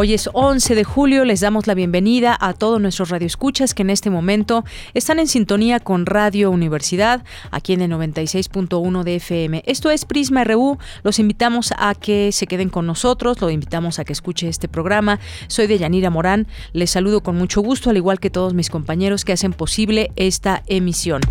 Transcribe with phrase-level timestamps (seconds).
[0.00, 3.90] Hoy es 11 de julio, les damos la bienvenida a todos nuestros radioescuchas que en
[3.90, 9.64] este momento están en sintonía con Radio Universidad, aquí en el 96.1 de FM.
[9.66, 14.04] Esto es Prisma RU, los invitamos a que se queden con nosotros, lo invitamos a
[14.04, 15.18] que escuche este programa.
[15.48, 19.24] Soy de Yanira Morán, les saludo con mucho gusto, al igual que todos mis compañeros
[19.24, 21.22] que hacen posible esta emisión.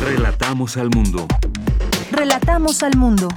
[0.00, 1.26] Relatamos al mundo.
[2.12, 3.28] Relatamos al mundo.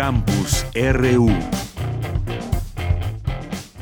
[0.00, 1.28] Campus RU.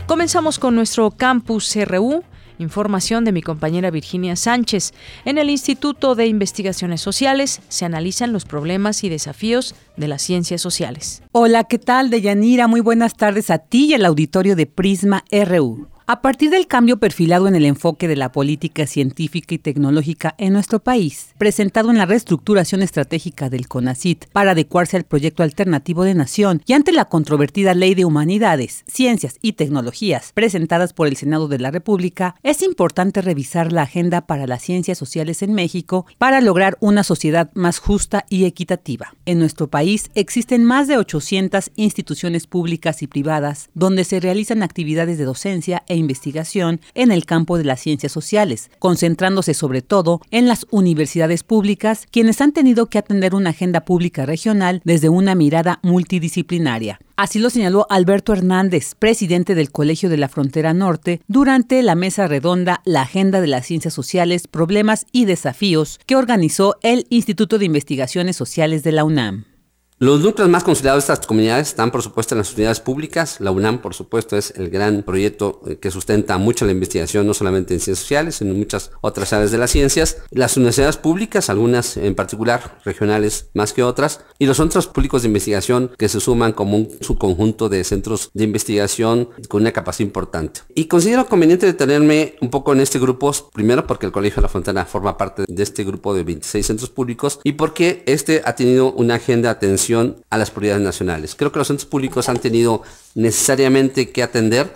[0.09, 2.25] Comenzamos con nuestro Campus RU.
[2.59, 4.95] Información de mi compañera Virginia Sánchez.
[5.25, 10.61] En el Instituto de Investigaciones Sociales se analizan los problemas y desafíos de las ciencias
[10.61, 11.23] sociales.
[11.31, 12.67] Hola, ¿qué tal, Deyanira?
[12.67, 15.87] Muy buenas tardes a ti y al auditorio de Prisma RU.
[16.11, 20.55] A partir del cambio perfilado en el enfoque de la política científica y tecnológica en
[20.55, 26.15] nuestro país, presentado en la reestructuración estratégica del CONACIT para adecuarse al proyecto alternativo de
[26.15, 31.47] nación y ante la controvertida Ley de Humanidades, Ciencias y Tecnologías presentadas por el Senado
[31.47, 36.41] de la República, es importante revisar la agenda para las ciencias sociales en México para
[36.41, 39.13] lograr una sociedad más justa y equitativa.
[39.27, 45.19] En nuestro país existen más de 800 instituciones públicas y privadas donde se realizan actividades
[45.19, 50.49] de docencia e investigación en el campo de las ciencias sociales, concentrándose sobre todo en
[50.49, 55.81] las universidades públicas, quienes han tenido que atender una agenda pública regional desde una mirada
[55.83, 57.01] multidisciplinaria.
[57.17, 62.29] Así lo señaló Alberto Hernández, presidente del Colegio de la Frontera Norte, durante la mesa
[62.29, 67.65] redonda La Agenda de las Ciencias Sociales, Problemas y Desafíos que organizó el Instituto de
[67.65, 69.48] Investigaciones Sociales de la UNAM.
[70.01, 73.41] Los núcleos más considerados de estas comunidades están, por supuesto, en las unidades públicas.
[73.41, 77.35] La UNAM, por supuesto, es el gran proyecto eh, que sustenta mucho la investigación, no
[77.35, 80.19] solamente en ciencias sociales, sino en muchas otras áreas de las ciencias.
[80.31, 85.29] Las universidades públicas, algunas en particular, regionales más que otras, y los centros públicos de
[85.29, 90.61] investigación que se suman como un subconjunto de centros de investigación con una capacidad importante.
[90.77, 94.49] Y considero conveniente detenerme un poco en este grupo, primero porque el Colegio de la
[94.49, 98.93] Frontera forma parte de este grupo de 26 centros públicos y porque este ha tenido
[98.93, 101.35] una agenda de atención a las prioridades nacionales.
[101.35, 102.83] Creo que los centros públicos han tenido
[103.15, 104.75] necesariamente que atender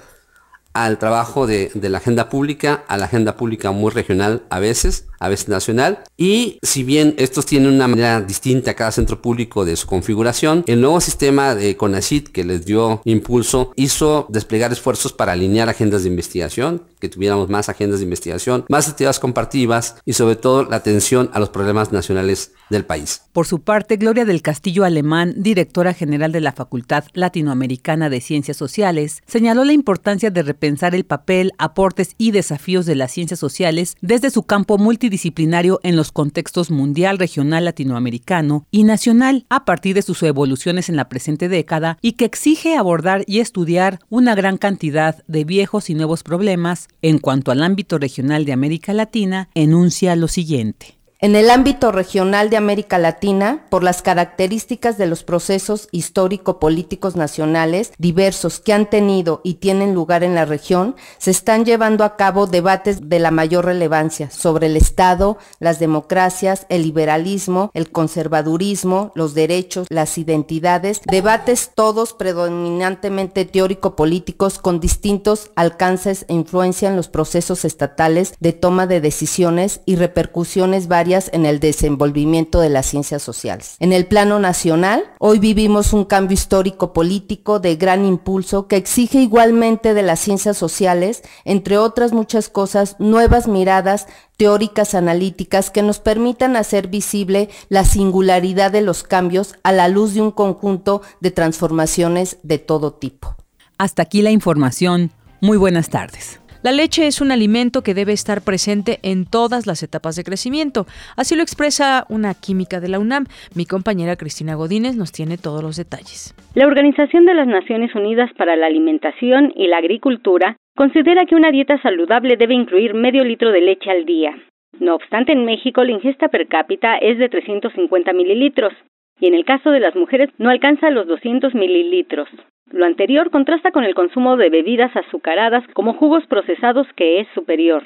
[0.73, 5.29] al trabajo de, la agenda pública, a la agenda pública muy regional a veces, a
[5.29, 6.01] veces nacional.
[6.17, 10.65] Y si bien estos tienen una manera distinta a cada centro público de su configuración,
[10.67, 16.03] el nuevo sistema de CONACIT que les dio impulso hizo desplegar esfuerzos para alinear agendas
[16.03, 20.77] de investigación, que tuviéramos más agendas de investigación, más actividades compartidas y sobre todo la
[20.77, 23.23] atención a los problemas nacionales del país.
[23.33, 28.57] Por su parte, Gloria del Castillo Alemán, directora general de la Facultad Latinoamericana de Ciencias
[28.57, 33.97] Sociales, señaló la importancia de repensar el papel, aportes y desafíos de las ciencias sociales
[34.01, 39.97] desde su campo multidisciplinario disciplinario en los contextos mundial, regional, latinoamericano y nacional a partir
[39.97, 44.57] de sus evoluciones en la presente década y que exige abordar y estudiar una gran
[44.57, 50.15] cantidad de viejos y nuevos problemas en cuanto al ámbito regional de América Latina, enuncia
[50.15, 51.02] lo siguiente.
[51.25, 57.93] En el ámbito regional de América Latina, por las características de los procesos histórico-políticos nacionales
[57.97, 62.49] diversos que han tenido y tienen lugar en la región, se están llevando a cabo
[62.49, 69.33] debates de la mayor relevancia sobre el Estado, las democracias, el liberalismo, el conservadurismo, los
[69.33, 77.65] derechos, las identidades, debates todos predominantemente teórico-políticos con distintos alcances e influencia en los procesos
[77.65, 83.77] estatales de toma de decisiones y repercusiones varias en el desenvolvimiento de las ciencias sociales.
[83.81, 89.21] En el plano nacional, hoy vivimos un cambio histórico político de gran impulso que exige
[89.21, 94.07] igualmente de las ciencias sociales, entre otras muchas cosas, nuevas miradas
[94.37, 100.15] teóricas analíticas que nos permitan hacer visible la singularidad de los cambios a la luz
[100.15, 103.37] de un conjunto de transformaciones de todo tipo.
[103.79, 105.13] Hasta aquí la información.
[105.41, 106.42] Muy buenas tardes.
[106.63, 110.87] La leche es un alimento que debe estar presente en todas las etapas de crecimiento.
[111.17, 113.25] Así lo expresa una química de la UNAM.
[113.57, 116.37] Mi compañera Cristina Godínez nos tiene todos los detalles.
[116.55, 121.51] La Organización de las Naciones Unidas para la Alimentación y la Agricultura considera que una
[121.51, 124.31] dieta saludable debe incluir medio litro de leche al día.
[124.79, 128.73] No obstante, en México la ingesta per cápita es de 350 mililitros
[129.19, 132.29] y en el caso de las mujeres no alcanza los 200 mililitros.
[132.71, 137.83] Lo anterior contrasta con el consumo de bebidas azucaradas como jugos procesados que es superior.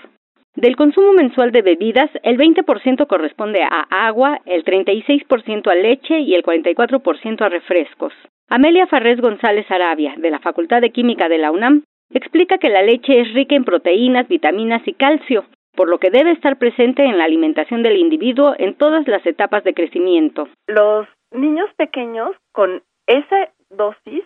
[0.54, 6.34] Del consumo mensual de bebidas, el 20% corresponde a agua, el 36% a leche y
[6.34, 8.14] el 44% a refrescos.
[8.48, 12.82] Amelia Farrés González Arabia, de la Facultad de Química de la UNAM, explica que la
[12.82, 15.44] leche es rica en proteínas, vitaminas y calcio,
[15.74, 19.62] por lo que debe estar presente en la alimentación del individuo en todas las etapas
[19.64, 20.48] de crecimiento.
[20.66, 24.24] Los niños pequeños con esa dosis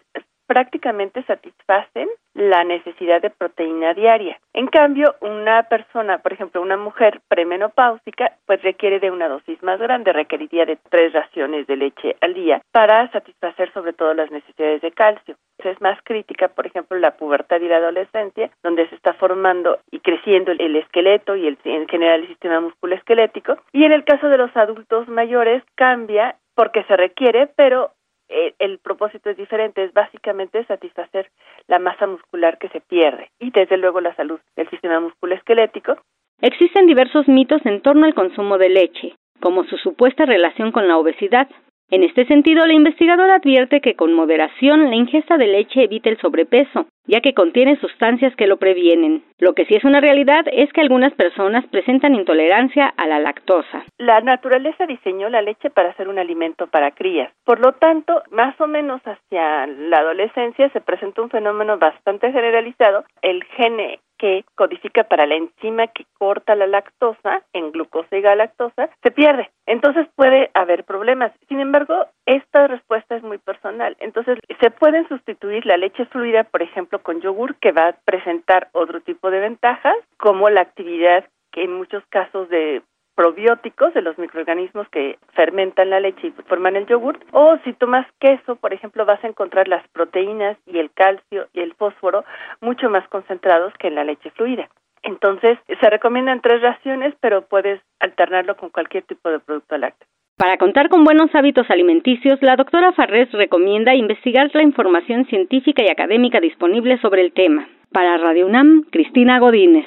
[0.50, 4.36] prácticamente satisfacen la necesidad de proteína diaria.
[4.52, 9.78] En cambio, una persona, por ejemplo, una mujer premenopáusica, pues requiere de una dosis más
[9.78, 14.82] grande, requeriría de tres raciones de leche al día para satisfacer sobre todo las necesidades
[14.82, 15.36] de calcio.
[15.58, 20.00] Es más crítica, por ejemplo, la pubertad y la adolescencia, donde se está formando y
[20.00, 23.56] creciendo el esqueleto y el, en general el sistema musculoesquelético.
[23.72, 27.92] Y en el caso de los adultos mayores cambia porque se requiere, pero
[28.30, 31.30] eh, el propósito es diferente, es básicamente satisfacer
[31.66, 35.96] la masa muscular que se pierde y desde luego la salud del sistema musculoesquelético.
[36.40, 40.96] Existen diversos mitos en torno al consumo de leche, como su supuesta relación con la
[40.96, 41.48] obesidad,
[41.90, 46.18] en este sentido, la investigadora advierte que con moderación la ingesta de leche evita el
[46.18, 49.24] sobrepeso, ya que contiene sustancias que lo previenen.
[49.38, 53.84] Lo que sí es una realidad es que algunas personas presentan intolerancia a la lactosa.
[53.98, 57.32] La naturaleza diseñó la leche para ser un alimento para crías.
[57.44, 63.04] Por lo tanto, más o menos hacia la adolescencia se presenta un fenómeno bastante generalizado.
[63.22, 68.90] El gene que codifica para la enzima que corta la lactosa en glucosa y galactosa
[69.02, 69.50] se pierde.
[69.64, 71.32] Entonces puede haber problemas.
[71.48, 73.96] Sin embargo, esta respuesta es muy personal.
[73.98, 78.68] Entonces se pueden sustituir la leche fluida, por ejemplo, con yogur, que va a presentar
[78.72, 82.82] otro tipo de ventajas, como la actividad que en muchos casos de
[83.14, 87.18] probióticos de los microorganismos que fermentan la leche y forman el yogur.
[87.32, 91.60] O si tomas queso, por ejemplo, vas a encontrar las proteínas y el calcio y
[91.60, 92.24] el fósforo
[92.60, 94.68] mucho más concentrados que en la leche fluida.
[95.02, 100.06] Entonces, se recomiendan tres raciones, pero puedes alternarlo con cualquier tipo de producto lácteo.
[100.36, 105.90] Para contar con buenos hábitos alimenticios, la doctora Farrés recomienda investigar la información científica y
[105.90, 107.66] académica disponible sobre el tema.
[107.92, 109.86] Para Radio UNAM, Cristina Godínez.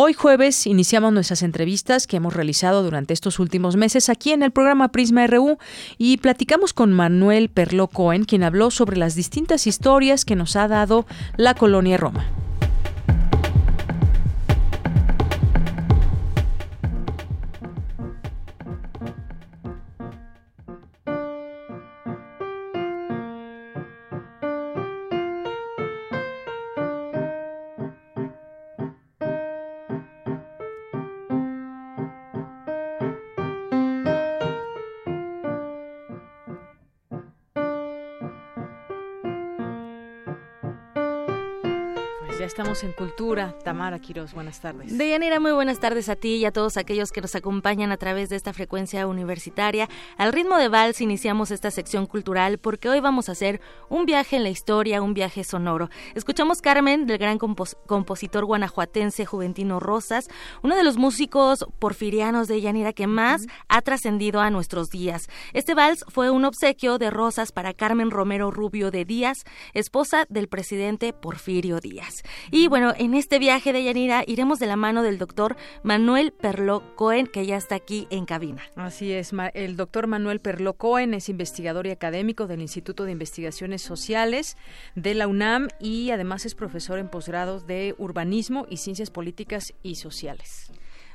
[0.00, 4.52] Hoy jueves iniciamos nuestras entrevistas que hemos realizado durante estos últimos meses aquí en el
[4.52, 5.58] programa Prisma RU
[5.98, 10.68] y platicamos con Manuel Perlo Cohen, quien habló sobre las distintas historias que nos ha
[10.68, 11.04] dado
[11.36, 12.47] la colonia Roma.
[42.78, 43.54] Estamos en Cultura.
[43.64, 44.96] Tamara Quiroz, buenas tardes.
[44.96, 48.28] Deyanira, muy buenas tardes a ti y a todos aquellos que nos acompañan a través
[48.28, 49.88] de esta frecuencia universitaria.
[50.16, 54.36] Al ritmo de vals iniciamos esta sección cultural porque hoy vamos a hacer un viaje
[54.36, 55.88] en la historia, un viaje sonoro.
[56.14, 60.28] Escuchamos Carmen del gran compositor guanajuatense Juventino Rosas,
[60.62, 65.28] uno de los músicos porfirianos de Yanira que más ha trascendido a nuestros días.
[65.52, 69.38] Este vals fue un obsequio de Rosas para Carmen Romero Rubio de Díaz,
[69.74, 72.22] esposa del presidente Porfirio Díaz.
[72.50, 76.94] Y bueno, en este viaje de Yanira iremos de la mano del doctor Manuel Perlo
[76.96, 78.62] Cohen, que ya está aquí en cabina.
[78.76, 83.82] Así es, el doctor Manuel Perlo Cohen es investigador y académico del Instituto de Investigaciones
[83.82, 84.56] Sociales
[84.94, 89.94] de la UNAM y además es profesor en posgrados de urbanismo y ciencias políticas y
[89.96, 90.67] sociales.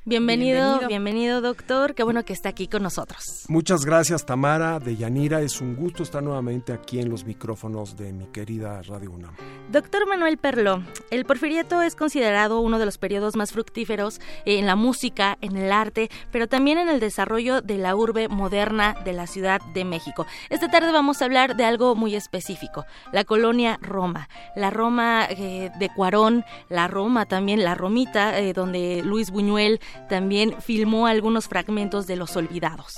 [0.05, 1.95] Bienvenido, bienvenido, doctor.
[1.95, 3.45] Qué bueno que está aquí con nosotros.
[3.47, 5.39] Muchas gracias, Tamara de Yanira.
[5.39, 9.33] Es un gusto estar nuevamente aquí en los micrófonos de mi querida Radio UNAM.
[9.71, 14.75] Doctor Manuel Perlo, el porfiriato es considerado uno de los periodos más fructíferos en la
[14.75, 19.25] música, en el arte, pero también en el desarrollo de la urbe moderna de la
[19.25, 20.25] Ciudad de México.
[20.49, 24.27] Esta tarde vamos a hablar de algo muy específico, la colonia Roma.
[24.57, 30.55] La Roma eh, de Cuarón, la Roma también, la Romita, eh, donde Luis Buñuel también
[30.61, 32.95] filmó algunos fragmentos de Los Olvidados.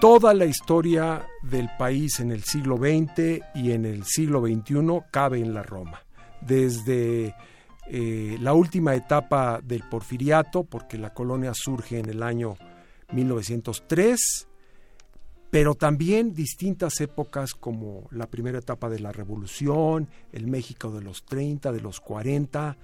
[0.00, 5.38] Toda la historia del país en el siglo XX y en el siglo XXI cabe
[5.38, 6.02] en la Roma.
[6.40, 7.34] Desde
[7.88, 12.56] eh, la última etapa del porfiriato, porque la colonia surge en el año
[13.12, 14.48] 1903,
[15.50, 21.24] pero también distintas épocas como la primera etapa de la Revolución, el México de los
[21.24, 22.76] 30, de los 40,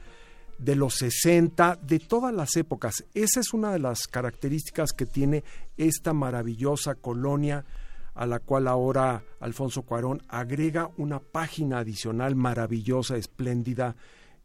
[0.59, 3.05] de los 60, de todas las épocas.
[3.15, 5.45] Esa es una de las características que tiene
[5.77, 7.65] esta maravillosa colonia
[8.15, 13.95] a la cual ahora Alfonso Cuarón agrega una página adicional maravillosa, espléndida,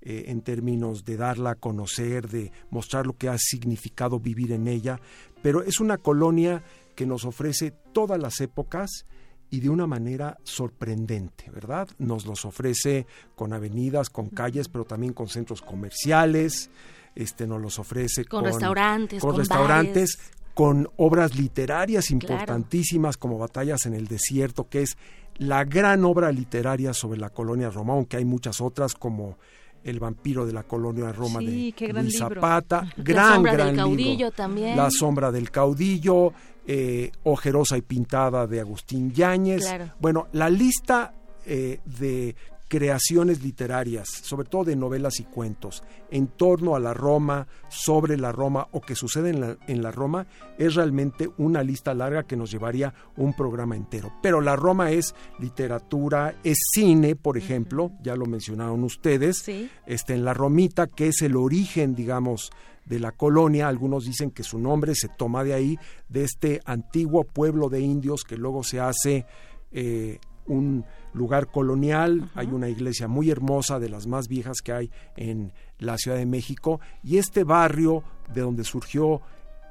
[0.05, 4.67] eh, en términos de darla a conocer, de mostrar lo que ha significado vivir en
[4.67, 4.99] ella,
[5.41, 6.61] pero es una colonia
[6.93, 9.05] que nos ofrece todas las épocas
[9.53, 11.87] y de una manera sorprendente, ¿verdad?
[11.99, 13.05] Nos los ofrece
[13.35, 16.71] con avenidas, con calles, pero también con centros comerciales,
[17.13, 20.17] este nos los ofrece con, restaurantes, con, restaurantes,
[20.55, 24.97] con obras literarias importantísimas como Batallas en el Desierto, que es
[25.35, 29.37] la gran obra literaria sobre la colonia Roma, aunque hay muchas otras como
[29.83, 34.77] el vampiro de la colonia Roma de Luis Zapata, gran, la sombra del caudillo también.
[34.77, 36.33] La sombra del caudillo,
[36.65, 39.65] eh, Ojerosa y pintada de Agustín Yáñez.
[39.99, 41.13] Bueno, la lista
[41.45, 42.35] eh, de
[42.67, 48.31] creaciones literarias, sobre todo de novelas y cuentos, en torno a la Roma, sobre la
[48.31, 50.25] Roma o que sucede en la, en la, Roma,
[50.57, 54.11] es realmente una lista larga que nos llevaría un programa entero.
[54.21, 59.47] Pero la Roma es literatura, es cine, por ejemplo, ya lo mencionaron ustedes,
[59.85, 62.51] este, en la Romita, que es el origen, digamos,
[62.85, 63.67] de la colonia.
[63.67, 65.77] Algunos dicen que su nombre se toma de ahí,
[66.09, 69.25] de este antiguo pueblo de indios que luego se hace
[69.71, 74.91] eh, un lugar colonial, hay una iglesia muy hermosa, de las más viejas que hay
[75.15, 78.03] en la Ciudad de México, y este barrio
[78.33, 79.21] de donde surgió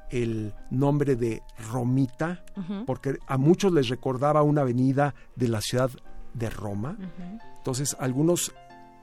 [0.09, 2.43] el nombre de Romita,
[2.85, 5.89] porque a muchos les recordaba una avenida de la ciudad
[6.33, 6.97] de Roma.
[7.57, 8.53] Entonces, algunos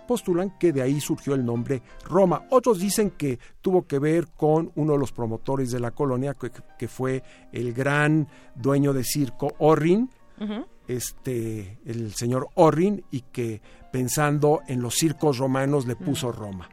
[0.07, 2.43] postulan que de ahí surgió el nombre Roma.
[2.51, 6.35] Otros dicen que tuvo que ver con uno de los promotores de la colonia,
[6.79, 10.11] que, fue el gran dueño de circo Orrin,
[10.97, 16.69] este, el señor Orrin y que pensando en los circos romanos le puso Roma.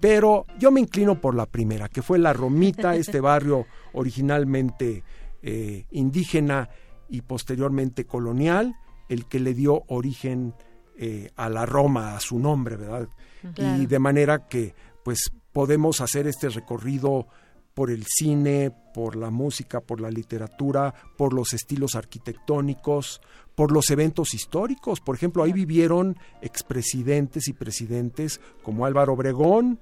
[0.00, 5.04] Pero yo me inclino por la primera, que fue la Romita, este barrio originalmente
[5.42, 6.68] eh, indígena
[7.08, 8.74] y posteriormente colonial,
[9.08, 10.54] el que le dio origen
[10.98, 13.08] eh, a la Roma, a su nombre, ¿verdad?
[13.56, 17.26] Y de manera que pues podemos hacer este recorrido
[17.74, 23.20] por el cine, por la música, por la literatura, por los estilos arquitectónicos,
[23.54, 25.00] por los eventos históricos.
[25.00, 29.80] Por ejemplo, ahí vivieron expresidentes y presidentes como Álvaro Obregón,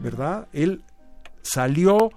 [0.00, 0.48] ¿verdad?
[0.52, 0.84] Él
[1.42, 2.10] salió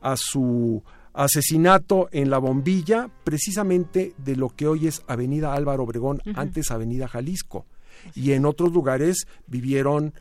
[0.00, 6.20] a su asesinato en la bombilla precisamente de lo que hoy es Avenida Álvaro Obregón,
[6.34, 7.66] antes Avenida Jalisco.
[8.14, 10.12] Y en otros lugares vivieron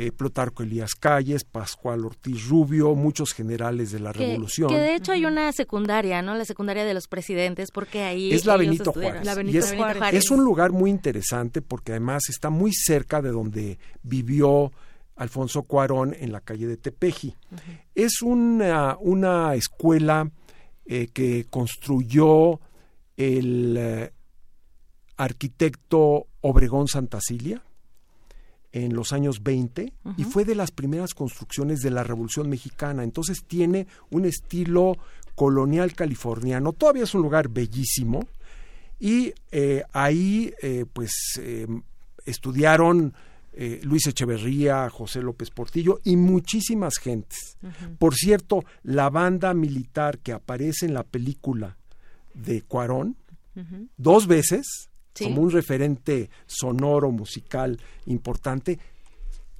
[0.00, 4.70] eh, Plutarco Elías Calles, Pascual Ortiz Rubio, muchos generales de la Revolución.
[4.70, 6.36] Que de hecho hay una secundaria, ¿no?
[6.36, 8.32] La secundaria de los presidentes, porque ahí...
[8.32, 9.26] Es la Benito Juárez.
[10.12, 14.70] es, un lugar muy interesante porque además está muy cerca de donde vivió
[15.16, 17.34] Alfonso Cuarón en la calle de Tepeji.
[17.96, 20.30] Es una, una escuela
[20.86, 22.60] eh, que construyó
[23.16, 24.12] el eh,
[25.16, 27.64] arquitecto Obregón Santacilia
[28.84, 33.04] en los años 20 y fue de las primeras construcciones de la Revolución Mexicana.
[33.04, 34.96] Entonces tiene un estilo
[35.34, 36.72] colonial californiano.
[36.72, 38.26] Todavía es un lugar bellísimo
[38.98, 41.82] y eh, ahí eh, pues em,
[42.26, 43.14] estudiaron
[43.52, 47.56] eh, Luis Echeverría, José López Portillo y muchísimas gentes.
[47.98, 51.76] Por cierto, la banda militar que aparece en la película
[52.34, 53.16] de Cuarón
[53.96, 54.88] dos veces
[55.22, 58.78] como un referente sonoro, musical importante,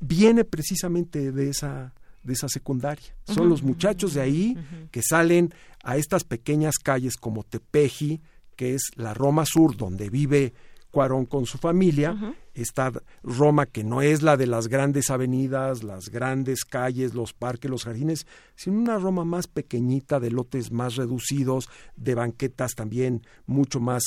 [0.01, 3.15] viene precisamente de esa, de esa secundaria.
[3.25, 4.57] Son los muchachos de ahí
[4.91, 8.21] que salen a estas pequeñas calles como Tepeji,
[8.57, 10.53] que es la Roma Sur, donde vive
[10.91, 12.91] Cuarón con su familia, esta
[13.23, 17.85] Roma que no es la de las grandes avenidas, las grandes calles, los parques, los
[17.85, 24.03] jardines, sino una Roma más pequeñita, de lotes más reducidos, de banquetas también mucho más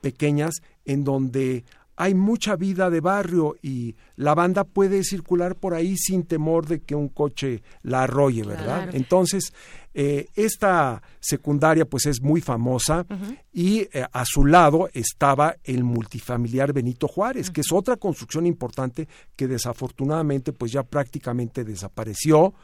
[0.00, 1.64] pequeñas, en donde
[2.00, 6.80] hay mucha vida de barrio y la banda puede circular por ahí sin temor de
[6.80, 8.88] que un coche la arrolle, ¿verdad?
[8.94, 9.52] Entonces,
[9.92, 13.04] eh, esta secundaria pues es muy famosa
[13.52, 19.06] y eh, a su lado estaba el multifamiliar Benito Juárez, que es otra construcción importante
[19.36, 22.54] que desafortunadamente pues ya prácticamente desapareció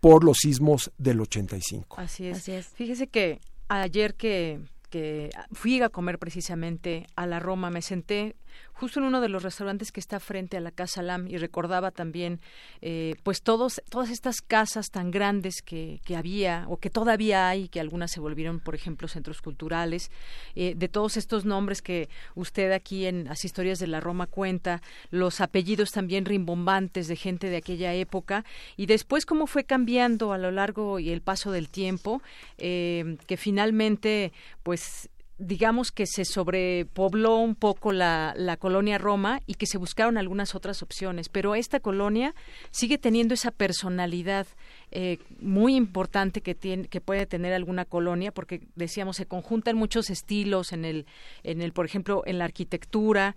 [0.00, 1.94] por los sismos del 85.
[2.00, 2.38] Así es.
[2.38, 2.66] Así es.
[2.66, 4.58] Fíjese que ayer que
[4.90, 8.36] que fui a comer precisamente a la Roma, me senté
[8.72, 11.90] justo en uno de los restaurantes que está frente a la Casa Lam y recordaba
[11.90, 12.40] también
[12.80, 17.68] eh, pues todos todas estas casas tan grandes que, que, había o que todavía hay
[17.68, 20.10] que algunas se volvieron por ejemplo centros culturales
[20.54, 24.80] eh, de todos estos nombres que usted aquí en las historias de la Roma cuenta
[25.10, 28.46] los apellidos también rimbombantes de gente de aquella época
[28.78, 32.22] y después cómo fue cambiando a lo largo y el paso del tiempo
[32.56, 35.09] eh, que finalmente pues
[35.40, 40.54] digamos que se sobrepobló un poco la, la, colonia Roma y que se buscaron algunas
[40.54, 42.34] otras opciones, pero esta colonia
[42.70, 44.46] sigue teniendo esa personalidad
[44.90, 50.10] eh, muy importante que tiene, que puede tener alguna colonia, porque decíamos se conjuntan muchos
[50.10, 51.06] estilos en el,
[51.42, 53.34] en el, por ejemplo, en la arquitectura,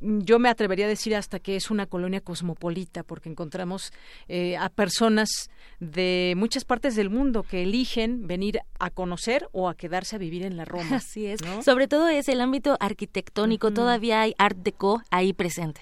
[0.00, 3.92] yo me atrevería a decir hasta que es una colonia cosmopolita, porque encontramos
[4.28, 5.50] eh, a personas
[5.80, 10.42] de muchas partes del mundo que eligen venir a conocer o a quedarse a vivir
[10.42, 10.96] en la Roma.
[10.96, 11.40] Así es.
[11.64, 15.80] Sobre todo es el ámbito arquitectónico, todavía hay Art Deco ahí presente.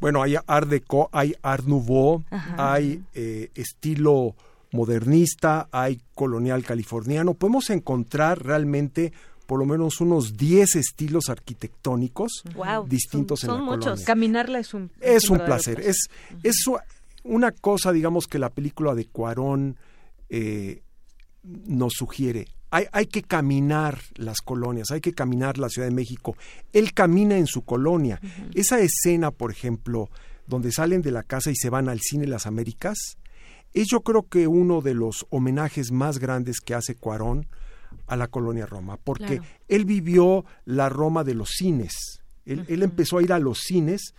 [0.00, 2.22] Bueno, hay Art Deco, hay Art Nouveau,
[2.56, 4.36] hay eh, estilo
[4.70, 7.34] modernista, hay colonial californiano.
[7.34, 9.12] Podemos encontrar realmente
[9.48, 12.44] por lo menos unos 10 estilos arquitectónicos
[12.86, 14.02] distintos en la muchos.
[14.02, 15.80] Caminarla es un es un placer.
[15.80, 16.10] Es
[16.42, 16.66] es
[17.24, 19.78] una cosa, digamos que la película de Cuarón
[20.28, 20.82] eh,
[21.42, 22.48] nos sugiere.
[22.70, 26.36] Hay, hay, que caminar las colonias, hay que caminar la Ciudad de México.
[26.74, 28.20] Él camina en su colonia.
[28.54, 30.10] Esa escena, por ejemplo,
[30.46, 33.16] donde salen de la casa y se van al cine Las Américas,
[33.72, 37.46] es yo creo que uno de los homenajes más grandes que hace Cuarón
[38.06, 42.22] a la colonia Roma, porque él vivió la Roma de los cines.
[42.44, 44.14] Él, empezó a ir a los cines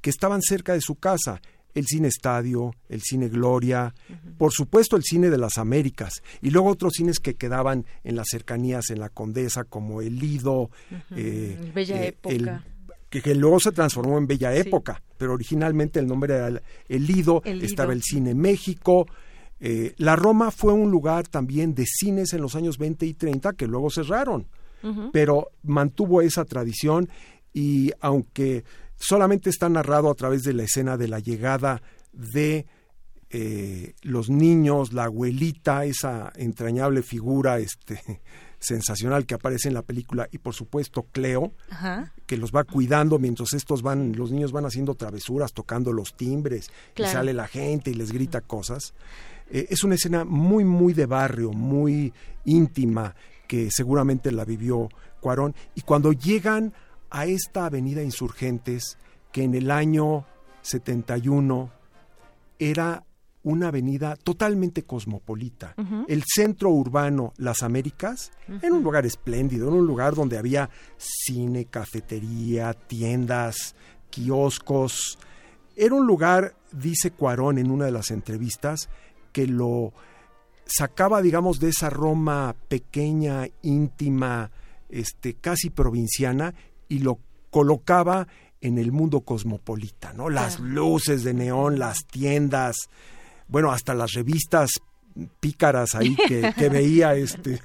[0.00, 1.40] que estaban cerca de su casa.
[1.72, 3.94] El cine Estadio, el cine Gloria,
[4.36, 8.26] por supuesto el cine de las Américas, y luego otros cines que quedaban en las
[8.28, 10.70] cercanías, en la Condesa, como el Lido,
[11.14, 12.64] eh, Bella eh, Época.
[13.08, 17.92] que, luego se transformó en Bella Época, pero originalmente el nombre era el, Lido, estaba
[17.92, 19.06] el Cine México,
[19.60, 23.52] eh, la Roma fue un lugar también de cines en los años 20 y 30
[23.52, 24.46] que luego cerraron,
[25.12, 27.10] pero mantuvo esa tradición
[27.52, 28.64] y aunque
[28.96, 32.66] solamente está narrado a través de la escena de la llegada de
[33.28, 38.00] eh, los niños, la abuelita, esa entrañable figura este,
[38.58, 41.52] sensacional que aparece en la película y por supuesto Cleo,
[42.26, 46.70] que los va cuidando mientras estos van, los niños van haciendo travesuras, tocando los timbres
[46.96, 48.94] y sale la gente y les grita cosas.
[49.50, 52.12] Eh, es una escena muy, muy de barrio, muy
[52.44, 53.14] íntima,
[53.46, 54.88] que seguramente la vivió
[55.20, 55.54] Cuarón.
[55.74, 56.72] Y cuando llegan
[57.10, 58.96] a esta avenida Insurgentes,
[59.32, 60.24] que en el año
[60.62, 61.70] 71
[62.58, 63.04] era
[63.42, 65.74] una avenida totalmente cosmopolita.
[66.08, 71.64] El centro urbano, las Américas, era un lugar espléndido, era un lugar donde había cine,
[71.64, 73.74] cafetería, tiendas,
[74.10, 75.18] kioscos.
[75.74, 78.90] Era un lugar, dice Cuarón en una de las entrevistas,
[79.32, 79.92] que lo
[80.66, 84.50] sacaba, digamos, de esa Roma pequeña, íntima,
[84.88, 86.54] este, casi provinciana,
[86.88, 87.18] y lo
[87.50, 88.28] colocaba
[88.60, 90.28] en el mundo cosmopolita, ¿no?
[90.28, 92.76] Las luces de neón, las tiendas,
[93.48, 94.70] bueno, hasta las revistas
[95.40, 97.60] pícaras ahí que, veía este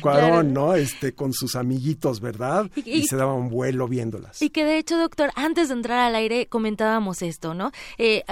[0.00, 0.74] Cuarón, ¿no?
[0.74, 2.70] Este con sus amiguitos, ¿verdad?
[2.76, 4.42] Y, se daba un vuelo viéndolas.
[4.42, 7.72] Y que de hecho, doctor, antes de entrar al aire comentábamos esto, ¿no?
[7.98, 8.24] Eh,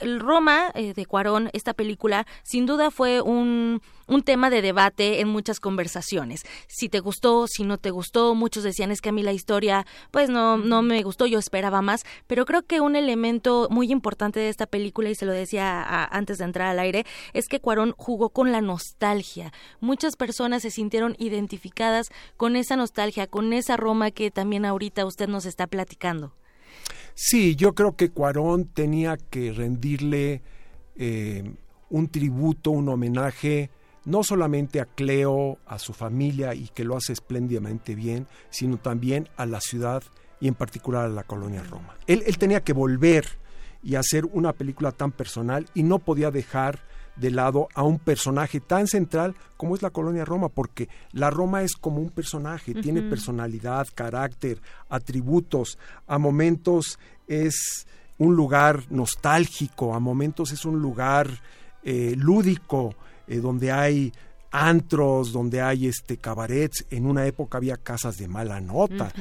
[0.00, 5.20] el Roma eh, de Cuarón, esta película, sin duda fue un, un tema de debate
[5.20, 6.42] en muchas conversaciones.
[6.68, 9.86] Si te gustó, si no te gustó, muchos decían es que a mí la historia,
[10.10, 14.40] pues no, no me gustó, yo esperaba más, pero creo que un elemento muy importante
[14.40, 17.94] de esta película, y se lo decía antes de entrar al aire, es que Cuarón
[17.96, 19.52] jugó con la nostalgia.
[19.80, 25.28] Muchas personas se sintieron identificadas con esa nostalgia, con esa Roma que también ahorita usted
[25.28, 26.32] nos está platicando.
[27.18, 30.42] Sí, yo creo que Cuarón tenía que rendirle
[30.96, 31.50] eh,
[31.88, 33.70] un tributo, un homenaje,
[34.04, 39.30] no solamente a Cleo, a su familia y que lo hace espléndidamente bien, sino también
[39.38, 40.02] a la ciudad
[40.40, 41.96] y en particular a la colonia Roma.
[42.06, 43.24] Él, él tenía que volver
[43.82, 46.80] y hacer una película tan personal y no podía dejar
[47.16, 51.62] de lado a un personaje tan central como es la colonia Roma, porque la Roma
[51.62, 57.86] es como un personaje, tiene personalidad, carácter, atributos, a momentos es
[58.18, 61.28] un lugar nostálgico, a momentos es un lugar
[61.82, 62.94] eh, lúdico,
[63.26, 64.12] eh, donde hay
[64.50, 66.86] antros, donde hay este cabarets.
[66.90, 69.12] En una época había casas de mala nota.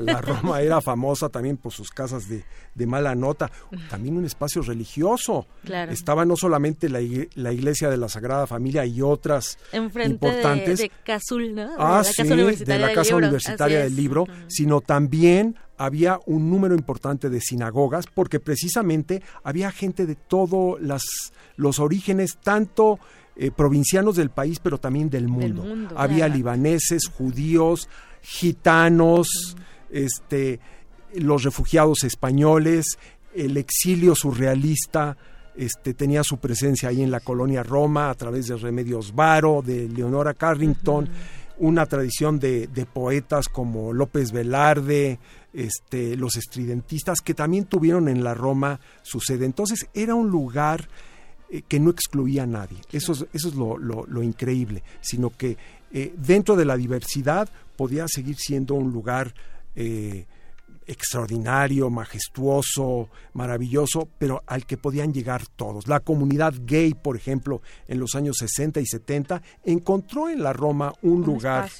[0.00, 2.44] la, Roma era famosa también por sus casas de,
[2.86, 3.50] mala nota.
[3.90, 5.46] También un espacio religioso.
[5.90, 10.78] Estaba no solamente la, iglesia de la Sagrada Familia y otras importantes.
[10.78, 11.70] De, de ¿no?
[11.78, 17.40] Ah, sí, de la Casa Universitaria del Libro, sino también había un número importante de
[17.40, 20.78] sinagogas porque precisamente había gente de todos
[21.56, 22.98] los orígenes, tanto
[23.40, 25.64] eh, provincianos del país, pero también del mundo.
[25.94, 27.88] Había libaneses, judíos,
[28.20, 29.56] gitanos,
[29.90, 30.58] este,
[31.14, 32.98] los refugiados españoles,
[33.32, 35.16] el exilio surrealista.
[35.54, 39.88] Este, tenía su presencia ahí en la colonia Roma a través de Remedios Varo, de
[39.88, 41.08] Leonora Carrington,
[41.58, 45.20] una tradición de, poetas como López Velarde,
[45.52, 49.46] este, los estridentistas, que también tuvieron en la Roma su sede.
[49.46, 50.88] Entonces era un lugar
[51.50, 52.78] eh, que no excluía a nadie.
[52.92, 55.56] Eso es, eso es lo, lo, increíble, sino que
[55.92, 59.32] eh, dentro de la diversidad podía seguir siendo un lugar
[59.74, 60.26] eh,
[60.86, 65.86] extraordinario, majestuoso, maravilloso, pero al que podían llegar todos.
[65.86, 70.92] La comunidad gay, por ejemplo, en los años 60 y 70, encontró en la Roma
[71.02, 71.70] un, lugar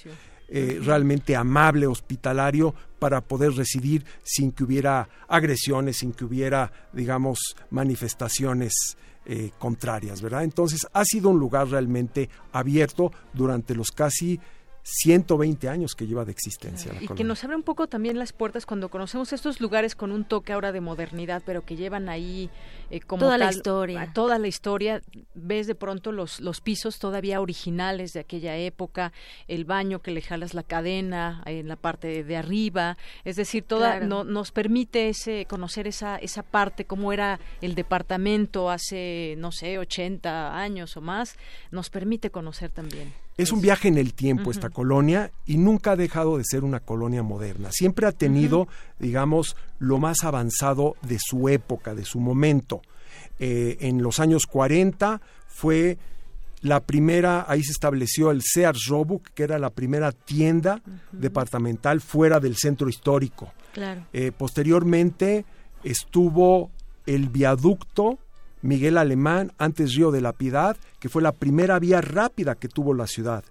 [0.49, 7.39] realmente amable, hospitalario, para poder residir sin que hubiera agresiones, sin que hubiera, digamos,
[7.71, 8.97] manifestaciones
[9.31, 10.43] eh, contrarias, ¿verdad?
[10.43, 14.41] Entonces ha sido un lugar realmente abierto durante los casi
[14.83, 16.93] 120 años que lleva de existencia.
[17.01, 20.25] y que nos abre un poco también las puertas cuando conocemos estos lugares con un
[20.25, 22.51] toque ahora de modernidad, pero que llevan ahí
[22.91, 24.11] eh, como toda la historia.
[24.15, 25.03] Toda la historia.
[25.35, 29.13] Ves de pronto los, los pisos todavía originales de aquella época,
[29.47, 32.97] el baño que le jalas la cadena en la parte de, arriba.
[33.25, 38.71] Es decir, toda no, nos permite ese, conocer esa, esa parte, cómo era el departamento
[38.71, 41.37] hace, no sé, 80 años o más.
[41.71, 43.13] Nos permite conocer también.
[43.39, 46.81] Es un viaje en el tiempo esta colonia y nunca ha dejado de ser una
[46.81, 47.71] colonia moderna.
[47.71, 48.67] Siempre ha tenido,
[48.99, 52.83] digamos, lo más avanzado de su época, de su momento.
[53.39, 55.99] Eh, en los años 40 fue
[56.63, 62.41] la primera, ahí se estableció el Sears Roebuck, que era la primera tienda departamental fuera
[62.41, 63.53] del centro histórico.
[64.13, 65.45] Eh, posteriormente
[65.85, 66.73] estuvo
[67.07, 68.19] el viaducto
[68.63, 72.95] Miguel Alemán, antes Río de la Piedad, que fue la primera vía rápida que tuvo
[72.95, 73.45] la ciudad.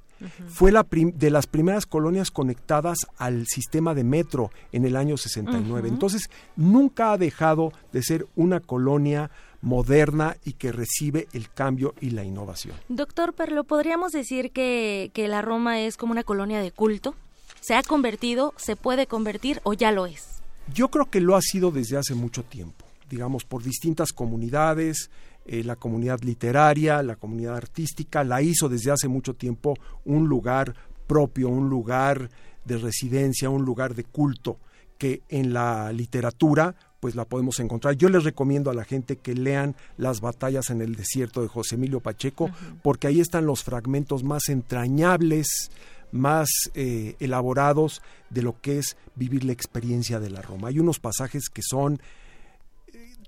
[0.47, 5.89] Fue la de las primeras colonias conectadas al sistema de metro en el año 69.
[5.89, 9.29] Entonces, nunca ha dejado de ser una colonia
[9.61, 12.75] moderna y que recibe el cambio y la innovación.
[12.89, 17.15] Doctor Perlo, ¿podríamos decir que, que la Roma es como una colonia de culto?
[17.59, 20.41] ¿Se ha convertido, se puede convertir o ya lo es?
[20.73, 25.09] Yo creo que lo ha sido desde hace mucho tiempo digamos, por distintas comunidades,
[25.45, 30.75] eh, la comunidad literaria, la comunidad artística, la hizo desde hace mucho tiempo un lugar
[31.07, 32.29] propio, un lugar
[32.65, 34.57] de residencia, un lugar de culto,
[34.97, 37.95] que en la literatura pues la podemos encontrar.
[37.95, 41.75] Yo les recomiendo a la gente que lean Las batallas en el desierto de José
[41.75, 42.49] Emilio Pacheco,
[42.81, 45.69] porque ahí están los fragmentos más entrañables,
[46.11, 50.69] más eh, elaborados de lo que es vivir la experiencia de la Roma.
[50.69, 52.01] Hay unos pasajes que son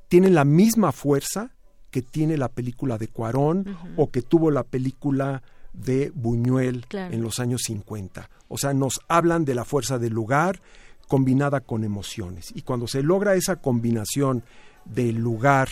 [0.09, 1.51] tienen la misma fuerza
[1.91, 5.41] que tiene la película de Cuarón o que tuvo la película
[5.73, 8.29] de Buñuel en los años 50.
[8.47, 10.61] O sea, nos hablan de la fuerza del lugar
[11.07, 12.51] combinada con emociones.
[12.53, 14.43] Y cuando se logra esa combinación
[14.85, 15.69] del lugar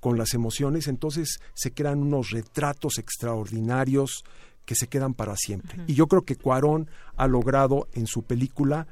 [0.00, 4.24] con las emociones, entonces se crean unos retratos extraordinarios
[4.64, 5.82] que se quedan para siempre.
[5.86, 8.86] Y yo creo que Cuarón ha logrado en su película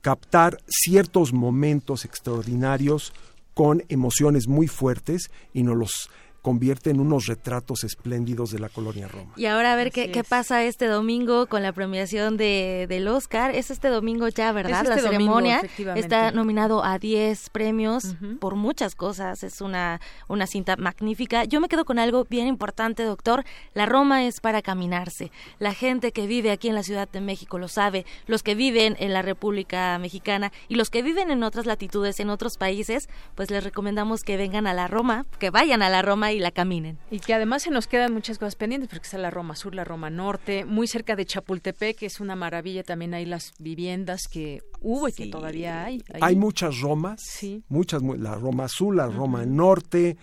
[0.00, 3.12] captar ciertos momentos extraordinarios
[3.54, 6.10] con emociones muy fuertes y nos los
[6.44, 9.32] convierte en unos retratos espléndidos de la colonia Roma.
[9.34, 13.54] Y ahora a ver qué, qué, pasa este domingo con la premiación de, del Oscar.
[13.54, 14.84] Es este domingo ya, ¿verdad?
[14.84, 15.62] la este ceremonia
[15.96, 19.42] está nominado a 10 premios por muchas cosas.
[19.42, 21.44] Es una, una cinta magnífica.
[21.44, 23.42] Yo me quedo con algo bien importante, doctor.
[23.72, 25.32] La Roma es para caminarse.
[25.58, 28.04] La gente que vive aquí en la Ciudad de México lo sabe.
[28.26, 32.28] Los que viven en la República Mexicana y los que viven en otras latitudes, en
[32.28, 36.33] otros países, pues les recomendamos que vengan a la Roma, que vayan a la Roma
[36.34, 36.98] y la caminen.
[37.10, 39.84] Y que además se nos quedan muchas cosas pendientes, porque está la Roma Sur, la
[39.84, 44.62] Roma Norte, muy cerca de Chapultepec, que es una maravilla también hay las viviendas que
[44.80, 46.02] hubo y que todavía hay.
[46.20, 47.62] Hay muchas Romas, sí.
[47.68, 50.16] muchas, la Roma Sur, la Roma Norte,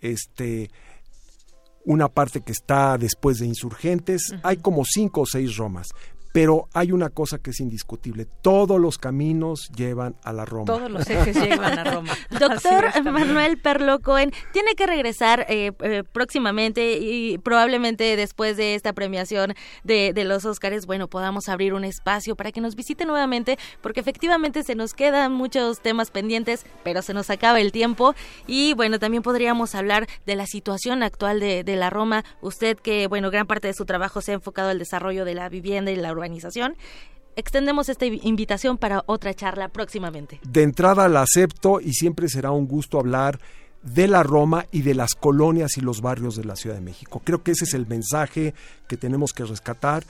[0.00, 0.70] este
[1.84, 5.88] una parte que está después de insurgentes, hay como cinco o seis Romas,
[6.32, 10.64] pero hay una cosa que es indiscutible, todos los caminos llevan a la Roma.
[10.66, 12.12] Todos los ejes llevan a Roma.
[12.30, 18.92] Doctor Manuel Perlo Cohen, tiene que regresar eh, eh, próximamente y probablemente después de esta
[18.92, 23.58] premiación de, de los Óscares, bueno, podamos abrir un espacio para que nos visite nuevamente,
[23.80, 28.14] porque efectivamente se nos quedan muchos temas pendientes, pero se nos acaba el tiempo
[28.46, 32.24] y bueno, también podríamos hablar de la situación actual de, de la Roma.
[32.40, 35.48] Usted que, bueno, gran parte de su trabajo se ha enfocado al desarrollo de la
[35.48, 36.12] vivienda y la
[37.34, 40.38] Extendemos esta invitación para otra charla próximamente.
[40.42, 43.38] De entrada la acepto y siempre será un gusto hablar
[43.82, 47.20] de la Roma y de las colonias y los barrios de la Ciudad de México.
[47.24, 48.54] Creo que ese es el mensaje
[48.86, 50.04] que tenemos que rescatar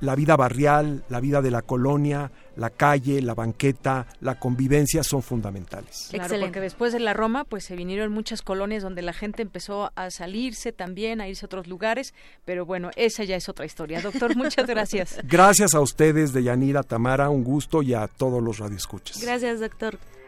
[0.00, 5.22] la vida barrial, la vida de la colonia, la calle, la banqueta, la convivencia son
[5.22, 6.08] fundamentales.
[6.10, 9.92] Claro, porque después de la Roma, pues se vinieron muchas colonias donde la gente empezó
[9.96, 14.00] a salirse también, a irse a otros lugares, pero bueno, esa ya es otra historia.
[14.00, 15.18] Doctor, muchas gracias.
[15.24, 19.20] gracias a ustedes, Deyanira, Tamara, un gusto y a todos los radioescuchas.
[19.20, 19.98] Gracias, doctor.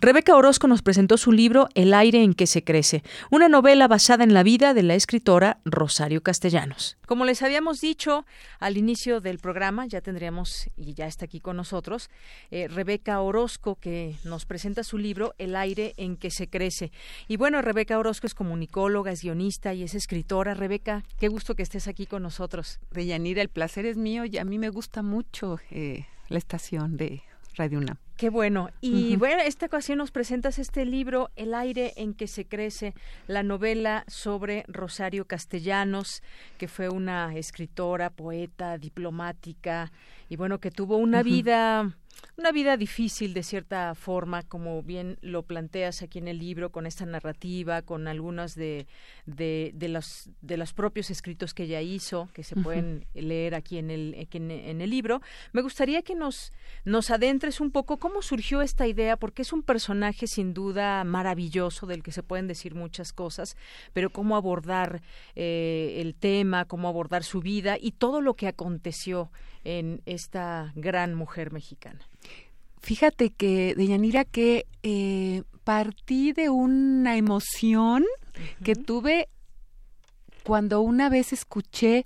[0.00, 4.22] Rebeca Orozco nos presentó su libro El aire en que se crece, una novela basada
[4.22, 6.96] en la vida de la escritora Rosario Castellanos.
[7.04, 8.24] Como les habíamos dicho
[8.60, 12.10] al inicio del programa, ya tendríamos, y ya está aquí con nosotros,
[12.52, 16.92] eh, Rebeca Orozco, que nos presenta su libro El aire en que se crece.
[17.26, 20.54] Y bueno, Rebeca Orozco es comunicóloga, es guionista y es escritora.
[20.54, 22.78] Rebeca, qué gusto que estés aquí con nosotros.
[22.92, 27.22] Deyanira, el placer es mío y a mí me gusta mucho eh, la estación de
[27.58, 27.96] Radio UNAM.
[28.16, 28.70] Qué bueno.
[28.80, 32.94] Y bueno, esta ocasión nos presentas este libro, El aire en que se crece,
[33.28, 36.22] la novela sobre Rosario Castellanos,
[36.56, 39.92] que fue una escritora, poeta, diplomática,
[40.28, 41.96] y bueno, que tuvo una vida
[42.38, 46.86] una vida difícil de cierta forma, como bien lo planteas aquí en el libro, con
[46.86, 48.86] esta narrativa, con algunos de,
[49.26, 53.78] de, de, los, de los propios escritos que ella hizo, que se pueden leer aquí
[53.78, 55.20] en el, en, el libro.
[55.52, 56.52] Me gustaría que nos,
[56.84, 61.86] nos adentres un poco cómo surgió esta idea, porque es un personaje sin duda maravilloso,
[61.86, 63.56] del que se pueden decir muchas cosas,
[63.92, 65.02] pero cómo abordar
[65.34, 69.32] eh, el tema, cómo abordar su vida y todo lo que aconteció
[69.64, 72.00] en esta gran mujer mexicana.
[72.80, 78.04] Fíjate que, Deyanira, que eh, partí de una emoción
[78.62, 79.28] que tuve
[80.44, 82.04] cuando una vez escuché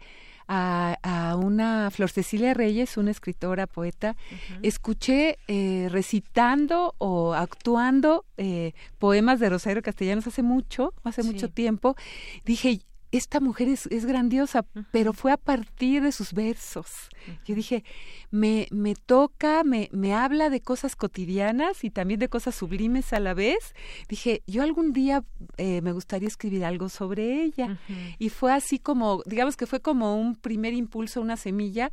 [0.49, 4.17] a, una Flor Cecilia Reyes, una escritora, poeta,
[4.63, 11.97] escuché eh, recitando o actuando eh, poemas de Rosario Castellanos hace mucho, hace mucho tiempo.
[12.45, 12.81] Dije,
[13.13, 17.11] esta mujer es, es grandiosa, pero fue a partir de sus versos.
[17.45, 17.85] Yo dije,
[18.31, 23.21] me, me toca, me, me habla de cosas cotidianas y también de cosas sublimes a
[23.21, 23.75] la vez.
[24.09, 25.25] Dije, yo algún día
[25.59, 27.79] eh, me gustaría escribir algo sobre ella.
[28.19, 31.93] Y fue así como, digamos que fue como un primer impulso, una semilla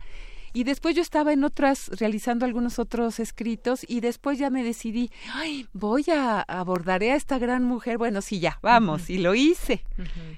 [0.53, 5.11] y después yo estaba en otras, realizando algunos otros escritos y después ya me decidí,
[5.33, 7.97] ay, voy a abordaré a esta gran mujer.
[7.97, 9.09] Bueno, sí, ya, vamos.
[9.09, 9.83] Y lo hice.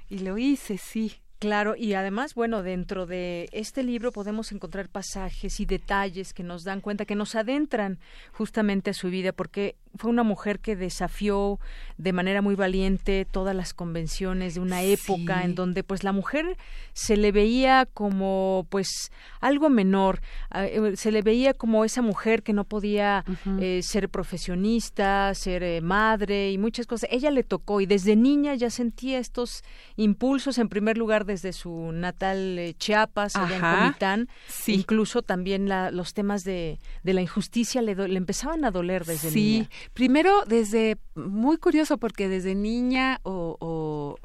[0.09, 1.13] Y lo hice, sí.
[1.41, 6.63] Claro, y además, bueno, dentro de este libro podemos encontrar pasajes y detalles que nos
[6.63, 7.97] dan cuenta, que nos adentran
[8.31, 11.59] justamente a su vida, porque fue una mujer que desafió
[11.97, 16.57] de manera muy valiente todas las convenciones de una época en donde pues la mujer
[16.93, 20.21] se le veía como pues algo menor
[20.55, 23.23] eh, se le veía como esa mujer que no podía
[23.59, 27.09] eh, ser profesionista ser eh, madre y muchas cosas.
[27.11, 29.63] Ella le tocó y desde niña ya sentía estos
[29.95, 34.29] impulsos en primer lugar desde su natal Chiapas allá en Comitán.
[34.67, 39.69] Incluso también los temas de, de la injusticia le, le empezaban a doler desde niña
[39.93, 44.17] Primero, desde, muy curioso, porque desde niña o,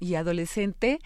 [0.00, 0.98] y adolescente,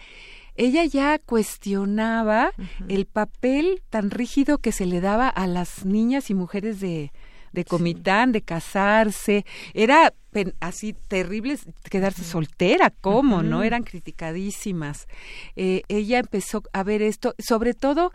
[0.55, 2.51] ella ya cuestionaba
[2.87, 7.11] el papel tan rígido que se le daba a las niñas y mujeres de,
[7.53, 9.45] de Comitán, de casarse.
[9.73, 10.13] Era
[10.59, 11.57] así terrible
[11.89, 13.43] quedarse soltera, ¿cómo?
[13.43, 13.63] ¿No?
[13.63, 15.07] Eran criticadísimas.
[15.55, 18.11] Eh, ella empezó a ver esto, sobre todo...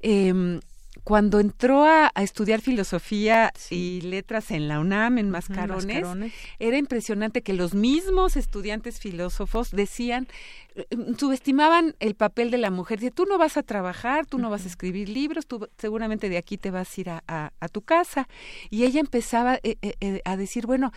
[0.00, 0.60] Eh,
[1.04, 7.52] cuando entró a, estudiar filosofía y letras en la UNAM, en Mascarones, era impresionante que
[7.52, 10.26] los mismos estudiantes filósofos decían,
[10.74, 10.86] eh,
[11.18, 13.00] subestimaban el papel de la mujer.
[13.00, 16.38] Dice, tú no vas a trabajar, tú no vas a escribir libros, tú seguramente de
[16.38, 18.28] aquí te vas a ir a, tu casa.
[18.70, 20.92] Y ella empezaba eh, eh, a decir, bueno,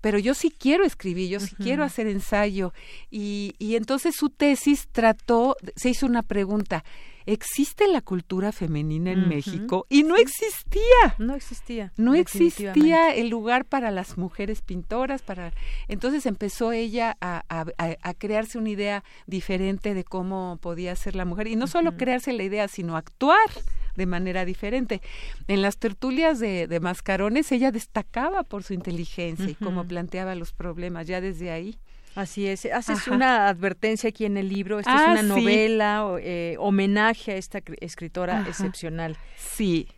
[0.00, 2.72] pero yo sí quiero escribir, yo sí quiero hacer ensayo.
[3.10, 6.84] Y, y entonces su tesis trató, se hizo una pregunta,
[7.28, 11.14] existe la cultura femenina en México y no existía.
[11.18, 11.92] No existía.
[11.98, 15.52] No existía el lugar para las mujeres pintoras, para
[15.88, 21.48] entonces empezó ella a, a, crearse una idea diferente de cómo podía ser la mujer
[21.48, 23.50] y no solo crearse la idea, sino actuar
[23.94, 25.02] de manera diferente.
[25.48, 30.52] En las tertulias de, de Mascarones ella destacaba por su inteligencia y cómo planteaba los
[30.52, 31.78] problemas ya desde ahí.
[32.14, 32.64] Así es.
[32.66, 34.78] Haces una advertencia aquí en el libro.
[34.78, 39.16] Esta es ah, una novela, eh, homenaje a esta escritora excepcional.
[39.36, 39.88] Sí.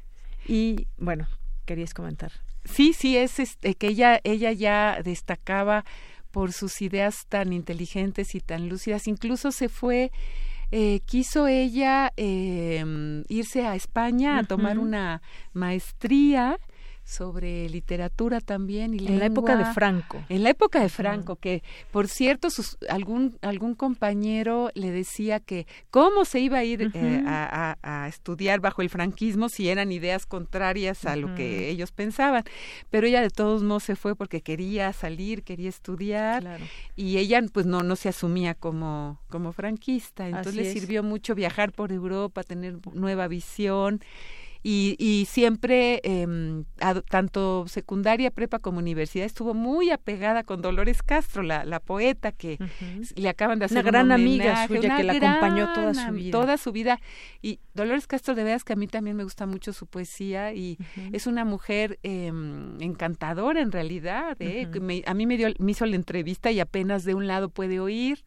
[0.46, 1.29] Y bueno,
[1.64, 2.33] querías comentar.
[2.64, 5.85] Sí, sí, es este, que ella, ella ya destacaba
[6.31, 9.09] por sus ideas tan inteligentes y tan lúcidas.
[9.09, 10.12] Incluso se fue,
[10.70, 16.59] eh, quiso ella eh, irse a España a tomar una maestría
[17.11, 20.23] sobre literatura también y en la época de Franco.
[20.29, 25.66] En la época de Franco que por cierto sus, algún algún compañero le decía que
[25.90, 31.05] cómo se iba a ir eh, a, estudiar bajo el franquismo si eran ideas contrarias
[31.05, 32.44] a lo que ellos pensaban.
[32.90, 36.61] Pero ella de todos modos se fue porque quería salir quería estudiar
[36.94, 40.29] y ella pues no no se asumía como como franquista.
[40.29, 44.01] Entonces le sirvió mucho viajar por Europa tener nueva visión
[44.62, 46.64] y, y siempre, eh,
[47.09, 52.59] tanto secundaria, prepa como universidad, estuvo muy apegada con Dolores Castro, la, la poeta que
[53.14, 56.31] le acaban de hacer una gran amiga suya que la acompañó toda su vida.
[56.31, 57.01] Toda su vida.
[57.40, 60.79] Y Dolores Castro, de veras que a mí también me gusta mucho su poesía y
[61.13, 62.33] es una mujer eh,
[62.81, 64.37] encantadora en realidad.
[64.41, 64.69] ¿eh?
[65.07, 68.25] a mí me, dio, me hizo la entrevista y apenas de un lado puede oír,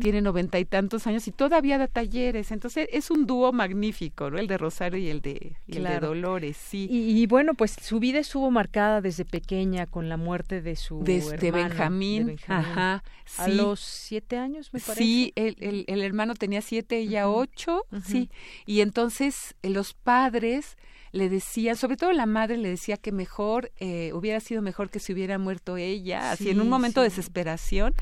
[0.00, 2.50] tiene noventa y tantos años y todavía da talleres.
[2.52, 4.38] Entonces es un dúo magnífico, ¿no?
[4.38, 6.86] El de Rosario y el de de Dolores, sí.
[6.90, 11.50] Y, bueno, pues su vida estuvo marcada desde pequeña con la muerte de su desde
[11.50, 13.02] Benjamín, ajá,
[13.38, 15.02] a los siete años me parece.
[15.02, 18.30] Sí, el, el, hermano tenía siete, ella ocho, sí,
[18.66, 20.76] y entonces eh, los padres
[21.12, 25.00] le decían, sobre todo la madre le decía que mejor, eh, hubiera sido mejor que
[25.00, 27.94] se hubiera muerto ella, así en un momento de desesperación,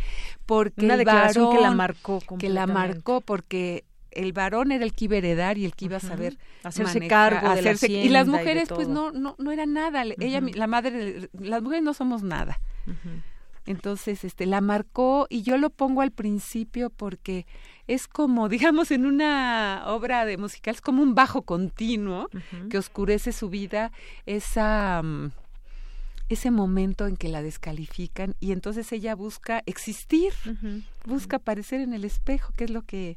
[0.45, 5.07] porque una declaración que la marcó, que la marcó porque el varón era el que
[5.07, 8.27] iba a heredar y el que iba a saber hacerse cargo de hacerse, y las
[8.27, 12.61] mujeres pues no no no era nada ella la madre las mujeres no somos nada.
[13.67, 17.47] Entonces este la marcó y yo lo pongo al principio porque
[17.89, 22.29] es como digamos en una obra de musical es como un bajo continuo
[22.71, 23.91] que oscurece su vida
[24.27, 25.33] esa mm,
[26.29, 30.33] ese momento en que la descalifican y entonces ella busca existir,
[31.07, 33.17] busca aparecer en el espejo, que es lo que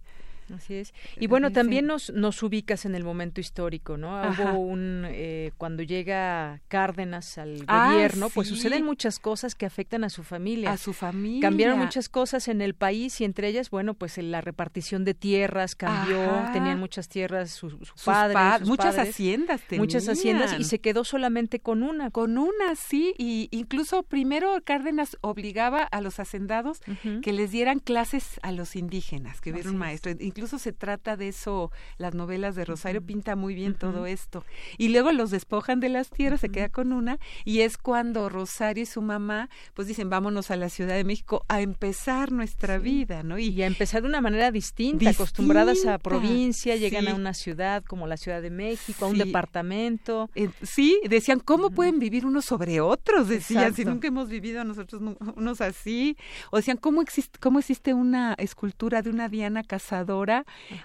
[0.55, 0.93] Así es.
[1.17, 4.21] Y bueno, también nos, nos ubicas en el momento histórico, ¿no?
[4.29, 10.03] Hubo un, eh, cuando llega Cárdenas al ah, gobierno, pues suceden muchas cosas que afectan
[10.03, 10.71] a su familia.
[10.71, 11.41] A su familia.
[11.41, 15.75] Cambiaron muchas cosas en el país y entre ellas, bueno, pues la repartición de tierras
[15.75, 16.19] cambió,
[16.53, 18.67] tenían muchas tierras sus padres.
[18.67, 19.81] muchas haciendas tenían.
[19.81, 22.11] Muchas haciendas y se quedó solamente con una.
[22.11, 23.13] Con una, sí.
[23.17, 26.81] Y incluso primero Cárdenas obligaba a los hacendados
[27.21, 31.27] que les dieran clases a los indígenas, que hubiera un maestro incluso se trata de
[31.27, 34.43] eso, las novelas de Rosario pinta muy bien todo esto.
[34.79, 38.81] Y luego los despojan de las tierras, se queda con una, y es cuando Rosario
[38.81, 43.21] y su mamá, pues dicen, vámonos a la Ciudad de México a empezar nuestra vida,
[43.21, 43.37] ¿no?
[43.37, 48.07] Y, a empezar de una manera distinta, acostumbradas a provincia, llegan a una ciudad como
[48.07, 50.31] la Ciudad de México, a un departamento.
[50.33, 53.27] Eh, sí, decían, ¿cómo pueden vivir unos sobre otros?
[53.27, 55.03] Decían, si nunca hemos vivido nosotros
[55.35, 56.17] unos así.
[56.49, 60.30] O decían, ¿cómo existe, cómo existe una escultura de una Diana cazadora?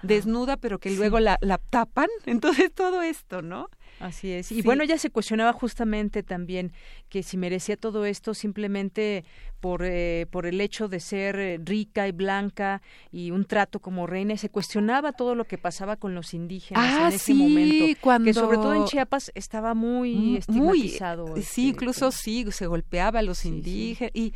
[0.03, 2.09] Desnuda, pero que luego la, la tapan.
[2.27, 3.69] Entonces todo esto, ¿no?
[4.01, 4.53] Así es.
[4.53, 6.73] Y bueno, ella se cuestionaba justamente también
[7.09, 9.25] que si merecía todo esto simplemente
[9.61, 14.07] por, eh, por el hecho de ser eh, rica y blanca y un trato como
[14.07, 14.37] reina.
[14.37, 18.23] se cuestionaba todo lo que pasaba con los indígenas en ah, ese momento.
[18.23, 21.35] Que sobre todo en Chiapas estaba muy estigmatizado.
[21.37, 24.11] sí, este, incluso sí, se golpeaba a los indígenas.
[24.15, 24.35] Y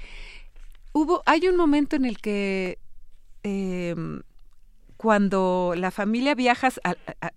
[0.92, 2.79] hubo, hay un momento en el que...
[3.42, 3.94] Eh,
[5.01, 6.69] cuando la familia viaja,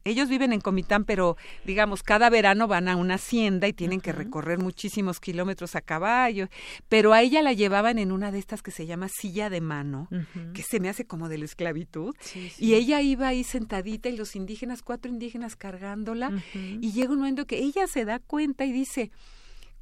[0.03, 4.11] ellos viven en Comitán, pero digamos, cada verano van a una hacienda y tienen que
[4.11, 6.49] recorrer muchísimos kilómetros a caballo,
[6.89, 10.09] pero a ella la llevaban en una de estas que se llama silla de mano,
[10.53, 12.13] que se me hace como de la esclavitud,
[12.59, 17.45] y ella iba ahí sentadita y los indígenas, cuatro indígenas cargándola, y llega un momento
[17.45, 19.09] que ella se da cuenta y dice,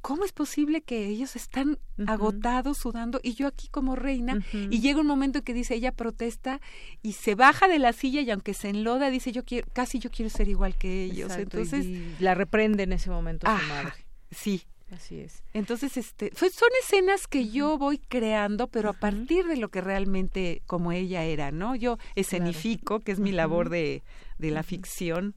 [0.02, 4.44] ¿cómo es posible que ellos están agotados, sudando, y yo aquí como reina?
[4.52, 6.60] Y llega un momento en que dice, ella protesta
[7.02, 10.10] y se baja de la silla y aunque se enloda, dice, yo quiero, casi yo
[10.10, 11.32] quiero ser igual que ellos.
[11.36, 11.86] Entonces,
[12.20, 13.92] la reprende en ese momento su madre.
[14.30, 15.42] Sí, Así es.
[15.54, 20.60] Entonces, este, son escenas que yo voy creando, pero a partir de lo que realmente
[20.66, 21.74] como ella era, ¿no?
[21.74, 24.02] Yo escenifico, que es mi labor de,
[24.36, 25.34] de la ficción,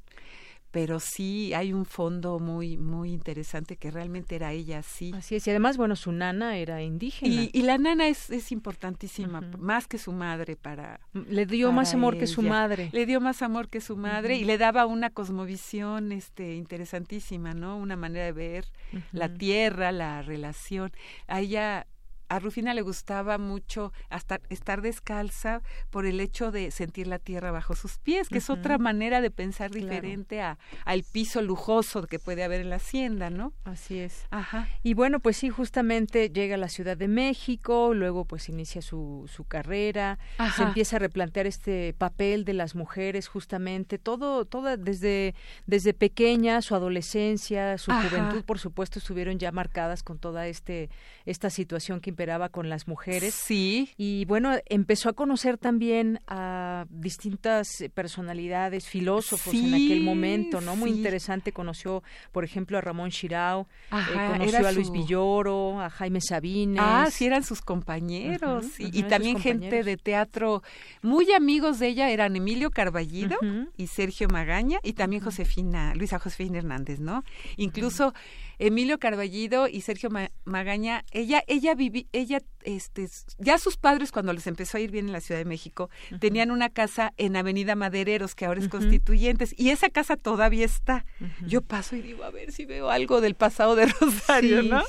[0.76, 5.14] pero sí hay un fondo muy muy interesante que realmente era ella sí.
[5.16, 7.50] Así es y además bueno su nana era indígena.
[7.54, 12.18] Y, la nana es, es importantísima más que su madre para le dio más amor
[12.18, 12.90] que su madre.
[12.92, 17.78] Le dio más amor que su madre y le daba una cosmovisión este interesantísima no
[17.78, 18.66] una manera de ver
[19.14, 20.92] la tierra la relación.
[21.28, 21.88] A ella
[22.28, 27.52] a Rufina le gustaba mucho hasta estar descalza por el hecho de sentir la tierra
[27.52, 32.20] bajo sus pies, que es otra manera de pensar diferente a, al piso lujoso que
[32.20, 33.54] puede haber en la hacienda, ¿no?
[33.64, 34.26] Así es.
[34.32, 34.68] Ajá.
[34.84, 39.30] Y bueno, pues sí, justamente llega a la Ciudad de México, luego pues inicia su,
[39.32, 40.20] su carrera,
[40.56, 46.62] se empieza a replantear este papel de las mujeres, justamente, todo, toda, desde, desde pequeña,
[46.62, 50.90] su adolescencia, su juventud, por supuesto, estuvieron ya marcadas con toda este,
[51.26, 53.34] esta situación que imperaba con las mujeres.
[53.34, 53.90] Sí.
[53.98, 60.78] Y bueno, empezó a conocer también a distintas personalidades, filósofos en aquel momento, ¿no?
[60.78, 61.52] Muy interesante.
[61.52, 66.82] Conoció, por ejemplo, a Ramón Chirao, eh, conoció a Luis Villoro, a Jaime Sabines.
[66.82, 68.80] Ah, sí, eran sus compañeros.
[68.80, 70.64] y, también gente de teatro
[71.02, 73.38] muy amigos de ella eran Emilio Carballido
[73.76, 77.24] y Sergio Magaña y también Josefina, Luisa Josefina Hernández, ¿no?
[77.58, 78.14] Incluso
[78.60, 80.10] Emilio Carballido y Sergio
[80.46, 85.08] Magaña, ella, ella viví, ella, este, ya sus padres cuando les empezó a ir bien
[85.08, 85.90] en la Ciudad de México,
[86.20, 91.06] tenían una casa en Avenida Madereros, que ahora es Constituyentes, y esa casa todavía está.
[91.46, 94.84] Yo paso y digo, a ver si veo algo del pasado de Rosario, ¿no?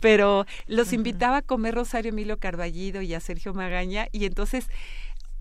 [0.00, 4.68] Pero los invitaba a comer Rosario Emilio Carballido y a Sergio Magaña, y entonces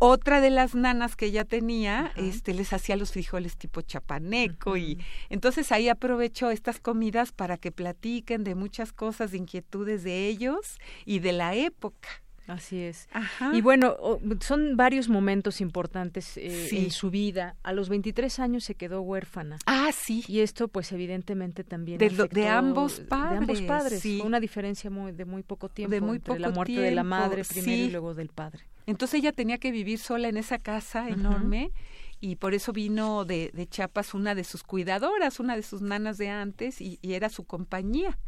[0.04, 4.97] otra de las nanas que ella tenía, este, les hacía los frijoles tipo chapaneco y
[5.30, 10.80] entonces ahí aprovecho estas comidas para que platiquen de muchas cosas, de inquietudes de ellos
[11.06, 12.10] y de la época.
[12.47, 13.08] Así es.
[13.54, 13.95] Y bueno,
[14.39, 17.56] son varios momentos importantes eh, en su vida.
[17.62, 19.60] A los 23 años se quedó huérfana.
[19.68, 20.26] Ah, sí.
[20.28, 23.32] Y esto, pues, evidentemente también de, de ambos padres.
[23.32, 24.02] De ambos padres.
[24.02, 24.18] Sí.
[24.18, 25.91] Fue una diferencia muy, de muy poco tiempo.
[25.91, 28.64] De muy entre la muerte de la madre primero y luego del padre.
[28.91, 31.71] Entonces ella tenía que vivir sola en esa casa enorme
[32.19, 36.17] y por eso vino de, de, Chiapas una de sus cuidadoras, una de sus nanas
[36.17, 38.19] de antes y, era su compañía.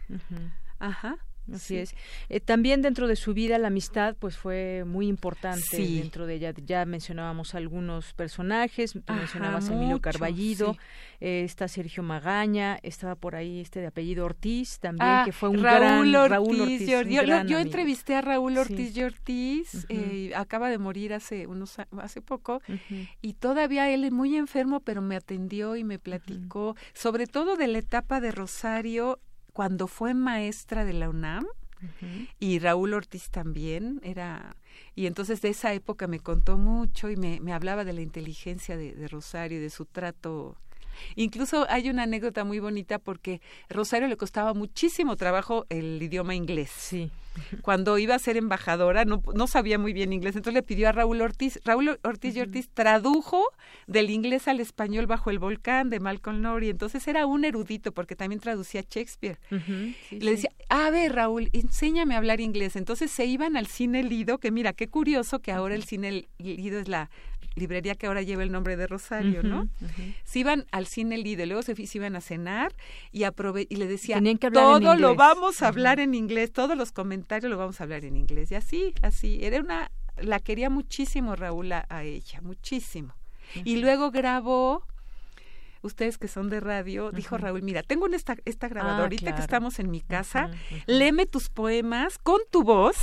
[0.79, 1.17] Ajá.
[1.51, 1.95] Así es.
[2.29, 6.53] Eh, también dentro de su vida la amistad pues fue muy importante dentro de ella.
[6.65, 10.77] Ya mencionábamos algunos personajes, mencionabas a Emilio Carballido,
[11.19, 15.49] eh, está Sergio Magaña, estaba por ahí este de apellido Ortiz también, ah, que fue
[15.49, 16.87] un Raúl gran Ortiz, Raúl Ortiz.
[16.87, 22.21] Yo, yo, entrevisté a Raúl Ortiz y Ortiz, eh, acaba de morir hace unos hace
[22.21, 22.61] poco,
[23.21, 27.67] y todavía él es muy enfermo, pero me atendió y me platicó, sobre todo de
[27.67, 29.19] la etapa de Rosario
[29.53, 31.45] cuando fue maestra de la UNAM,
[32.39, 34.55] y Raúl Ortiz también era
[34.95, 38.77] y entonces de esa época me contó mucho y me, me hablaba de la inteligencia
[38.77, 40.55] de, de Rosario y de su trato
[41.15, 46.71] Incluso hay una anécdota muy bonita porque Rosario le costaba muchísimo trabajo el idioma inglés.
[46.71, 47.11] Sí.
[47.61, 50.91] Cuando iba a ser embajadora no, no sabía muy bien inglés, entonces le pidió a
[50.91, 51.59] Raúl Ortiz.
[51.65, 53.43] Raúl Ortiz y Ortiz tradujo
[53.87, 56.69] del inglés al español bajo el volcán de Malcolm Lowry.
[56.69, 59.39] Entonces era un erudito porque también traducía Shakespeare.
[60.11, 62.75] le decía, a ver Raúl, enséñame a hablar inglés.
[62.75, 66.79] Entonces se iban al cine Lido, que mira, qué curioso que ahora el cine Lido
[66.79, 67.09] es la
[67.55, 69.67] librería que ahora lleva el nombre de Rosario, ¿no?
[70.23, 72.73] Se iban al cine Lido, luego se, iban a cenar
[73.11, 77.49] y, aprove y le decían, todo lo vamos a hablar en inglés, todos los comentarios
[77.49, 78.51] lo vamos a hablar en inglés.
[78.51, 83.13] Y así, así, era una, la quería muchísimo Raúl a, ella, muchísimo.
[83.63, 84.87] Y luego grabó
[85.83, 89.41] ustedes que son de radio, dijo Raúl, mira, tengo esta, esta grabadora, ah, ahorita que
[89.41, 90.49] estamos en mi casa,
[90.87, 92.95] léeme tus poemas con tu voz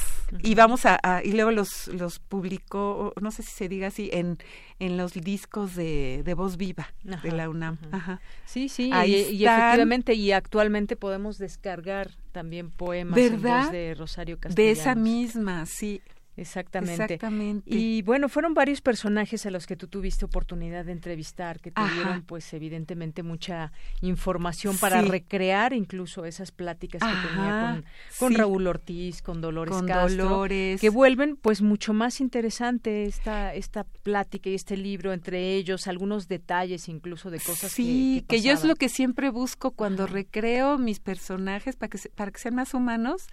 [0.43, 4.39] y vamos a, y luego los, los publicó, no sé si se diga así, en,
[4.78, 7.78] en los discos de, de voz viva de la UNAM.
[7.93, 8.20] Ajá.
[8.47, 13.70] Sí, sí, y, efectivamente, y actualmente podemos descargar también poemas ¿verdad?
[13.70, 16.01] de Rosario De esa misma, sí.
[16.37, 17.03] Exactamente.
[17.03, 17.74] Exactamente.
[17.74, 22.22] Y bueno, fueron varios personajes a los que tú tuviste oportunidad de entrevistar, que tuvieron
[22.22, 27.83] pues evidentemente mucha información para recrear incluso esas pláticas que tenía
[28.18, 30.81] con, Raúl Ortiz, con Dolores con Castro, Dolores.
[30.81, 36.28] que vuelven pues mucho más interesante esta esta plática y este libro entre ellos, algunos
[36.28, 40.78] detalles incluso de cosas sí, que, que, yo es lo que siempre busco cuando recreo
[40.78, 43.26] mis personajes para que para que sean más humanos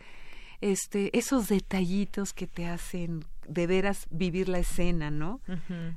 [0.62, 5.41] este, esos detallitos que te hacen de veras vivir la escena, ¿no?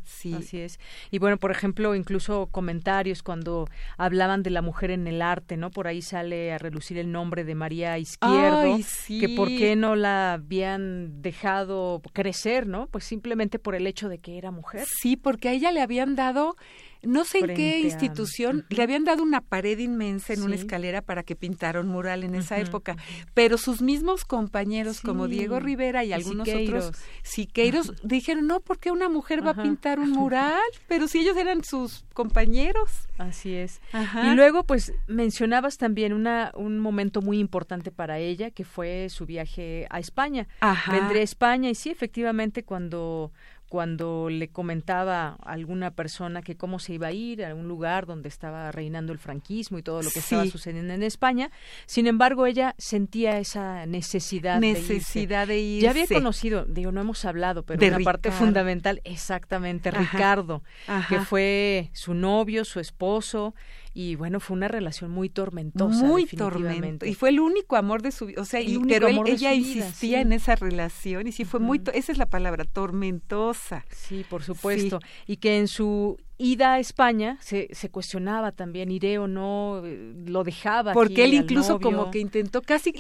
[0.05, 0.34] Sí.
[0.34, 0.78] Así es.
[1.11, 5.70] Y bueno, por ejemplo, incluso comentarios cuando hablaban de la mujer en el arte, ¿no?
[5.70, 8.78] Por ahí sale a relucir el nombre de María Izquierdo,
[9.09, 12.86] que por qué no la habían dejado crecer, ¿no?
[12.86, 14.86] Pues simplemente por el hecho de que era mujer.
[14.86, 16.57] Sí, porque a ella le habían dado
[17.03, 21.22] no sé en qué institución, le habían dado una pared inmensa en una escalera para
[21.22, 22.96] que pintara un mural en esa época,
[23.32, 26.92] pero sus mismos compañeros como Diego Rivera y, algunos otros
[27.41, 30.61] Siqueiros dijeron, no, ¿por qué una mujer va a pintar un mural?
[30.88, 33.09] Pero si ellos eran sus compañeros.
[33.18, 33.80] Así es.
[34.24, 39.26] Y luego, pues, mencionabas también una, un momento muy importante para ella, que fue su
[39.26, 40.49] viaje a España.
[40.91, 43.32] Vendré a España y sí, efectivamente, cuando
[43.70, 48.04] cuando le comentaba a alguna persona que cómo se iba a ir a un lugar
[48.04, 51.52] donde estaba reinando el franquismo y todo lo que estaba sucediendo en España.
[51.86, 55.84] Sin embargo, ella sentía esa necesidad, necesidad de irse.
[55.84, 60.64] Ya había conocido, digo, no hemos hablado, pero una parte fundamental, exactamente, Ricardo,
[61.08, 63.54] que fue su novio, su esposo,
[63.93, 66.05] y bueno, fue una relación muy tormentosa.
[66.05, 67.11] Muy tormentosa.
[67.11, 68.41] Y fue el único amor de su vida.
[68.41, 72.18] O sea, y, pero ella insistía en esa relación y sí fue muy, esa es
[72.18, 73.84] la palabra, tormentosa.
[73.91, 75.01] Sí, por supuesto.
[75.26, 80.14] Y que en su ida a España se, se cuestionaba también, iré o no, eh,
[80.24, 80.93] lo dejaba.
[80.93, 82.95] Porque él incluso como que intentó casi,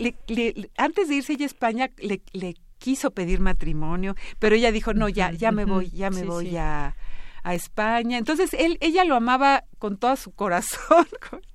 [0.76, 5.08] antes de irse ella a España, le, le quiso pedir matrimonio, pero ella dijo, no,
[5.08, 6.96] ya, ya me voy, ya me voy a
[7.42, 8.18] a España.
[8.18, 11.06] Entonces él, ella lo amaba con todo su corazón,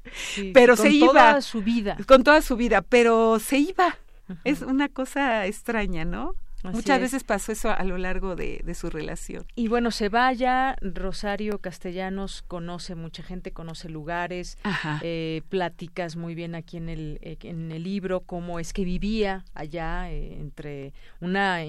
[0.53, 1.07] pero se iba.
[1.07, 1.97] Con toda su vida.
[2.07, 3.97] Con toda su vida, pero se iba.
[4.43, 6.35] Es una cosa extraña, ¿no?
[6.71, 9.45] Muchas veces pasó eso a lo largo de, su relación.
[9.55, 14.57] Y bueno, se vaya, Rosario Castellanos conoce mucha gente, conoce lugares,
[15.01, 19.45] eh, pláticas muy bien aquí en el, eh, en el libro, cómo es que vivía
[19.53, 21.59] allá eh, entre una,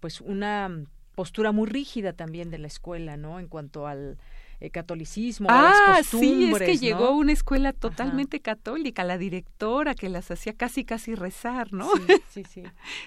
[0.00, 0.70] pues una
[1.18, 3.40] postura muy rígida también de la escuela, ¿no?
[3.40, 4.18] En cuanto al
[4.60, 9.96] eh, catolicismo, ah, a las sí, es que llegó una escuela totalmente católica, la directora
[9.96, 11.90] que las hacía casi casi rezar, ¿no?
[12.30, 12.62] Sí, sí,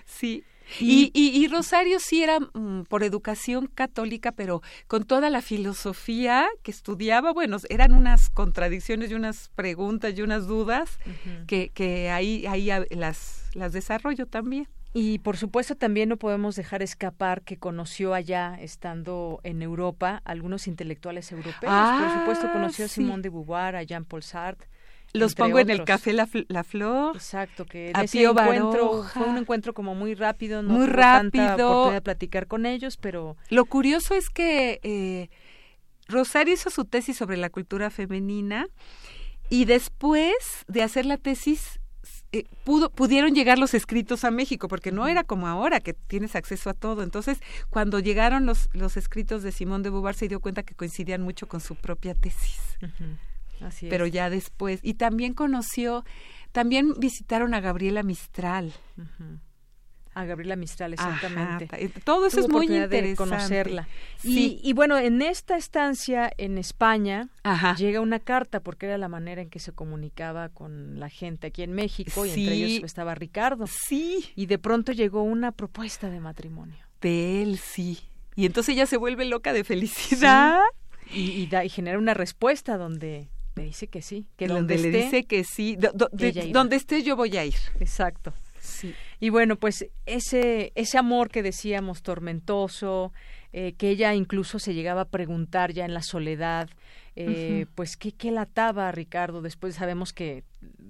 [0.06, 0.44] sí.
[0.80, 6.72] Y, y, Rosario sí era mm, por educación católica, pero con toda la filosofía que
[6.72, 10.98] estudiaba, bueno, eran unas contradicciones y unas preguntas y unas dudas
[11.46, 14.70] que, que ahí, ahí las, las desarrollo también.
[14.94, 20.68] Y por supuesto también no podemos dejar escapar que conoció allá, estando en Europa, algunos
[20.68, 21.72] intelectuales europeos.
[21.72, 24.68] por supuesto ah, conoció a Simone de Beauvoir, a Jean-Paul Sartre.
[25.14, 27.16] Los pongo en el café La, la Flor.
[27.16, 31.46] Exacto, que ese encuentro fue un encuentro como muy rápido, no muy rápido.
[31.46, 35.30] Tanta oportunidad de platicar con ellos, pero lo curioso es que eh,
[36.08, 38.68] Rosario hizo su tesis sobre la cultura femenina
[39.50, 40.34] y después
[40.68, 41.81] de hacer la tesis
[42.34, 46.36] eh, pudo, pudieron llegar los escritos a México, porque no era como ahora que tienes
[46.36, 47.04] acceso a todo.
[47.04, 51.22] Entonces, cuando llegaron los, los escritos de Simón de Beauvoir, se dio cuenta que coincidían
[51.22, 52.78] mucho con su propia tesis.
[53.60, 54.80] Así Pero ya después.
[54.82, 56.06] Y también conoció,
[56.52, 58.74] también visitaron a Gabriela Mistral
[60.14, 61.68] a Gabriela Mistral, exactamente.
[62.04, 63.02] todo eso es muy interesante.
[63.02, 63.88] De conocerla.
[64.24, 67.30] Y, bueno, en esta estancia en España
[67.78, 71.64] llega una carta porque era la manera en que se comunicaba con la gente aquí
[71.64, 73.66] en México y entre ellos estaba Ricardo.
[73.68, 74.32] Sí.
[74.36, 76.86] Y de pronto llegó una propuesta de matrimonio.
[77.02, 78.00] De él, sí.
[78.36, 80.60] Y entonces ella se vuelve loca de felicidad.
[81.14, 85.26] Y, da, y genera una respuesta donde le dice que sí, que donde, le dice
[85.26, 87.56] que sí, donde esté yo voy a ir.
[87.80, 88.34] Exacto.
[89.22, 93.14] Y bueno, pues ese, ese amor que decíamos tormentoso,
[93.54, 96.72] eh, que ella incluso se llegaba a preguntar ya en la soledad,
[97.16, 99.42] eh, pues ¿qué, qué lataba a Ricardo.
[99.42, 100.44] Después sabemos que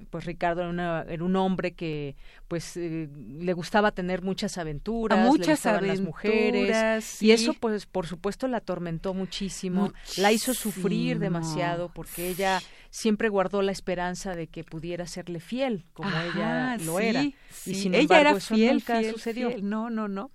[0.10, 2.16] pues Ricardo era, era un hombre que
[2.50, 8.08] pues eh, le gustaba tener muchas aventuras, muchas le las mujeres y eso pues por
[8.08, 14.48] supuesto la atormentó muchísimo, la hizo sufrir demasiado porque ella siempre guardó la esperanza de
[14.48, 17.24] que pudiera serle fiel como ella lo era.
[17.24, 17.34] Y
[17.76, 19.56] sin ella embargo era eso fiel, nunca sucedió.
[19.62, 20.32] No, no, no.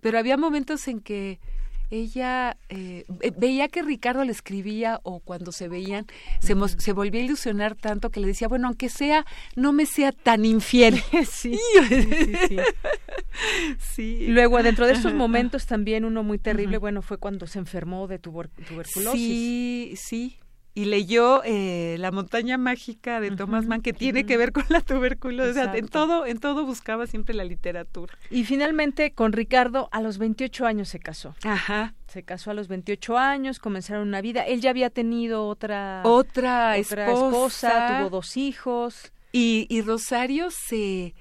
[0.00, 1.38] Pero había momentos en que
[1.92, 3.04] ella eh,
[3.36, 6.06] veía que Ricardo le escribía o cuando se veían
[6.40, 9.26] se, se volvía a ilusionar tanto que le decía, bueno, aunque sea,
[9.56, 11.02] no me sea tan infiel.
[11.30, 12.02] sí, sí,
[12.48, 12.56] sí,
[13.78, 14.26] sí.
[14.28, 18.18] Luego, dentro de estos momentos también uno muy terrible, bueno, fue cuando se enfermó de
[18.18, 19.12] tuberculosis.
[19.12, 20.38] Sí, sí,
[20.74, 24.80] y leyó eh, La montaña mágica de Thomas Mann que tiene que ver con la
[24.80, 25.56] tuberculosis.
[25.74, 28.16] en todo, en todo buscaba siempre la literatura.
[28.30, 31.34] Y finalmente con Ricardo a los 28 años se casó.
[31.42, 31.94] Ajá.
[32.08, 34.42] Se casó a los 28 años, comenzaron una vida.
[34.42, 39.12] Él ya había tenido otra otra, esposa, tuvo dos hijos.
[39.32, 41.14] Y, y Rosario se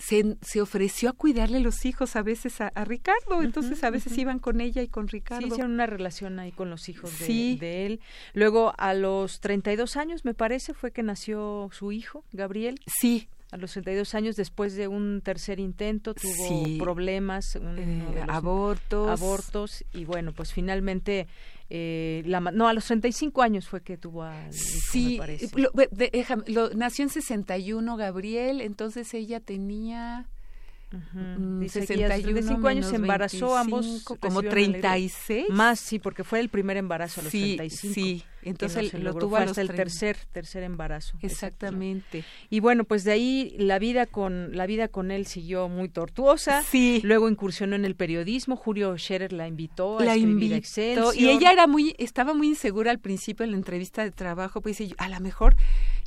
[0.00, 4.38] se, se, ofreció a cuidarle los hijos a veces a, Ricardo, entonces a veces iban
[4.38, 5.42] con ella y con Ricardo.
[5.42, 8.00] Sí, hicieron una relación ahí con los hijos de, de, él.
[8.32, 12.80] Luego, a los 32 años, me parece, fue que nació su hijo, Gabriel.
[12.86, 19.84] Sí, a los 32 años después de un tercer intento tuvo problemas eh, abortos abortos
[19.92, 21.26] y bueno pues finalmente
[21.72, 25.20] eh, la, no a los 35 años fue que tuvo a sí
[25.54, 30.26] lo, nació en 61 Gabriel entonces ella tenía
[30.92, 37.20] Uh 65 años se embarazó ambos como 36 más sí porque fue el primer embarazo
[37.20, 42.24] a los sí, 35 sí entonces lo tuvo hasta el tercer tercer embarazo exactamente.
[42.48, 46.62] Y bueno pues de ahí la vida con la vida con él siguió muy tortuosa.
[46.62, 47.00] Sí.
[47.04, 48.56] Luego incursionó en el periodismo.
[48.56, 52.90] Julio Scherer la invitó a la escribir invitó, y ella era muy estaba muy insegura
[52.90, 55.56] al principio en la entrevista de trabajo pues dice a lo mejor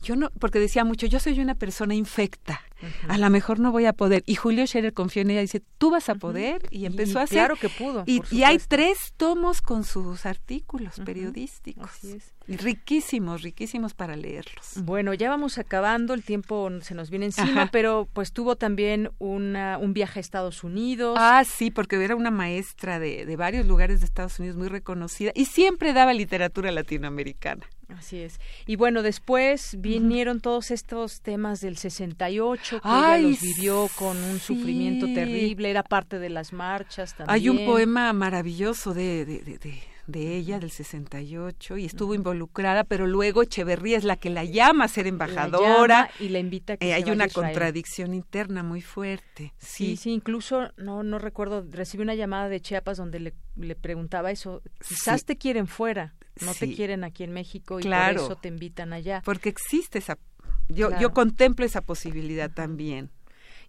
[0.03, 2.61] yo no, porque decía mucho, yo soy una persona infecta,
[3.07, 4.21] a lo mejor no voy a poder.
[4.25, 7.23] Y Julio Scherer confió en ella y dice, tú vas a poder, y empezó a
[7.23, 7.37] hacer.
[7.37, 8.03] Claro que pudo.
[8.05, 11.89] Y, y, hay tres tomos con sus artículos periodísticos.
[11.89, 12.22] Así es.
[12.47, 14.73] Riquísimos, riquísimos para leerlos.
[14.83, 19.77] Bueno, ya vamos acabando, el tiempo se nos viene encima, pero pues tuvo también una,
[19.77, 21.17] un viaje a Estados Unidos.
[21.19, 25.31] Ah, sí, porque era una maestra de, de varios lugares de Estados Unidos muy reconocida
[25.33, 27.65] y siempre daba literatura latinoamericana.
[27.87, 28.39] Así es.
[28.65, 34.17] Y bueno, después vinieron todos estos temas del 68, que Ay, ella los vivió con
[34.17, 37.29] un sufrimiento terrible, era parte de las marchas también.
[37.33, 43.07] Hay un poema maravilloso de, de, de, de ella del 68 y estuvo involucrada, pero
[43.07, 46.89] luego Echeverría es la que la llama a ser embajadora y la invita a que
[46.89, 49.53] eh, hay una contradicción interna muy fuerte.
[49.57, 49.95] Sí.
[49.97, 54.61] sí, incluso no no recuerdo, recibí una llamada de Chiapas donde le, le preguntaba eso,
[54.87, 58.93] quizás te quieren fuera no te quieren aquí en México y por eso te invitan
[58.93, 59.21] allá.
[59.23, 60.17] Porque existe esa,
[60.69, 63.11] yo, yo contemplo esa posibilidad también.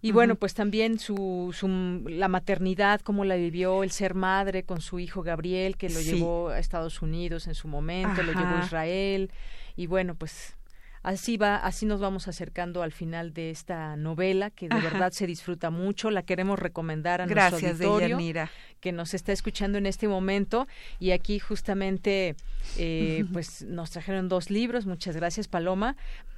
[0.05, 1.67] Y bueno, pues también su, su,
[2.07, 6.49] la maternidad, cómo la vivió, el ser madre con su hijo Gabriel, que lo llevó
[6.49, 9.31] a Estados Unidos en su momento, lo llevó a Israel.
[9.75, 10.57] Y bueno, pues
[11.01, 15.25] así va, así nos vamos acercando al final de esta novela que de verdad se
[15.25, 16.11] disfruta mucho.
[16.11, 18.51] La queremos recomendar a Gracias, nuestro auditorio Deyanira.
[18.85, 20.67] Que nos está escuchando en este momento
[20.99, 22.35] y aquí justamente
[22.77, 24.85] eh, pues nos trajeron dos libros.
[24.85, 25.95] Muchas gracias Paloma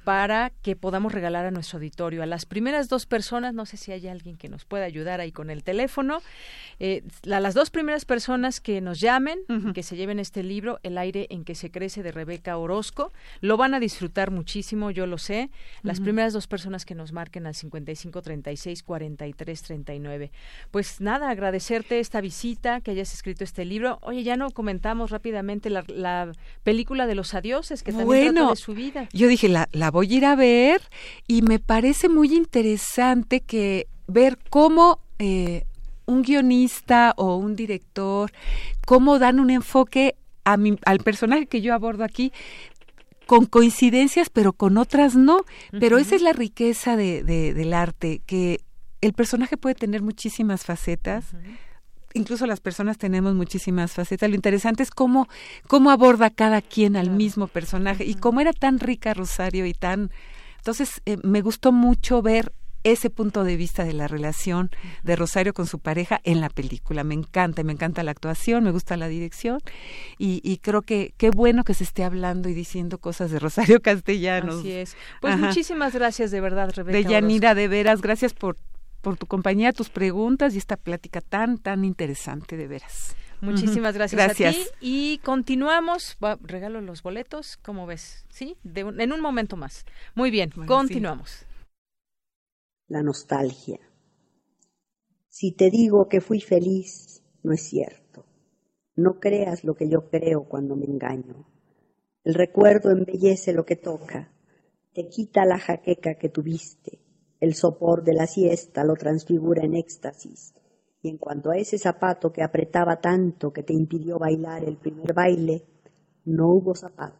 [0.08, 2.22] para que podamos regalar a nuestro auditorio.
[2.22, 5.32] A las primeras dos personas, no sé si hay alguien que nos pueda ayudar ahí
[5.32, 6.22] con el teléfono,
[6.80, 9.38] eh, a las dos primeras personas que nos llamen,
[9.74, 13.58] que se lleven este libro, El aire en que se crece de Rebeca Orozco, lo
[13.58, 15.50] van a disfrutar muchísimo, yo lo sé.
[15.82, 20.32] Las primeras dos personas que nos marquen al 55 36 43 39.
[20.70, 22.37] Pues nada, agradecerte esta visita,
[22.82, 23.98] que hayas escrito este libro.
[24.02, 26.32] Oye, ya no comentamos rápidamente la,
[26.62, 29.08] película de los adioses, que también trata de su vida.
[29.12, 30.80] Yo dije, la, la voy a ir a ver
[31.26, 35.64] y me parece muy interesante que ver cómo eh,
[36.06, 38.30] un guionista o un director,
[38.86, 42.32] cómo dan un enfoque a mi, al personaje que yo abordo aquí
[43.26, 45.44] con coincidencias, pero con otras no.
[45.78, 48.60] Pero esa es la riqueza de, del arte, que
[49.02, 51.26] el personaje puede tener muchísimas facetas
[52.14, 54.28] incluso las personas tenemos muchísimas facetas.
[54.28, 55.28] Lo interesante es cómo,
[55.66, 58.04] cómo aborda cada quien al mismo personaje.
[58.04, 60.10] Y cómo era tan rica Rosario y tan...
[60.58, 62.52] Entonces, eh, me gustó mucho ver
[62.84, 64.70] ese punto de vista de la relación
[65.02, 67.04] de Rosario con su pareja en la película.
[67.04, 69.60] Me encanta, me encanta la actuación, me gusta la dirección
[70.16, 73.80] y, y creo que qué bueno que se esté hablando y diciendo cosas de Rosario
[73.82, 74.60] Castellanos.
[74.60, 74.96] Así es.
[75.20, 76.96] Pues muchísimas gracias de verdad, Rebeca.
[76.96, 78.56] De Yanira, de veras, gracias por
[79.00, 83.16] por tu compañía, tus preguntas y esta plática tan, tan interesante de veras.
[83.40, 84.66] Muchísimas gracias, a ti.
[84.80, 86.16] Y continuamos.
[86.42, 88.26] regalo los boletos, ¿cómo ves?
[88.30, 88.56] ¿Sí?
[88.74, 89.84] en un momento más.
[90.14, 91.46] Muy bien, continuamos.
[92.88, 93.78] La nostalgia.
[95.28, 98.24] Si te digo que fui feliz, no es cierto.
[98.96, 101.46] No creas lo que yo creo cuando me engaño.
[102.24, 104.32] El recuerdo embellece lo que toca,
[104.92, 107.07] te quita la jaqueca que tuviste
[107.40, 110.54] el sopor de la siesta lo transfigura en éxtasis.
[111.00, 115.14] Y en cuanto a ese zapato que apretaba tanto que te impidió bailar el primer
[115.14, 115.64] baile,
[116.24, 117.18] no hubo zapato.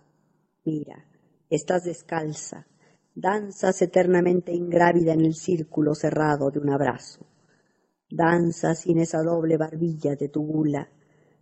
[0.64, 1.06] Mira,
[1.48, 2.66] estás descalza,
[3.14, 7.26] danzas eternamente ingrávida en el círculo cerrado de un abrazo.
[8.10, 10.88] Danza sin esa doble barbilla de tu gula,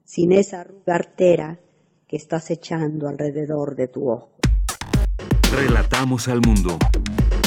[0.05, 1.61] sin esa arruga artera
[2.07, 4.37] que estás echando alrededor de tu ojo.
[5.53, 6.79] Relatamos al mundo.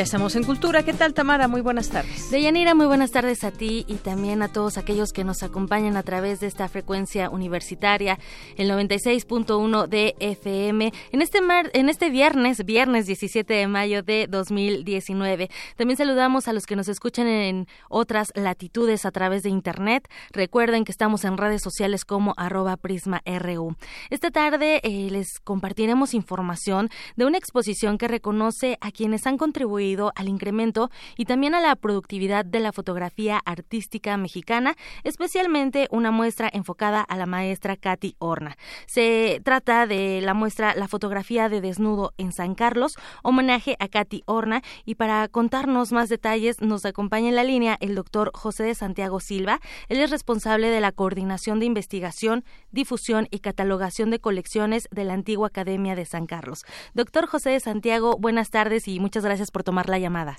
[0.00, 0.82] Ya estamos en Cultura.
[0.82, 1.46] ¿Qué tal, Tamara?
[1.46, 2.30] Muy buenas tardes.
[2.30, 6.02] Deyanira, muy buenas tardes a ti y también a todos aquellos que nos acompañan a
[6.02, 8.18] través de esta frecuencia universitaria,
[8.56, 14.26] el 96.1 de FM, en este, mar, en este viernes, viernes 17 de mayo de
[14.26, 15.50] 2019.
[15.76, 20.08] También saludamos a los que nos escuchan en otras latitudes a través de Internet.
[20.32, 23.76] Recuerden que estamos en redes sociales como arroba prisma.ru.
[24.08, 29.89] Esta tarde eh, les compartiremos información de una exposición que reconoce a quienes han contribuido
[30.14, 36.48] al incremento y también a la productividad de la fotografía artística mexicana, especialmente una muestra
[36.52, 38.56] enfocada a la maestra Katy Horna.
[38.86, 44.22] Se trata de la muestra La fotografía de desnudo en San Carlos, homenaje a Katy
[44.26, 48.74] Horna y para contarnos más detalles nos acompaña en la línea el doctor José de
[48.74, 49.60] Santiago Silva.
[49.88, 55.14] Él es responsable de la coordinación de investigación, difusión y catalogación de colecciones de la
[55.14, 56.64] antigua Academia de San Carlos.
[56.94, 60.38] Doctor José de Santiago, buenas tardes y muchas gracias por tomar la llamada.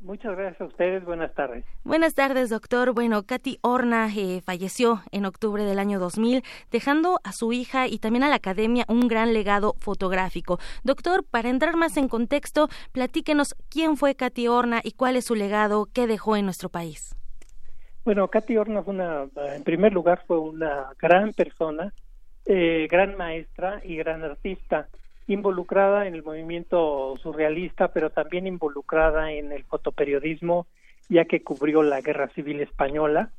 [0.00, 1.04] Muchas gracias a ustedes.
[1.04, 1.64] Buenas tardes.
[1.84, 2.92] Buenas tardes, doctor.
[2.92, 6.42] Bueno, Katy Horna eh, falleció en octubre del año 2000,
[6.72, 10.58] dejando a su hija y también a la academia un gran legado fotográfico.
[10.82, 15.36] Doctor, para entrar más en contexto, platíquenos quién fue Katy Horna y cuál es su
[15.36, 17.14] legado que dejó en nuestro país.
[18.04, 21.94] Bueno, Katy Horna fue una, en primer lugar, fue una gran persona,
[22.46, 24.88] eh, gran maestra y gran artista
[25.32, 30.66] involucrada en el movimiento surrealista, pero también involucrada en el fotoperiodismo,
[31.08, 33.30] ya que cubrió la Guerra Civil Española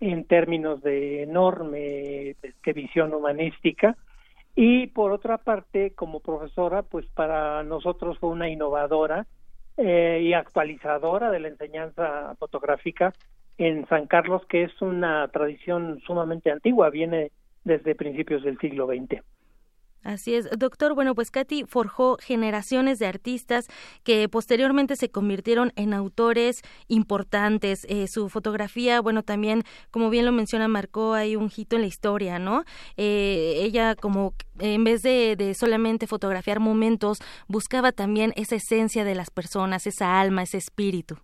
[0.00, 3.96] en términos de enorme este, visión humanística.
[4.56, 9.26] Y por otra parte, como profesora, pues para nosotros fue una innovadora
[9.76, 13.12] eh, y actualizadora de la enseñanza fotográfica
[13.58, 17.30] en San Carlos, que es una tradición sumamente antigua, viene
[17.64, 19.22] desde principios del siglo XX.
[20.06, 20.94] Así es, doctor.
[20.94, 23.66] Bueno, pues Katy forjó generaciones de artistas
[24.04, 27.84] que posteriormente se convirtieron en autores importantes.
[27.88, 31.88] Eh, su fotografía, bueno, también, como bien lo menciona, marcó ahí un hito en la
[31.88, 32.62] historia, ¿no?
[32.96, 39.16] Eh, ella como en vez de, de, solamente fotografiar momentos, buscaba también esa esencia de
[39.16, 41.16] las personas, esa alma, ese espíritu.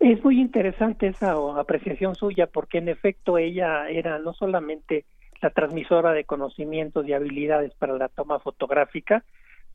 [0.00, 5.04] Es muy interesante esa apreciación suya porque en efecto ella era no solamente
[5.40, 9.24] la transmisora de conocimientos y habilidades para la toma fotográfica,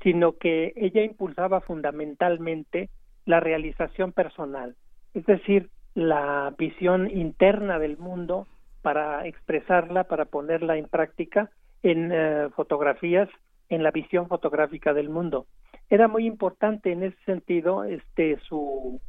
[0.02, 2.90] sino que ella impulsaba fundamentalmente
[3.26, 4.76] la realización personal,
[5.14, 8.48] es decir, la visión interna del mundo
[8.82, 11.50] para expresarla, para ponerla en práctica
[11.84, 13.30] en eh, fotografías,
[13.70, 15.46] en la visión fotográfica del mundo.
[15.90, 19.00] Era muy importante en ese sentido este su,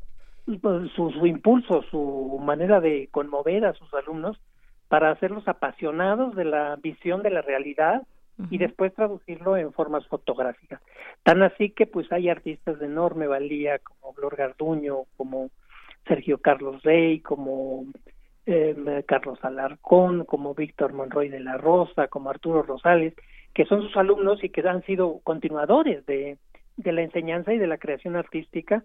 [0.47, 4.39] su, su impulso, su manera de conmover a sus alumnos
[4.95, 8.03] para hacerlos apasionados de la visión de la realidad
[8.49, 10.81] y después traducirlo en formas fotográficas.
[11.25, 15.51] Tan así que pues hay artistas de enorme valía como Glor Garduño, como
[16.07, 17.87] Sergio Carlos Rey, como
[18.47, 23.15] eh, Carlos Alarcón, como Víctor Monroy de la Rosa, como Arturo Rosales,
[23.53, 26.39] que son sus alumnos y que han sido continuadores de,
[26.77, 28.85] de la enseñanza y de la creación artística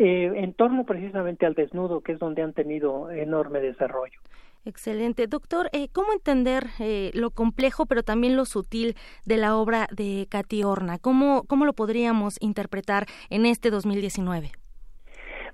[0.00, 4.18] eh, en torno precisamente al desnudo, que es donde han tenido enorme desarrollo.
[4.66, 5.26] Excelente.
[5.26, 8.94] Doctor, eh, ¿cómo entender eh, lo complejo pero también lo sutil
[9.26, 10.98] de la obra de Katy Horna?
[10.98, 14.52] ¿Cómo, ¿Cómo lo podríamos interpretar en este 2019?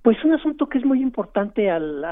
[0.03, 2.05] Pues un asunto que es muy importante al,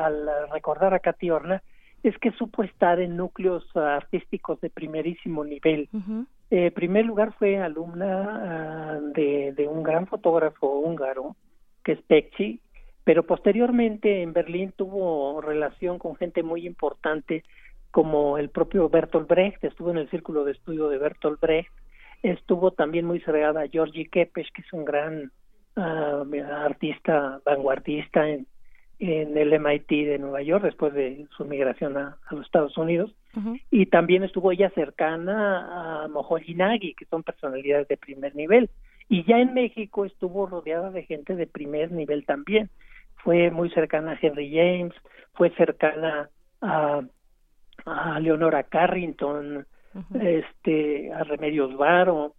[0.53, 1.63] recordar a Katy Horna
[2.03, 5.89] es que supo estar en núcleos artísticos de primerísimo nivel.
[5.93, 11.35] En eh, primer lugar fue alumna ah, de, de, un gran fotógrafo húngaro,
[11.83, 12.61] que es Pecci,
[13.09, 17.43] pero posteriormente en Berlín tuvo relación con gente muy importante
[17.91, 21.73] como el propio Bertolt Brecht, estuvo en el círculo de estudio de Bertolt Brecht,
[22.23, 25.33] estuvo también muy cerrada a Georgi Kepes, que es un gran
[25.77, 26.23] ah,
[26.67, 28.47] artista vanguardista en,
[28.99, 33.15] en el MIT de Nueva York después de su migración a, los Estados Unidos.
[33.71, 38.69] Y también estuvo ella cercana a Moholy Nagy, que son personalidades de primer nivel.
[39.09, 42.69] Y ya en México estuvo rodeada de gente de primer nivel también
[43.23, 44.95] fue muy cercana a Henry James,
[45.35, 47.03] fue cercana a,
[47.87, 49.67] a Leonora Carrington,
[50.21, 52.35] este, a Remedios Varo,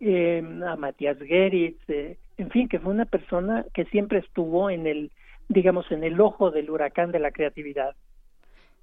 [0.00, 4.86] eh, a Matías Geritz, eh, en fin, que fue una persona que siempre estuvo en
[4.86, 5.12] el,
[5.48, 7.94] digamos, en el ojo del huracán de la creatividad.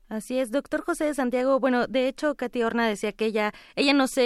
[0.09, 1.59] Así es, doctor José de Santiago.
[1.59, 4.23] Bueno, de hecho, Katy Horna decía que ella, ella no se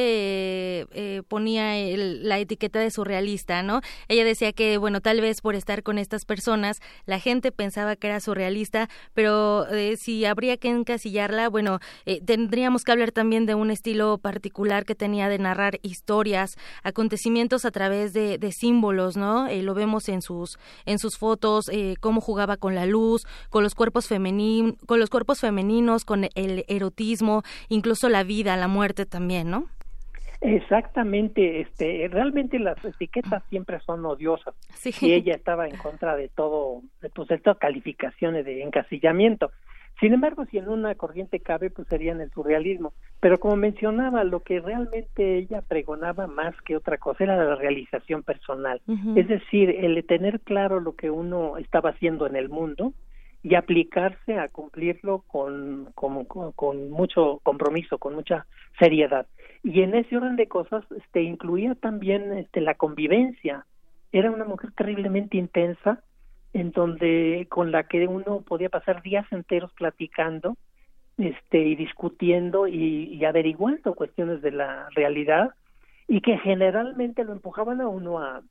[0.94, 3.82] eh, ponía la etiqueta de surrealista, ¿no?
[4.08, 8.08] Ella decía que, bueno, tal vez por estar con estas personas, la gente pensaba que
[8.08, 13.56] era surrealista, pero eh, si habría que encasillarla, bueno, eh, tendríamos que hablar también de
[13.56, 19.50] un estilo particular que tenía de narrar historias, acontecimientos a través de, símbolos, ¿no?
[19.50, 21.70] lo vemos en sus, en sus fotos,
[22.00, 25.73] cómo jugaba con la luz, con los cuerpos femeninos, con los cuerpos femeninos
[26.06, 29.68] con el erotismo, incluso la vida, la muerte también, ¿no?
[30.42, 34.54] Exactamente, este, realmente las etiquetas siempre son odiosas
[35.02, 39.52] y ella estaba en contra de todo, de, pues, de todas calificaciones de encasillamiento.
[40.02, 42.94] Sin embargo, si en una corriente cabe, pues sería en el surrealismo.
[43.22, 48.24] Pero como mencionaba, lo que realmente ella pregonaba más que otra cosa era la realización
[48.24, 48.82] personal.
[49.16, 52.94] Es decir, el tener claro lo que uno estaba haciendo en el mundo
[53.44, 58.46] y aplicarse a cumplirlo con, con, mucho compromiso, con mucha
[58.80, 59.28] seriedad.
[59.64, 63.66] Y en ese orden de cosas este, incluía también este, la convivencia.
[64.14, 66.02] Era una mujer terriblemente intensa,
[66.54, 70.56] en donde con la que uno podía pasar días enteros platicando
[71.18, 75.52] este, y discutiendo y, y averiguando cuestiones de la realidad
[76.08, 78.42] y que generalmente lo empujaban a uno a,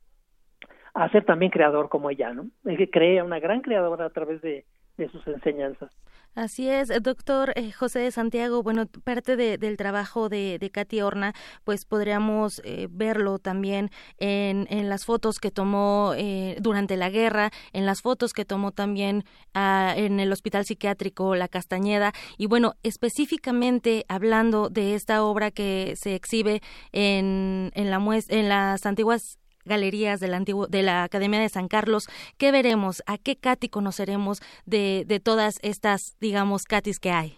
[0.93, 2.47] a ser también creador como ella, ¿no?
[2.91, 4.65] Crea una gran creadora a través de
[4.97, 5.91] de sus enseñanzas.
[6.35, 8.63] Así es, doctor eh, José de Santiago.
[8.63, 11.33] Bueno, parte del trabajo de, de Katy Horna,
[11.63, 17.51] pues podríamos eh, verlo también en, en, las fotos que tomó eh, durante la guerra,
[17.71, 22.13] en las fotos que tomó también ah, en el Hospital Psiquiátrico La Castañeda.
[22.39, 28.87] Y bueno, específicamente hablando de esta obra que se exhibe en, en, la en las
[28.87, 32.07] antiguas galerías del antiguo, de la Academia de San Carlos.
[32.37, 33.03] ¿Qué veremos?
[33.07, 37.37] ¿A qué Katy conoceremos de, de todas estas, digamos, Katis que hay?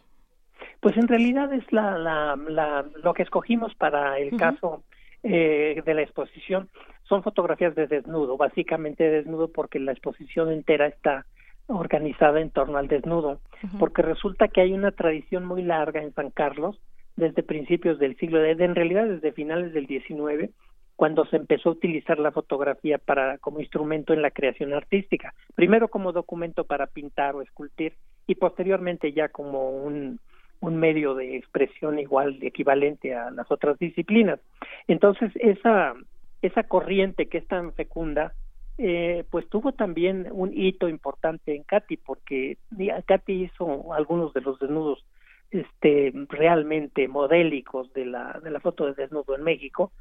[0.79, 4.83] Pues en realidad es la, la, la lo que escogimos para el caso
[5.23, 6.69] eh, de la exposición.
[7.03, 11.25] Son fotografías de desnudo, básicamente desnudo porque la exposición entera está
[11.67, 13.39] organizada en torno al desnudo,
[13.79, 16.79] porque resulta que hay una tradición muy larga en San Carlos
[17.15, 20.51] desde principios del siglo de, en realidad desde finales del XIX
[20.95, 25.89] cuando se empezó a utilizar la fotografía para como instrumento en la creación artística, primero
[25.89, 27.93] como documento para pintar o esculpir
[28.27, 30.19] y posteriormente ya como un,
[30.61, 34.39] un medio de expresión igual equivalente a las otras disciplinas.
[34.87, 35.93] Entonces esa
[36.41, 38.33] esa corriente que es tan fecunda
[38.77, 42.57] eh, pues tuvo también un hito importante en Katy porque
[43.05, 45.05] Katy hizo algunos de los desnudos
[45.51, 49.91] este realmente modélicos de la de la foto de desnudo en México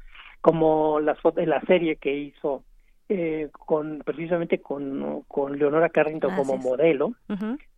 [0.45, 2.63] como la, la serie que hizo
[3.09, 7.13] eh, con precisamente con, con Leonora Carrington como modelo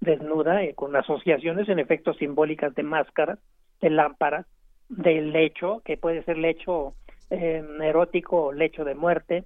[0.01, 3.39] desnuda eh, con asociaciones en efecto simbólicas de máscaras
[3.79, 4.45] de lámparas
[4.89, 6.93] del lecho que puede ser lecho
[7.29, 9.45] eh, erótico o lecho de muerte.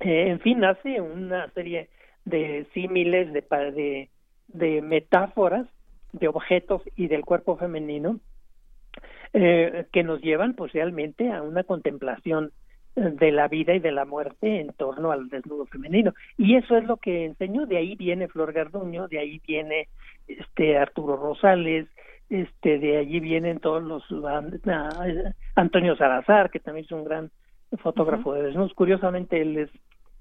[0.00, 1.88] Eh, en fin hace una serie
[2.24, 4.08] de símiles de, de
[4.48, 5.68] de metáforas
[6.12, 8.18] de objetos y del cuerpo femenino
[9.32, 12.52] eh, que nos llevan pues realmente a una contemplación
[12.96, 16.76] eh, de la vida y de la muerte en torno al desnudo femenino y eso
[16.76, 19.88] es lo que enseñó de ahí viene Flor Garduño de ahí viene
[20.26, 21.86] este Arturo Rosales
[22.28, 24.04] este de allí vienen todos los
[25.54, 27.30] Antonio Salazar que también es un gran
[27.78, 29.70] fotógrafo de desnudos curiosamente él es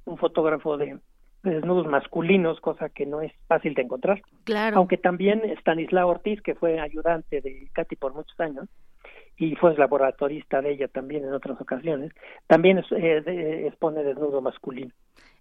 [0.05, 0.99] un fotógrafo de,
[1.43, 4.21] desnudos masculinos, cosa que no es fácil de encontrar.
[4.43, 4.77] Claro.
[4.77, 8.67] Aunque también Stanislao Ortiz, que fue ayudante de Katy por muchos años,
[9.39, 12.11] y fue laboratorista de ella también en otras ocasiones,
[12.47, 14.91] también eh, expone desnudo masculino.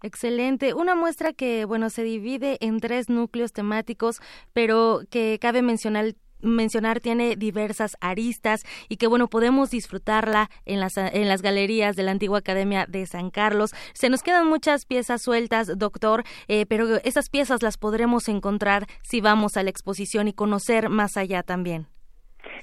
[0.03, 0.73] Excelente.
[0.75, 4.21] Una muestra que, bueno, se divide en tres núcleos temáticos,
[4.53, 10.97] pero que cabe mencionar mencionar tiene diversas aristas y que bueno podemos disfrutarla en las
[10.97, 15.21] en las galerías de la antigua Academia de San Carlos se nos quedan muchas piezas
[15.21, 20.33] sueltas doctor eh, pero esas piezas las podremos encontrar si vamos a la exposición y
[20.33, 21.89] conocer más allá también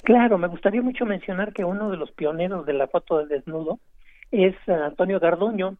[0.05, 3.79] Claro, me gustaría mucho mencionar que uno de los pioneros de la foto de desnudo
[4.29, 5.77] es Antonio Garduño,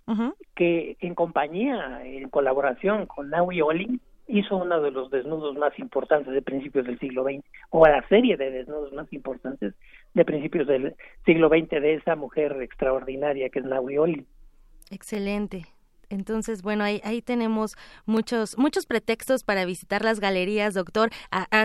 [0.56, 6.34] que en compañía, en colaboración con Naui Olin, hizo uno de los desnudos más importantes
[6.34, 9.76] de principios del siglo XX, o la serie de desnudos más importantes
[10.16, 14.26] de principios del siglo XX de esa mujer extraordinaria que es Naui Olin.
[14.90, 15.66] Excelente.
[16.10, 17.76] Entonces, bueno, ahí, ahí tenemos
[18.06, 21.10] muchos muchos pretextos para visitar las galerías, doctor.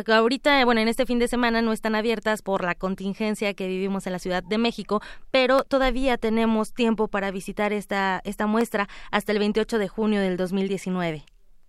[0.06, 4.06] ahorita, bueno, en este fin de semana no están abiertas por la contingencia que vivimos
[4.06, 9.32] en la Ciudad de México, pero todavía tenemos tiempo para visitar esta esta muestra hasta
[9.32, 11.22] el 28 de junio del 2019.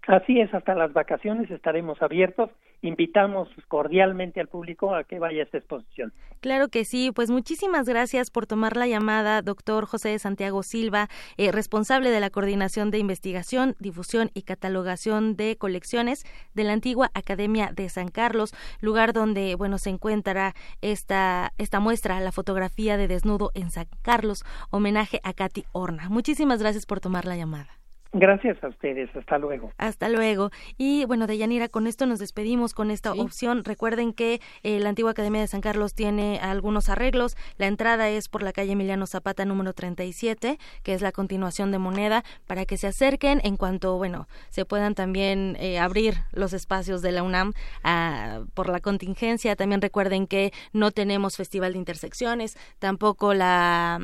[0.08, 2.50] Así es, hasta las vacaciones estaremos abiertos.
[2.82, 6.14] Invitamos cordialmente al público a que vaya a esta exposición.
[6.40, 11.08] Claro que sí, pues muchísimas gracias por tomar la llamada, doctor José Santiago Silva,
[11.38, 16.26] eh, responsable de la Coordinación de Investigación, Difusión y Catalogación de Colecciones
[16.56, 22.20] de la antigua Academia de San Carlos, lugar donde, bueno, se encuentra esta, esta muestra,
[22.20, 26.10] la fotografía de desnudo en San Carlos, homenaje a Katy Horna.
[26.10, 27.81] Muchísimas gracias por tomar la llamada.
[28.14, 29.72] Gracias a ustedes, hasta luego.
[29.78, 30.52] Hasta luego.
[30.78, 33.64] Y bueno, Deyanira, con esto nos despedimos con esta opción.
[33.64, 37.38] Recuerden que eh, la antigua Academia de San Carlos tiene algunos arreglos.
[37.58, 41.80] La entrada es por la calle Emiliano Zapata número 37, que es la continuación de
[41.80, 47.02] Moneda, para que se acerquen en cuanto, bueno, se puedan también eh, abrir los espacios
[47.02, 47.54] de la UNAM
[47.86, 49.56] ah, por la contingencia.
[49.56, 54.00] También recuerden que no tenemos Festival de Intersecciones, tampoco la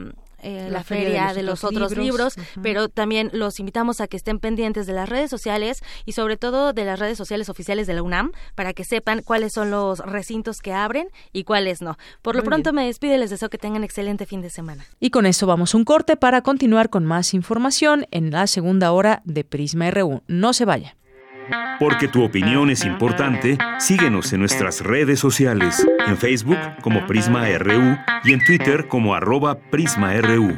[0.47, 4.87] eh, la, feria, de los, otros libros, pero también los invitamos a que estén pendientes
[4.87, 8.31] de las redes sociales y sobre todo de las redes sociales oficiales de la UNAM
[8.55, 11.97] para que sepan cuáles son los recintos que abren y cuáles no.
[12.21, 14.85] Por lo pronto me despido y les deseo que tengan excelente fin de semana.
[15.01, 19.21] Y con esto vamos un corte para continuar con más información en la segunda hora
[19.25, 20.21] de Prisma RU.
[20.27, 20.95] No se vaya.
[21.79, 27.97] Porque tu opinión es importante, síguenos en nuestras redes sociales, en Facebook como Prisma RU
[28.23, 30.57] y en Twitter como arroba PrismaRU.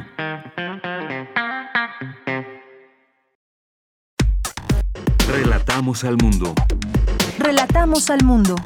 [5.28, 6.54] Relatamos al mundo.
[7.38, 8.56] Relatamos al mundo.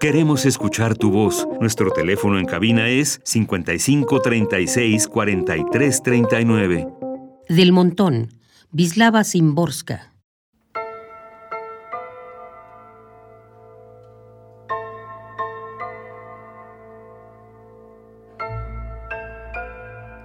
[0.00, 1.48] Queremos escuchar tu voz.
[1.60, 6.88] Nuestro teléfono en cabina es 55 36 43 39.
[7.48, 8.28] Del Montón
[8.76, 10.10] Vislava Simborska.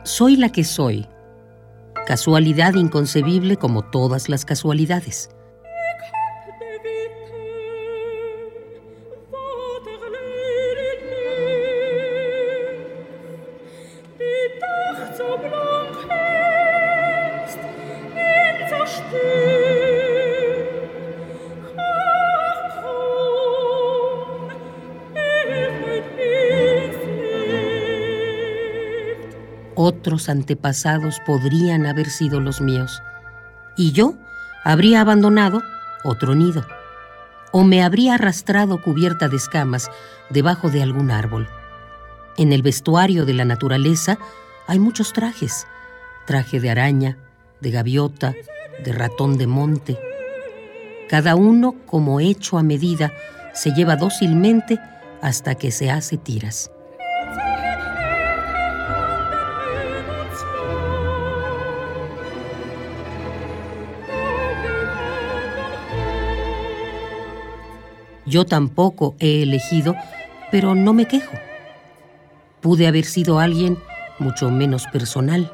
[0.04, 1.08] Soy la que soy,
[2.08, 5.30] casualidad inconcebible como todas las casualidades.
[30.00, 33.04] Otros antepasados podrían haber sido los míos,
[33.76, 34.14] y yo
[34.64, 35.62] habría abandonado
[36.06, 36.66] otro nido,
[37.52, 39.91] o me habría arrastrado cubierta de escamas
[40.30, 41.50] debajo de algún árbol.
[42.38, 44.18] En el vestuario de la naturaleza
[44.68, 45.68] hay muchos trajes,
[46.26, 47.18] traje de araña,
[47.60, 48.34] de gaviota,
[48.82, 50.00] de ratón de monte.
[51.10, 53.12] Cada uno, como hecho a medida,
[53.54, 54.80] se lleva dócilmente
[55.22, 56.72] hasta que se hace tiras.
[68.30, 69.96] Yo tampoco he elegido,
[70.52, 71.36] pero no me quejo.
[72.62, 73.78] Pude haber sido alguien
[74.20, 75.52] mucho menos personal,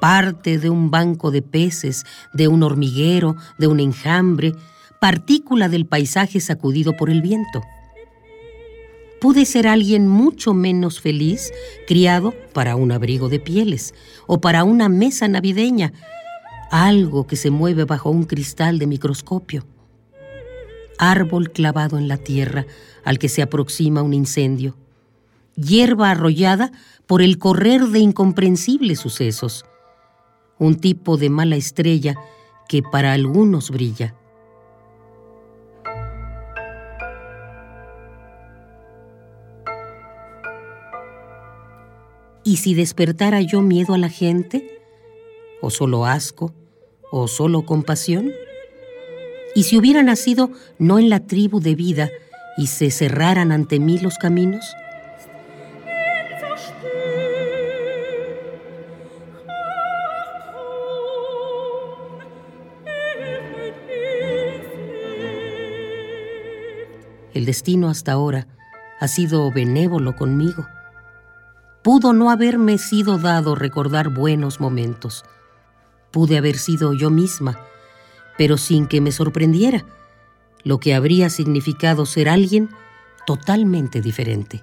[0.00, 4.54] parte de un banco de peces, de un hormiguero, de un enjambre,
[5.00, 7.62] partícula del paisaje sacudido por el viento.
[9.20, 11.52] Pude ser alguien mucho menos feliz,
[11.86, 13.94] criado para un abrigo de pieles
[14.26, 15.94] o para una mesa navideña,
[16.70, 19.64] algo que se mueve bajo un cristal de microscopio
[20.98, 22.66] árbol clavado en la tierra
[23.04, 24.76] al que se aproxima un incendio,
[25.56, 26.72] hierba arrollada
[27.06, 29.64] por el correr de incomprensibles sucesos,
[30.58, 32.14] un tipo de mala estrella
[32.68, 34.14] que para algunos brilla.
[42.46, 44.80] ¿Y si despertara yo miedo a la gente?
[45.62, 46.52] ¿O solo asco?
[47.10, 48.30] ¿O solo compasión?
[49.54, 52.10] Y si hubiera nacido no en la tribu de vida
[52.56, 54.74] y se cerraran ante mí los caminos,
[67.32, 68.46] El destino hasta ahora
[69.00, 70.66] ha sido benévolo conmigo.
[71.82, 75.24] Pudo no haberme sido dado recordar buenos momentos.
[76.12, 77.58] Pude haber sido yo misma
[78.36, 79.84] pero sin que me sorprendiera,
[80.62, 82.70] lo que habría significado ser alguien
[83.26, 84.62] totalmente diferente.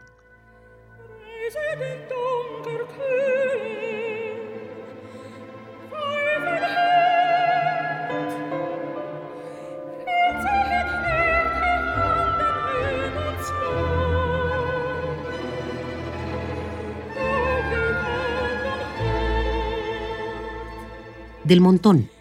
[21.44, 22.21] Del montón.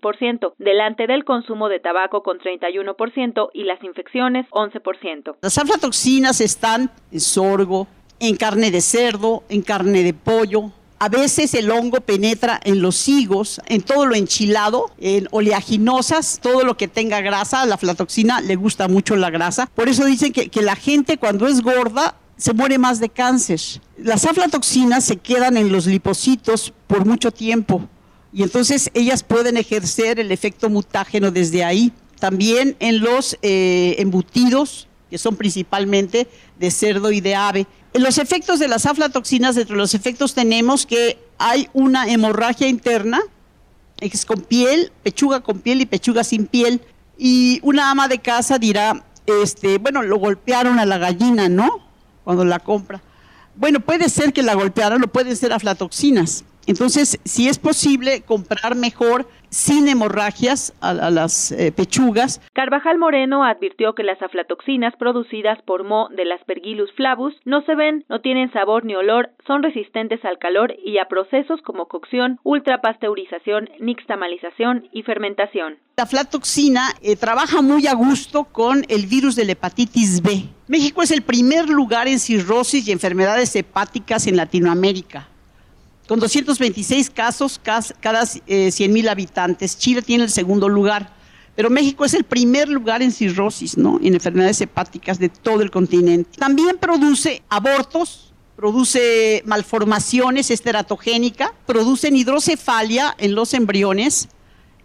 [0.58, 5.36] delante del consumo de tabaco con 31% y las infecciones 11%.
[5.42, 7.86] Las aflatoxinas están en sorgo,
[8.18, 13.08] en carne de cerdo, en carne de pollo, a veces el hongo penetra en los
[13.08, 17.64] higos, en todo lo enchilado, en oleaginosas, todo lo que tenga grasa.
[17.64, 19.64] La aflatoxina le gusta mucho la grasa.
[19.74, 23.60] Por eso dicen que, que la gente cuando es gorda se muere más de cáncer.
[23.96, 27.88] Las aflatoxinas se quedan en los lipocitos por mucho tiempo
[28.30, 31.92] y entonces ellas pueden ejercer el efecto mutágeno desde ahí.
[32.18, 36.28] También en los eh, embutidos, que son principalmente
[36.58, 37.66] de cerdo y de ave.
[37.94, 43.20] Los efectos de las aflatoxinas, entre los efectos tenemos que hay una hemorragia interna,
[44.00, 46.80] es con piel, pechuga con piel y pechuga sin piel.
[47.18, 51.68] Y una ama de casa dirá, este, bueno, lo golpearon a la gallina, ¿no?
[52.24, 53.02] Cuando la compra.
[53.56, 56.44] Bueno, puede ser que la golpearon o pueden ser aflatoxinas.
[56.66, 62.40] Entonces, si es posible comprar mejor sin hemorragias a, las eh, pechugas.
[62.54, 68.04] Carvajal Moreno advirtió que las aflatoxinas producidas por Mo del Aspergillus flavus no se ven,
[68.08, 73.68] no tienen sabor ni olor, son resistentes al calor y a procesos como cocción, ultrapasteurización,
[73.80, 75.78] nixtamalización y fermentación.
[75.96, 80.44] La aflatoxina eh, trabaja muy a gusto con el virus de la hepatitis B.
[80.68, 85.29] México es el primer lugar en cirrosis y enfermedades hepáticas en Latinoamérica
[86.10, 89.78] con 226 casos cada 100 mil habitantes.
[89.78, 91.14] Chile tiene el segundo lugar.
[91.54, 94.00] Pero México es el primer lugar en cirrosis, ¿no?
[94.02, 96.36] En enfermedades hepáticas de todo el continente.
[96.36, 104.28] También produce abortos, produce malformaciones esteratogénicas, produce hidrocefalia en los embriones,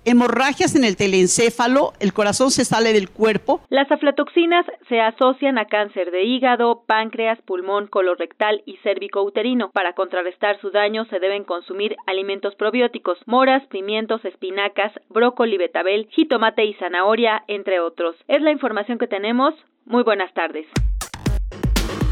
[0.06, 3.62] hemorragias en el telencéfalo, el corazón se sale del cuerpo.
[3.70, 9.72] Las aflatoxinas se asocian a cáncer de hígado, páncreas, pulmón, colorectal y cérvico-uterino.
[9.72, 16.66] Para contrarrestar su daño se deben consumir alimentos probióticos, moras, pimientos, espinacas, brócoli, betabel, jitomate
[16.66, 18.16] y zanahoria, entre otros.
[18.28, 19.54] Es la información que tenemos.
[19.86, 20.66] Muy buenas tardes.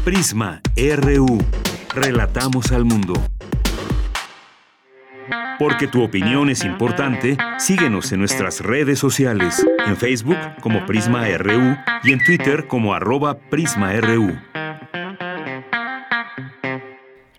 [0.04, 1.38] Prisma RU.
[1.94, 3.14] Relatamos al mundo.
[5.58, 11.76] Porque tu opinión es importante, síguenos en nuestras redes sociales, en Facebook como Prisma RU
[12.02, 14.34] y en Twitter como arroba PrismaRU.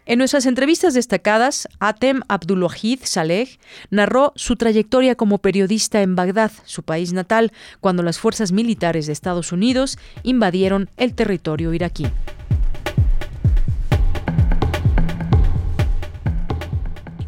[0.07, 3.57] En nuestras entrevistas destacadas, Atem Abdulwahid Saleh
[3.89, 9.13] narró su trayectoria como periodista en Bagdad, su país natal, cuando las fuerzas militares de
[9.13, 12.05] Estados Unidos invadieron el territorio iraquí.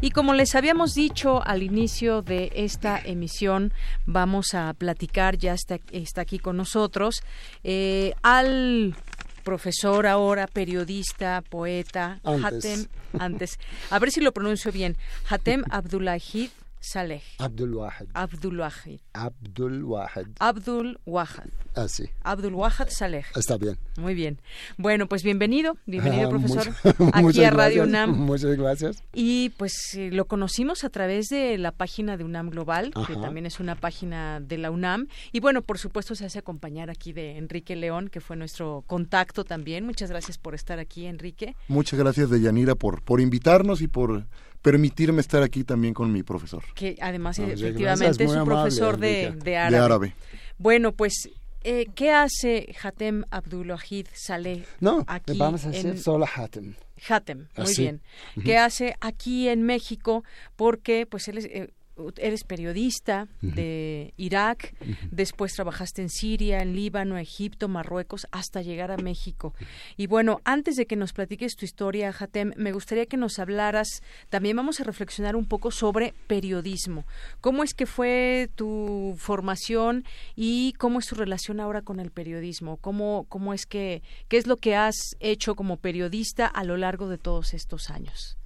[0.00, 3.72] Y como les habíamos dicho al inicio de esta emisión,
[4.06, 7.22] vamos a platicar, ya está, está aquí con nosotros,
[7.64, 8.94] eh, al
[9.42, 12.86] profesor ahora, periodista, poeta, Hatem,
[13.18, 13.58] antes,
[13.90, 14.96] a ver si lo pronuncio bien,
[15.28, 16.50] Hatem Abdullahid
[16.80, 17.22] Saleh.
[17.38, 18.08] Abdul Wahid.
[18.14, 19.00] Abdul Wahid.
[19.12, 20.28] Abdul Wahid.
[20.38, 21.50] Abdul Wahid.
[21.74, 22.08] Ah, sí.
[22.22, 23.24] Abdul Wahid Saleh.
[23.34, 23.78] Está bien.
[23.96, 24.40] Muy bien.
[24.76, 26.72] Bueno, pues bienvenido, bienvenido profesor,
[27.12, 28.10] aquí a Radio UNAM.
[28.12, 29.02] Muchas gracias.
[29.12, 33.46] Y pues eh, lo conocimos a través de la página de UNAM Global, que también
[33.46, 35.08] es una página de la UNAM.
[35.32, 39.44] Y bueno, por supuesto se hace acompañar aquí de Enrique León, que fue nuestro contacto
[39.44, 39.84] también.
[39.84, 41.56] Muchas gracias por estar aquí, Enrique.
[41.68, 44.26] Muchas gracias, Deyanira, por, por invitarnos y por
[44.62, 46.64] permitirme estar aquí también con mi profesor.
[46.74, 50.14] Que además efectivamente es un profesor de, árabe.
[50.58, 51.28] Bueno, pues
[51.64, 55.36] eh, ¿qué hace Hatem Abdulwahid Saleh no, aquí?
[55.36, 56.74] vamos a hacer solo Hatem.
[57.08, 58.00] Hatem, muy bien.
[58.44, 60.24] ¿Qué hace aquí en México?
[60.56, 61.70] Porque pues él es, eh,
[62.16, 64.74] eres periodista de Irak,
[65.10, 69.54] después trabajaste en Siria, en Líbano, Egipto, Marruecos, hasta llegar a México.
[69.96, 74.02] Y bueno, antes de que nos platiques tu historia, Hatem, me gustaría que nos hablaras,
[74.28, 77.04] también vamos a reflexionar un poco sobre periodismo.
[77.40, 80.04] ¿Cómo es que fue tu formación
[80.36, 82.76] y cómo es tu relación ahora con el periodismo?
[82.78, 87.08] ¿Cómo, cómo es que, qué es lo que has hecho como periodista a lo largo
[87.08, 88.37] de todos estos años?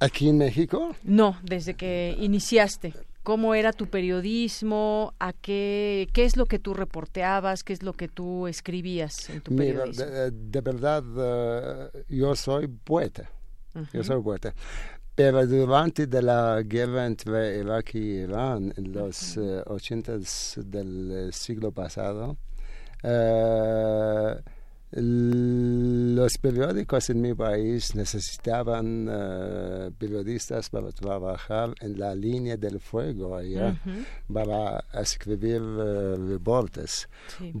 [0.00, 0.96] ¿Aquí en México?
[1.04, 2.94] No, desde que iniciaste.
[3.22, 5.12] ¿Cómo era tu periodismo?
[5.18, 7.62] ¿A qué, qué es lo que tú reporteabas?
[7.62, 10.06] ¿Qué es lo que tú escribías en tu periodismo?
[10.06, 13.30] de, verdad, eh, yo soy poeta.
[13.92, 14.54] Yo soy poeta.
[15.14, 19.62] Pero durante de la guerra entre Irak y Irán, en los uh,
[20.64, 22.38] del siglo pasado,
[23.04, 24.40] uh,
[24.92, 33.36] los periódicos en mi país necesitaban eh, periodistas para trabajar en la línea del fuego
[33.36, 33.80] allá,
[34.32, 37.08] para escribir uh, reportes.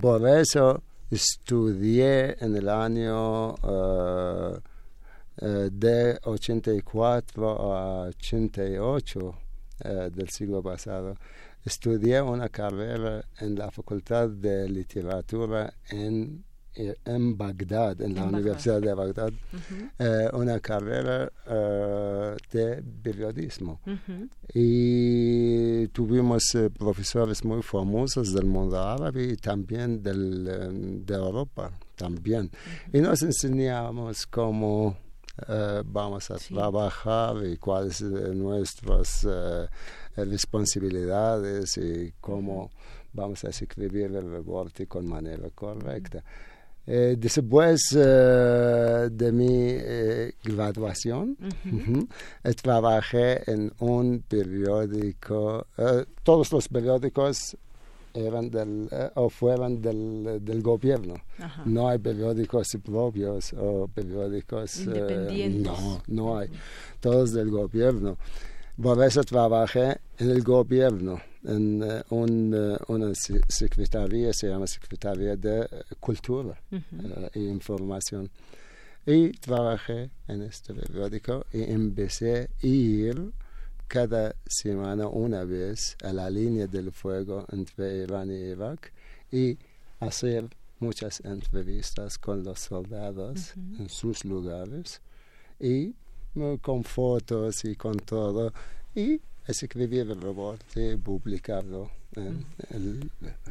[0.00, 4.60] Por eso estudié en el año uh,
[5.40, 9.34] de 84 a 88
[10.10, 11.16] del siglo pasado.
[11.64, 18.80] Estudié una carrera en la Facultad de Literatura en eh, en Bagdad, en la Universidad
[18.80, 19.32] de Bagdad,
[19.98, 23.80] eh, una carrera eh, de periodismo.
[24.54, 26.44] Y tuvimos
[26.78, 32.50] profesores muy famosos del mundo árabe y también del, de Europa, también.
[32.92, 34.96] Y nos enseñamos cómo
[35.86, 39.26] vamos a trabajar y cuáles son nuestras
[40.14, 42.70] responsabilidades y cómo
[43.12, 46.22] vamos a escribir el reporte con manera correcta.
[46.86, 51.36] Eh, después eh, de mi eh, graduación,
[52.62, 55.66] trabajé en un periódico.
[56.22, 57.56] todos los periódicos
[58.12, 61.14] eran del, o fueron del, del gobierno.
[61.64, 64.80] No hay periódicos propios o periódicos...
[64.80, 65.62] Independientes.
[65.62, 66.48] no, no hay.
[66.98, 68.16] Todos del gobierno.
[68.82, 75.68] Por eso trabajé en el gobierno en un, uh, una secretaría, se llama Secretaría de
[75.98, 77.30] Cultura uh -huh.
[77.34, 78.30] e Información.
[79.06, 83.32] Y trabajé en este periódico y empecé a ir
[83.88, 88.92] cada semana una vez a la línea del fuego entre Irán y Irak
[89.32, 89.58] y
[90.00, 90.48] hacer
[90.78, 93.80] muchas entrevistas con los soldados -huh.
[93.80, 95.00] en sus lugares
[95.58, 95.94] y
[96.60, 98.52] con fotos y con todo.
[98.94, 99.20] Y
[99.50, 101.90] escribir el robot y publicarlo.
[102.16, 103.10] En el...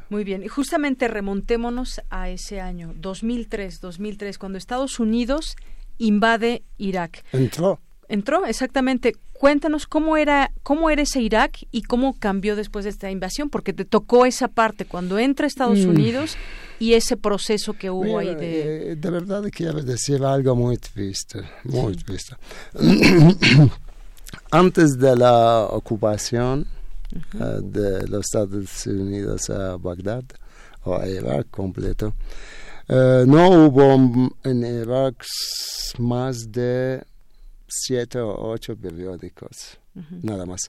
[0.09, 5.55] Muy bien, y justamente remontémonos a ese año, 2003, 2003, cuando Estados Unidos
[5.97, 7.23] invade Irak.
[7.31, 7.79] Entró.
[8.09, 9.15] Entró, exactamente.
[9.33, 13.71] Cuéntanos cómo era, cómo era ese Irak y cómo cambió después de esta invasión, porque
[13.71, 15.89] te tocó esa parte cuando entra Estados mm.
[15.89, 16.35] Unidos
[16.79, 18.91] y ese proceso que hubo ahí de.
[18.91, 22.35] Eh, de verdad quiero decir algo muy triste, muy triste.
[24.51, 26.65] Antes de la ocupación
[27.35, 30.23] uh, de los Estados Unidos a Bagdad
[30.85, 32.15] o a Irak completo,
[32.87, 35.23] uh, no hubo en Irak
[35.99, 37.03] más de
[37.67, 40.23] siete o ocho periódicos, uh -huh.
[40.23, 40.61] nada más.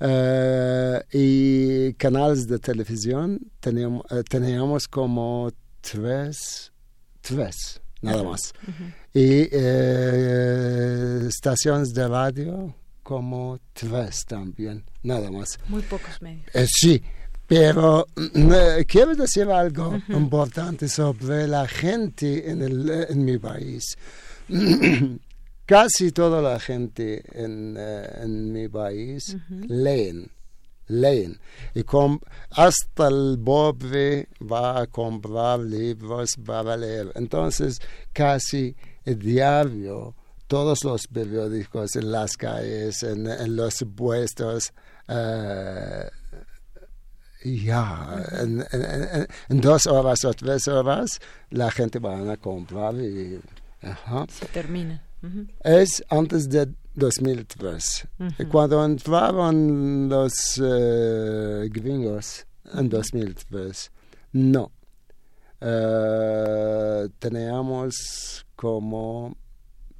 [0.00, 6.72] Uh, y canales de televisión teníamos, teníamos como tres,
[7.20, 8.52] tres, nada más.
[9.14, 9.48] Y
[11.28, 12.74] estaciones de radio
[13.04, 15.60] como tres también, nada más.
[15.68, 16.46] Muy pocos medios.
[16.54, 17.00] Eh, sí,
[17.46, 20.16] pero eh, quiero decir algo uh -huh.
[20.16, 23.96] importante sobre la gente en, el, en mi país.
[25.66, 29.66] Casi toda la gente en, uh, en mi país uh -huh.
[29.68, 30.30] leen,
[30.88, 31.38] leen.
[31.74, 32.18] Y com
[32.50, 37.12] hasta el pobre va a comprar libros para leer.
[37.14, 37.80] Entonces,
[38.12, 38.74] casi
[39.04, 40.14] el diario
[40.46, 44.72] todos los periódicos en las calles, en, en los puestos.
[45.08, 46.08] Uh,
[47.44, 53.38] ya, en, en, en, dos horas o tres horas la gente va a comprar y...
[53.82, 54.24] Ajá.
[54.30, 55.02] Se termina.
[55.22, 55.48] Uh -huh.
[55.62, 58.08] Es antes de 2003.
[58.18, 58.48] Uh -huh.
[58.48, 63.90] Cuando entraron los uh, gringos en 2003,
[64.32, 64.72] no.
[65.60, 69.36] Uh, teníamos como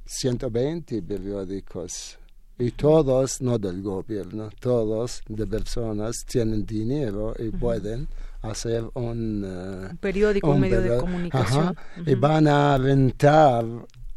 [0.05, 2.17] 120 periódicos
[2.57, 7.59] y todos, no del gobierno, todos de personas tienen dinero y uh -huh.
[7.59, 8.07] pueden
[8.41, 11.67] hacer un, uh, un periódico, un, medio de comunicación.
[11.67, 12.11] Uh -huh.
[12.11, 13.65] Y van a rentar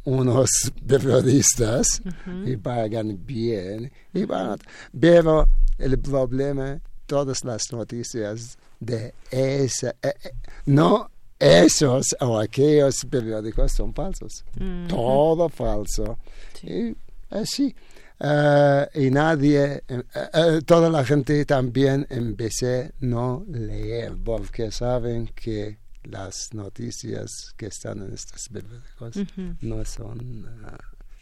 [0.05, 0.51] unos
[0.86, 2.01] periodistas
[2.44, 3.90] y pagan bien.
[4.15, 4.56] Y van a,
[4.98, 5.48] pero
[5.78, 10.31] el problema, todas las noticias de esa, eh, eh,
[10.66, 14.44] no esos o aquellos periódicos son falsos.
[14.59, 14.89] -huh.
[14.89, 16.19] Todo falso.
[16.60, 16.69] Sí.
[16.69, 16.97] Y
[17.31, 17.74] así.
[18.20, 25.28] Uh, y nadie, uh, uh, toda la gente también empecé a no leer porque saben
[25.28, 29.56] que las noticias que están en estos periódicos -huh.
[29.60, 30.47] no son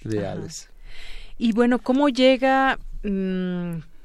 [0.03, 0.69] reales.
[1.37, 2.79] Y bueno, ¿cómo llega...
[3.03, 3.96] Mmm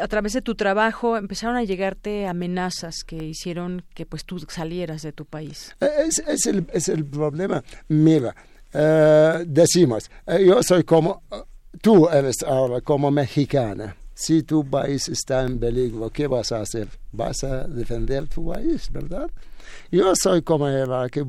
[0.00, 5.02] a través de tu trabajo empezaron a llegarte amenazas que hicieron que pues tú salieras
[5.02, 5.74] de tu país.
[5.80, 7.62] Es, es, el, es el, problema.
[7.88, 8.34] Mira,
[8.74, 11.36] uh, decimos, uh, yo soy como, uh,
[11.80, 13.96] tú eres ahora como mexicana.
[14.14, 16.88] Si tu país está en peligro, ¿qué vas a hacer?
[17.12, 19.30] Vas a defender tu país, ¿verdad?
[19.92, 21.24] Yo soy como era que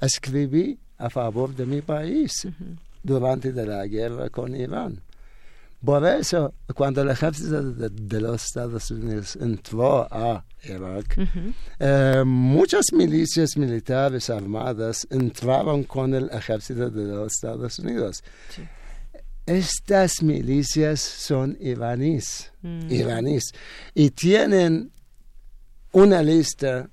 [0.00, 2.78] escribí a favor de mi país -huh.
[3.02, 5.00] durante la guerra con Irán.
[5.84, 11.54] Por eso, cuando el ejército de, de, los Estados Unidos entró a Irak, uh -huh.
[11.80, 18.22] eh, muchas milicias militares armadas entraron con el ejército de los Estados Unidos.
[18.50, 18.62] Sí.
[19.44, 22.92] Estas milicias son iraníes, uh -huh.
[22.92, 23.44] iraníes,
[23.92, 24.92] y tienen
[25.90, 26.88] una lista,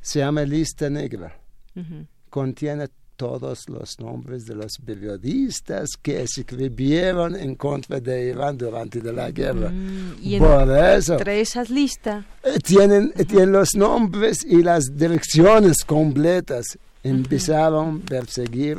[0.00, 1.36] se llama lista negra,
[1.74, 2.06] uh -huh.
[2.30, 9.30] contiene todos los nombres de los periodistas que escribieron en contra de Irán durante la
[9.30, 9.70] guerra.
[9.70, 13.26] Mm, y Por eso, entre esas listas eh, tienen, uh -huh.
[13.26, 16.78] tienen los nombres y las direcciones completas.
[17.02, 18.78] Empezaron a perseguir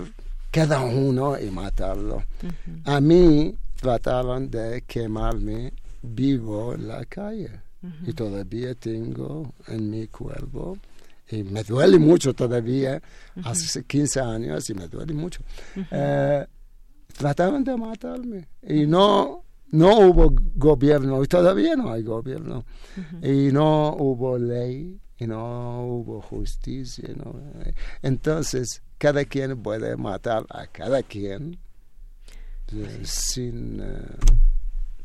[0.52, 2.18] cada uno y matarlo.
[2.18, 2.82] Uh -huh.
[2.86, 7.52] A mí trataron de quemarme vivo en la calle.
[7.84, 8.10] Uh -huh.
[8.10, 10.78] Y todavía tengo en mi cuerpo
[11.30, 13.02] y me duele mucho todavía,
[13.36, 13.50] uh -huh.
[13.52, 15.42] hace 15 años y me duele mucho.
[15.76, 15.88] Uh -huh.
[15.92, 16.48] eh,
[17.18, 22.66] trataron de matarme y no, no hubo gobierno y todavía no hay gobierno
[22.98, 23.50] uh -huh.
[23.50, 27.10] y no hubo ley y no hubo justicia.
[27.16, 27.36] ¿no?
[28.02, 31.58] Entonces, cada quien puede matar a cada quien
[32.74, 33.82] eh, sin...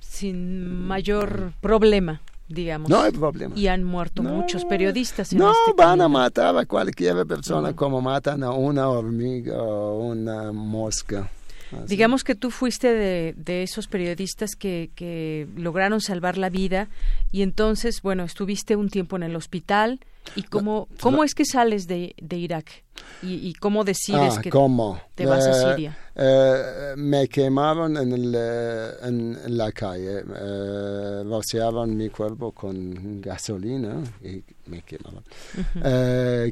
[0.00, 2.20] Sin mayor problema
[2.50, 2.90] digamos.
[2.90, 3.56] No hay problema.
[3.56, 5.32] Y han muerto no, muchos periodistas.
[5.32, 6.04] En no este van camino.
[6.04, 11.30] a matar a cualquier persona como matan a una hormiga o una mosca.
[11.72, 11.86] Así.
[11.86, 16.88] Digamos que tú fuiste de, de esos periodistas que, que, lograron salvar la vida
[17.30, 20.00] y entonces, bueno, estuviste un tiempo en el hospital,
[20.36, 22.84] ¿Y cómo, cómo es que sales de, de Irak?
[23.22, 24.98] ¿Y, cómo decides ah, que ¿cómo?
[25.14, 25.94] te vas a Eh, Siria?
[26.14, 33.20] eh, me quemaron en, el, eh, en, en la calle, eh, rociaron mi cuerpo con
[33.20, 35.22] gasolina y me quemaron.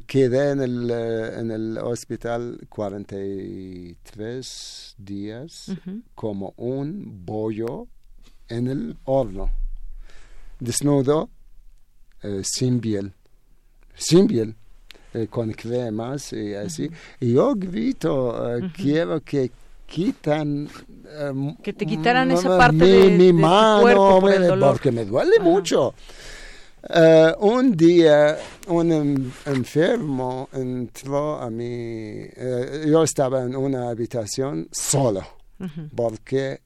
[0.07, 6.03] Quedé en el, en el hospital 43 días Ujú.
[6.15, 7.86] como un bollo
[8.49, 9.51] en el horno,
[10.61, 11.31] desnudo,
[12.43, 13.15] sin piel,
[13.99, 14.55] sin piel,
[15.15, 16.89] eh, con cremas y así.
[17.20, 19.51] Y yo grito, eh, quiero que
[19.87, 20.69] quitan
[21.07, 24.41] eh, Que te quitaran esa parte mi, de- mi de tu mano cuerpo por el
[24.41, 24.73] me- dolor.
[24.73, 25.95] porque me duele mucho
[26.91, 28.39] Eh, un día
[28.69, 35.23] un em- enfermo entró a mi eh, yo estaba en una habitación solo
[35.59, 35.89] Ujú.
[35.97, 36.61] porque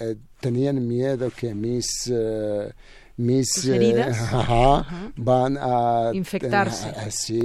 [0.00, 2.72] eh, tenían miedo que mis eh,
[3.18, 4.16] mis ¿Tus heridas?
[4.16, 5.12] eh, ajá, Ajá.
[5.16, 6.88] van a Infectarse.
[6.88, 7.40] a- sí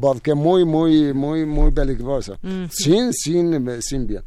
[0.00, 2.68] porque muy muy muy muy peligroso Ujú.
[2.70, 4.22] sin sin sin bien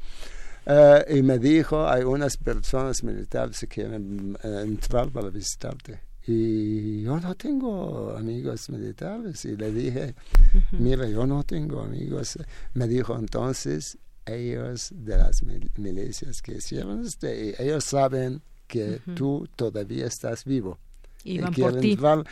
[0.69, 7.03] Eh, y me dijo hay unas personas militares que quieren eh, entrar para visitarte y
[7.03, 10.13] yo no tengo amigos militares y le dije
[10.73, 12.37] mira yo no tengo amigos
[12.73, 19.48] me dijo entonces ellos de las mil- milicias que hicieron este ellos saben que tú
[19.56, 20.77] todavía estás vivo
[21.23, 21.91] Y y van por ti.
[21.94, 22.23] entrar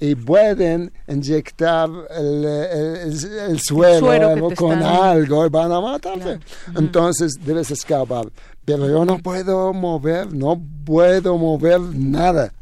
[0.00, 6.40] y pueden inyectar el, el- el- el suero, con están- algo y van a matarte.
[6.76, 8.26] Entonces debes escapar.
[8.64, 12.52] Pero yo no puedo mover, no puedo mover nada.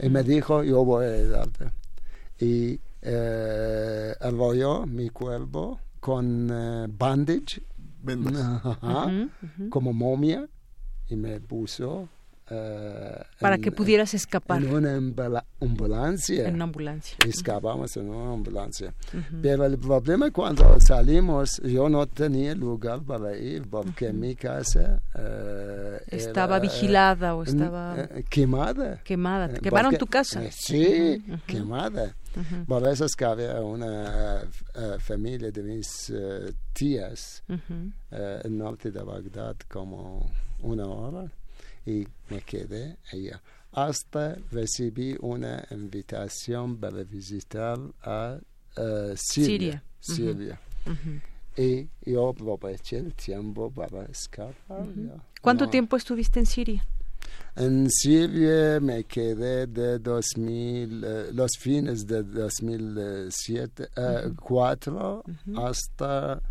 [0.00, 1.70] Y me dijo, yo voy a ayudarte.
[2.40, 7.62] Y eh, enrolló mi cuerpo con eh, bandage,
[8.62, 9.10] Ajá,
[9.70, 10.46] como momia,
[11.08, 12.08] y me puso...
[12.50, 16.46] eh, Para en- que pudieras escapar en una ambula- ambulancia.
[16.48, 17.16] en una ambulancia.
[17.26, 18.92] Escapamos en una ambulancia.
[19.42, 26.00] Pero el problema cuando salimos, yo no tenía lugar para ir porque mi casa eh,
[26.08, 29.00] Estaba era, vigilada o eh, estaba eh, quemada.
[29.04, 29.46] quemada.
[29.46, 30.44] Eh, Quemaron porque- tu casa.
[30.44, 32.14] eh, sí, quemada.
[32.66, 34.42] Por eso es que había una
[34.74, 37.42] eh, familia de mis eh, tías
[38.10, 40.30] eh, en norte de Bagdad como
[40.60, 41.30] una hora
[41.86, 43.40] y me quedé allá.
[43.72, 48.38] Hasta recibí una invitación para visitar a
[48.76, 49.82] eh, Siria.
[50.00, 50.32] Siria.
[50.34, 50.60] Siria.
[50.86, 51.20] Ujú.
[51.56, 54.80] Y yo aproveché el tiempo para escapar.
[54.82, 55.06] Ujú.
[55.08, 55.22] ya.
[55.40, 55.70] ¿Cuánto No.
[55.70, 56.86] tiempo estuviste en Siria?
[57.56, 64.34] En Siria me quedé de 2000, eh, los fines de 2007, eh, Ujú.
[64.36, 65.60] cuatro Ujú.
[65.60, 66.42] hasta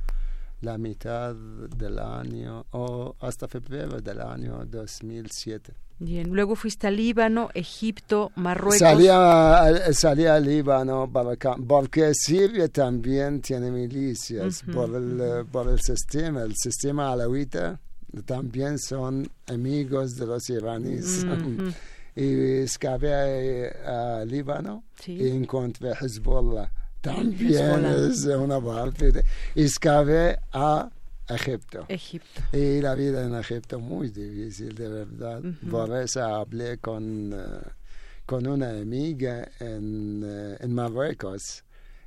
[0.63, 5.73] la mitad del año o hasta febrero del año 2007.
[5.99, 6.29] Bien.
[6.31, 8.79] Luego fuiste a Líbano, Egipto, Marruecos.
[8.79, 15.69] Salía, salía al Líbano para acá, porque Siria también tiene milicias Ujú, por, el, por
[15.69, 16.41] el sistema.
[16.41, 17.79] El sistema alawita
[18.25, 21.23] también son amigos de los iraníes.
[21.23, 21.71] Ujú.
[22.15, 25.13] y escapé a, a Líbano Sí.
[25.13, 26.71] y encontré Hezbollah.
[27.03, 29.11] También es una parte.
[29.11, 29.23] de-
[29.55, 30.89] y escapé a
[31.29, 31.85] Egipto.
[31.89, 32.41] Egipto.
[32.53, 35.43] Y la vida en Egipto muy difícil, de verdad.
[35.43, 35.69] Ujú.
[35.69, 37.69] Por eso hablé con, eh,
[38.25, 41.63] con una amiga en, eh, en Marruecos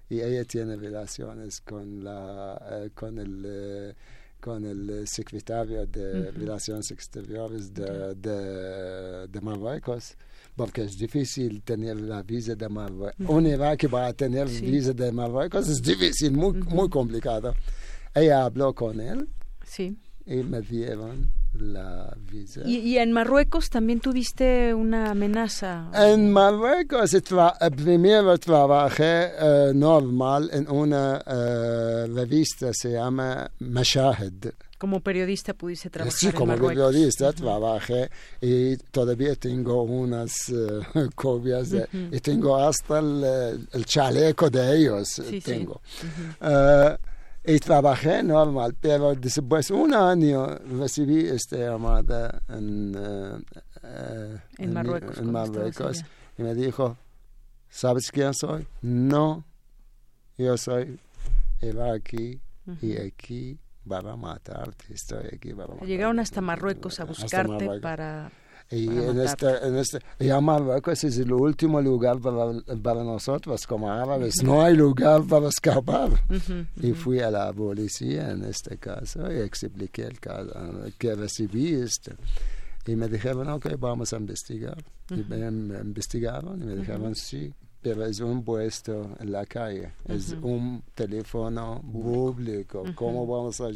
[0.09, 3.95] y ella tiene relaciones con, la, eh, con el...
[4.41, 6.31] con el secretario de.
[6.31, 10.15] Relaciones Exteriores de, de, de Marruecos,
[10.57, 13.21] porque es difícil tener la visa de Marruecos.
[13.21, 13.35] Ujú.
[13.37, 14.65] Un iraquí va a tener Sí.
[14.67, 17.55] visa de Marruecos, es difícil, muy, muy complicado.
[18.15, 19.29] Ella habló con él
[19.65, 19.97] Sí.
[20.25, 22.61] y me dieron la visa.
[22.67, 25.91] Y, y en Marruecos también tuviste una amenaza.
[25.95, 34.53] En Marruecos tra- eh, primero trabajé eh, normal en una eh, revista, se llama Mashahed.
[34.79, 36.69] Como periodista pudiste trabajar Sí, en como Marruecos.
[36.93, 38.11] periodista trabajé
[38.43, 40.81] y todavía tengo unas eh,
[41.15, 45.09] copias de- y tengo hasta el, el chaleco de ellos.
[45.09, 45.41] Sí, sí.
[45.41, 45.81] tengo.
[46.03, 46.47] Ujú.
[46.51, 46.99] Eh,
[47.49, 50.47] y trabajé normal, pero después un año
[50.79, 52.93] recibí esta llamada en,
[53.83, 56.03] eh, En Marruecos, en Marruecos,
[56.37, 56.97] y me dijo,
[57.71, 58.67] ¿sabes quién soy?
[58.83, 59.45] No,
[60.37, 60.99] yo soy
[61.63, 63.01] iraquí y Ujú.
[63.89, 65.87] Para matarte, estoy aquí matarte.
[65.87, 67.81] Llegaron hasta Marruecos a buscarte Marruecos.
[67.81, 68.31] para...
[68.69, 69.47] Y para en matarte.
[69.47, 72.53] este, en este, ya Marruecos es el último lugar para,
[72.83, 74.43] para nosotros como árabes.
[74.43, 76.11] No hay lugar para escapar.
[76.83, 80.51] Y fui a la policía en este caso y expliqué el caso
[80.99, 82.13] que recibí esto.
[82.87, 84.79] Y me dijeron, ok, vamos a investigar.
[85.11, 87.53] Y me, me investigaron y me dijeron, sí,
[87.87, 92.83] pero es un puesto en la calle, es un teléfono público.
[92.97, 93.69] ¿Cómo vamos a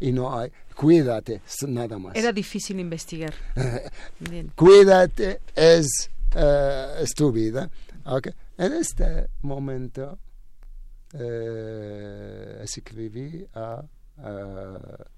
[0.00, 2.16] y no hay, cuídate, nada más.
[2.16, 3.34] Era difícil investigar.
[4.56, 7.70] cuídate, es, uh, es tu vida.
[8.06, 8.32] Okay.
[8.56, 10.18] En este momento
[11.12, 13.84] eh, escribí a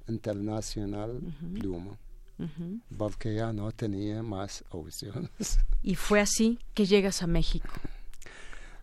[0.08, 1.20] Internacional
[1.54, 1.96] Pluma.
[2.96, 5.60] Porque ya no tenía más opciones.
[5.84, 7.70] Y fue así que llegas a México.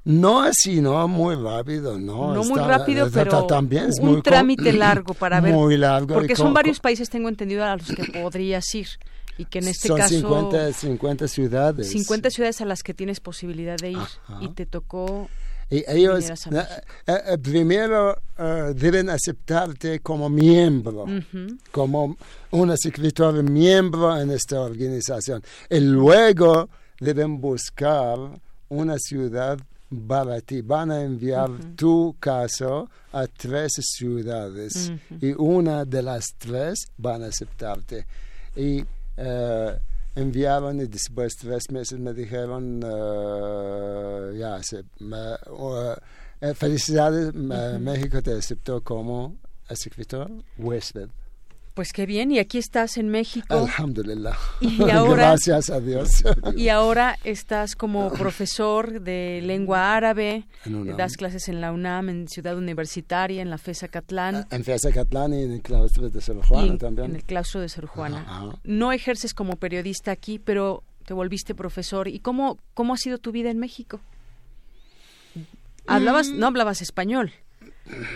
[0.05, 2.33] No así, no muy rápido, no.
[2.33, 5.53] No muy rápido, pero también es un trámite largo para ver.
[5.53, 6.13] Muy largo.
[6.13, 8.87] Porque son varios países, tengo entendido, a los que podrías ir.
[9.37, 10.15] Y que en este son caso.
[10.15, 11.91] 50, 50 ciudades.
[11.91, 14.07] 50 ciudades a las que tienes posibilidad de ir.
[14.39, 15.27] Y te tocó
[15.69, 16.63] y ellos eh,
[17.07, 21.05] eh, primero eh, deben aceptarte como miembro,
[21.71, 22.17] como
[22.51, 25.41] un escritor miembro en esta organización.
[25.69, 26.69] Y luego
[26.99, 28.17] deben buscar
[28.69, 29.57] una ciudad
[30.07, 30.61] para ti.
[30.61, 34.91] Van a enviar tu caso a tres ciudades
[35.21, 38.05] y una de las tres van a aceptarte.
[38.55, 38.83] Y
[40.15, 48.81] enviaron y después tres meses me dijeron, uh, ya, se, uh, felicidades, México te aceptó
[48.81, 49.35] como
[49.69, 51.09] escritor huésped.
[51.75, 53.53] Pues qué bien, y aquí estás en México.
[53.53, 54.37] Alhamdulillah.
[54.61, 56.23] Y ahora, Gracias a Dios.
[56.55, 60.45] Y ahora estás como profesor de lengua árabe,
[60.97, 64.47] das clases en la UNAM, en Ciudad Universitaria, en la FESA Catlán.
[64.51, 67.09] En FESA Catlán y en el claustro de Sor Juana también.
[67.09, 68.57] En el claustro de Juana.
[68.63, 72.07] No ejerces como periodista aquí, pero te volviste profesor.
[72.07, 73.99] ¿Y cómo, cómo ha sido tu vida en México?
[75.87, 76.39] Hablabas, mm.
[76.39, 77.33] no hablabas español.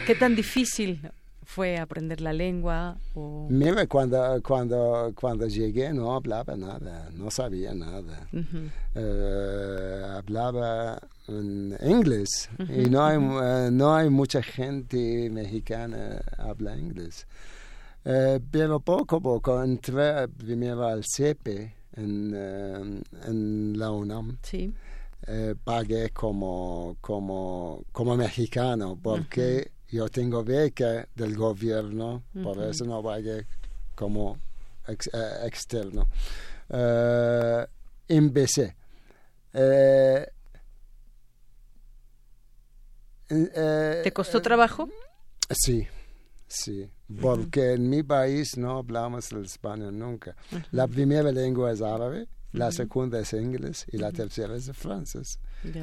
[0.07, 1.11] ¿Qué tan difícil
[1.49, 2.95] fue aprender la lengua?
[3.15, 3.47] O...
[3.49, 8.29] Mira, cuando, cuando, cuando llegué no hablaba nada, no sabía nada.
[8.93, 16.77] Eh, hablaba en inglés y no hay, eh, no hay mucha gente mexicana que habla
[16.77, 17.25] inglés.
[18.05, 24.37] Eh, pero poco a poco entré primero al CEPE en, en la UNAM.
[24.43, 24.71] Sí.
[25.63, 33.45] pagué como, como, como mexicano porque yo tengo beca del gobierno, por eso no vaya
[33.95, 34.37] como
[34.87, 34.95] eh,
[35.43, 36.07] externo.
[36.69, 37.65] Uh,
[38.07, 38.75] empecé.
[39.53, 40.27] Eh,
[43.27, 44.89] ¿Te costó trabajo?
[45.49, 45.87] Sí,
[46.47, 46.89] sí,
[47.21, 50.35] porque en mi país no hablamos el español nunca.
[50.71, 55.39] La primera lengua es árabe, la segunda es inglés y la tercera es francés.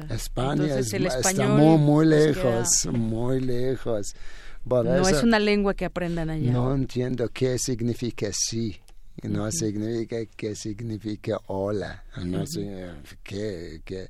[0.09, 4.13] España está muy, muy lejos, muy lejos.
[4.65, 6.51] no es una lengua que aprendan allá.
[6.51, 8.77] No entiendo qué significa sí.
[9.23, 12.03] No significa qué significa hola.
[12.23, 12.91] No sé
[13.23, 13.81] qué.
[13.83, 14.09] qué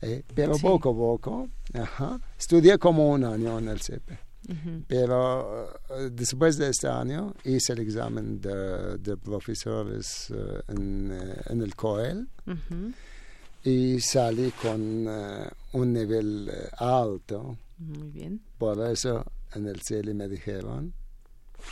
[0.00, 1.48] eh, pero poco a poco.
[1.74, 2.20] Ajá.
[2.38, 4.18] Estudié como un año en el CEPE.
[4.86, 11.12] Pero eh, después de este año hice el examen de, profesores eh, en,
[11.46, 12.26] en, el COEL
[13.64, 17.56] y salí con eh, un nivel eh, alto.
[17.78, 18.40] Muy bien.
[18.58, 20.92] Por eso en el cielo me dijeron,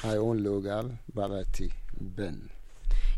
[0.02, 2.50] hay un lugar para ti, ven.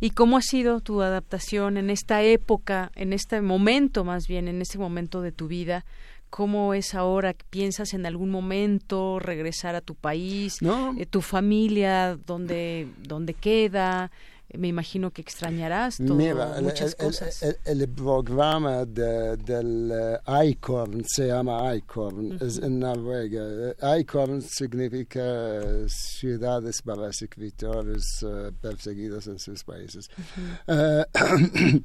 [0.01, 4.62] ¿Y cómo ha sido tu adaptación en esta época, en este momento más bien, en
[4.62, 5.85] este momento de tu vida?
[6.30, 7.34] ¿Cómo es ahora?
[7.50, 10.60] ¿Piensas en algún momento regresar a tu país?
[10.62, 10.94] No.
[10.98, 12.18] Eh, ¿Tu familia?
[12.24, 14.10] ¿Dónde, dónde queda?
[14.55, 16.14] me imagino que extrañarás todo,
[16.62, 17.42] muchas cosas.
[17.64, 19.92] El, programa del
[20.26, 23.74] uh, ICORN se llama ICORN, es en Noruega.
[23.98, 25.20] ICORN significa
[25.86, 30.09] ciudades para escritores uh, perseguidos en sus países.
[30.66, 31.02] Uh,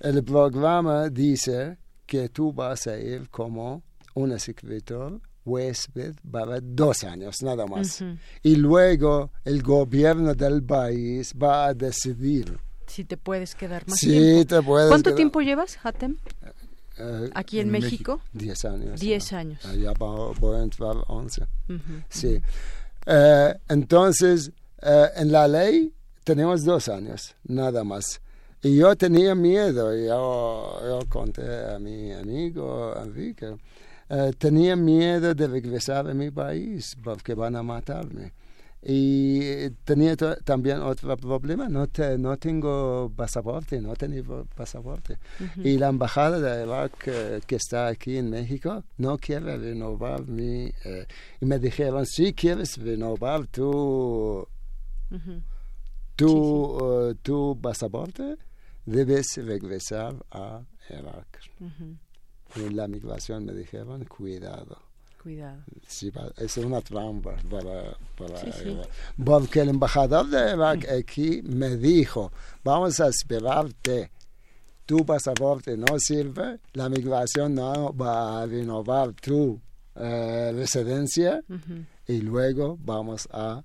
[0.00, 3.82] el programa dice que tú vas a ir como
[4.14, 8.02] un escritor huésped para dos años, nada más.
[8.42, 12.58] Y luego el gobierno del país va a decidir.
[12.86, 14.46] Si te puedes quedar más tiempo.
[14.46, 16.16] Te puedes ¿Cuánto tiempo llevas, Hatem?
[16.98, 18.20] Eh, Aquí en, México?
[18.32, 19.00] Diez años.
[19.00, 19.60] Diez años.
[19.76, 21.46] Ya voy a entrar once.
[22.08, 22.40] Sí.
[23.06, 25.92] Eh, entonces, eh, en la ley
[26.24, 28.20] tenemos dos años, nada más.
[28.64, 33.58] Y yo tenía miedo, yo, yo conté a mi amigo Enrique,
[34.08, 38.32] eh, tenía miedo de regresar a mi país porque van a matarme.
[38.82, 41.86] Y tenía también otro problema, no,
[42.18, 44.22] no tengo pasaporte, no tenía
[44.56, 45.18] pasaporte.
[45.62, 50.72] Y la embajada de Irak eh, que está aquí en México no quiere renovar mi...
[50.86, 51.06] Eh,
[51.38, 54.48] y me dijeron, si quieres renovar tu,
[56.16, 58.38] tu, tu pasaporte,
[58.86, 61.40] debes regresar a Irak.
[62.56, 64.78] En la migración me dijeron, cuidado.
[65.22, 65.62] Cuidado.
[65.86, 68.40] Sí, es una trampa para, para
[69.24, 72.30] Porque el embajador de Irak aquí me dijo,
[72.62, 74.10] vamos a esperarte.
[74.84, 79.58] Tu pasaporte no sirve, la migración no va a renovar tu
[79.96, 81.42] eh, residencia
[82.06, 83.64] y luego vamos a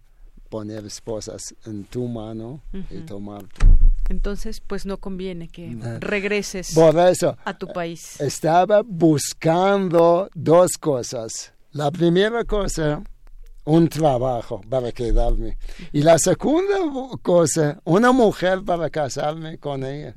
[0.49, 3.88] poner esposas en tu mano y tomarte.
[4.09, 6.75] Entonces, pues no conviene que regreses
[7.45, 8.19] a tu país.
[8.19, 11.53] Estaba buscando dos cosas.
[11.71, 13.03] La primera cosa,
[13.65, 15.59] un trabajo para quedarme.
[15.93, 16.77] Y la segunda
[17.21, 20.15] cosa, una mujer para casarme con ella.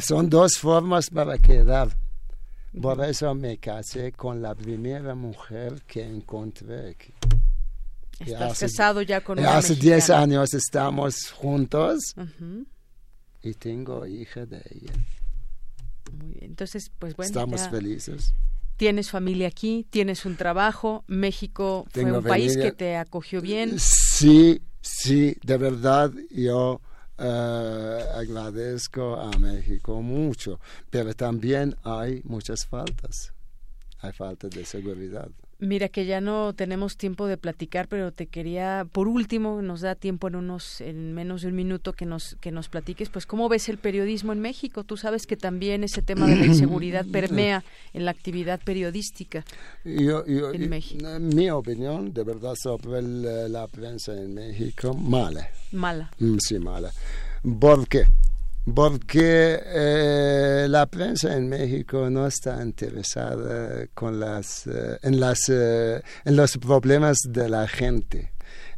[0.00, 1.88] Son dos formas para quedar.
[2.82, 7.14] Por eso me casé con la primera mujer que encontré aquí.
[8.20, 12.14] Estás casado ya con una Hace 10 años estamos juntos
[13.42, 14.92] y tengo hija de ella.
[16.12, 17.28] Muy bien, entonces pues bueno.
[17.28, 18.34] Estamos felices.
[18.76, 23.78] Tienes familia aquí, tienes un trabajo, México fue un país que te acogió bien.
[23.78, 26.80] Sí, sí, de verdad yo
[27.18, 33.32] eh, agradezco a México mucho, pero también hay muchas faltas.
[34.00, 35.28] Hay falta de seguridad.
[35.60, 39.96] Mira que ya no tenemos tiempo de platicar, pero te quería, por último, nos da
[39.96, 43.48] tiempo en unos, en menos de un minuto que nos que nos platiques, pues cómo
[43.48, 44.84] ves el periodismo en México.
[44.84, 49.44] Tú sabes que también ese tema de la inseguridad permea en la actividad periodística
[49.84, 51.04] en México.
[51.18, 55.50] Mi opinión, de verdad, sobre la prensa en México, mala.
[55.72, 56.12] Mala.
[56.20, 56.92] Mm, sí, mala.
[57.58, 58.04] ¿Por qué?
[58.74, 66.02] Porque eh, la prensa en México no está interesada con las, eh, en, las, eh,
[66.24, 68.32] en los problemas de la gente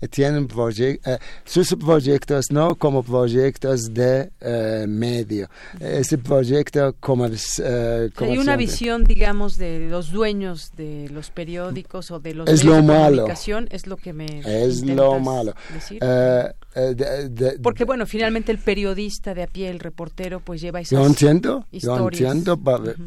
[0.09, 0.49] tienen
[0.79, 5.49] eh, sus proyectos no como proyectos de eh, medio,
[5.79, 12.19] ese proyecto como eh, Hay una visión, digamos, de los dueños de los periódicos o
[12.21, 13.17] de los es medios lo de malo.
[13.17, 15.55] comunicación, es lo que me Es lo malo.
[17.63, 21.67] Porque bueno, finalmente el periodista de a pie, el reportero, pues lleva esas Yo entiendo,
[21.73, 22.21] historias.
[22.21, 22.61] yo entiendo,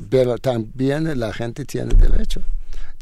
[0.10, 2.42] pero también la gente tiene derecho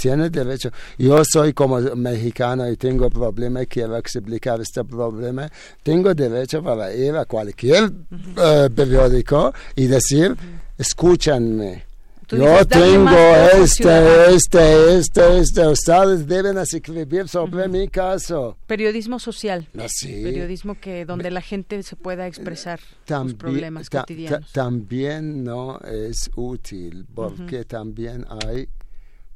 [0.01, 0.71] tiene derecho.
[0.97, 5.47] Yo soy como mexicano y tengo problema, quiero explicar este problema.
[5.83, 7.91] Tengo derecho para ir a cualquier
[8.38, 10.35] eh, periódico y decir,
[10.77, 11.90] escúchanme.
[12.31, 13.17] Yo tengo
[13.61, 15.67] este, este, este, este.
[15.67, 18.57] Ustedes deben escribir sobre mi caso.
[18.67, 19.67] Periodismo social.
[19.77, 24.51] Ah, Periodismo que donde la gente se pueda expresar sus problemas cotidianos.
[24.51, 28.67] también no es útil porque también hay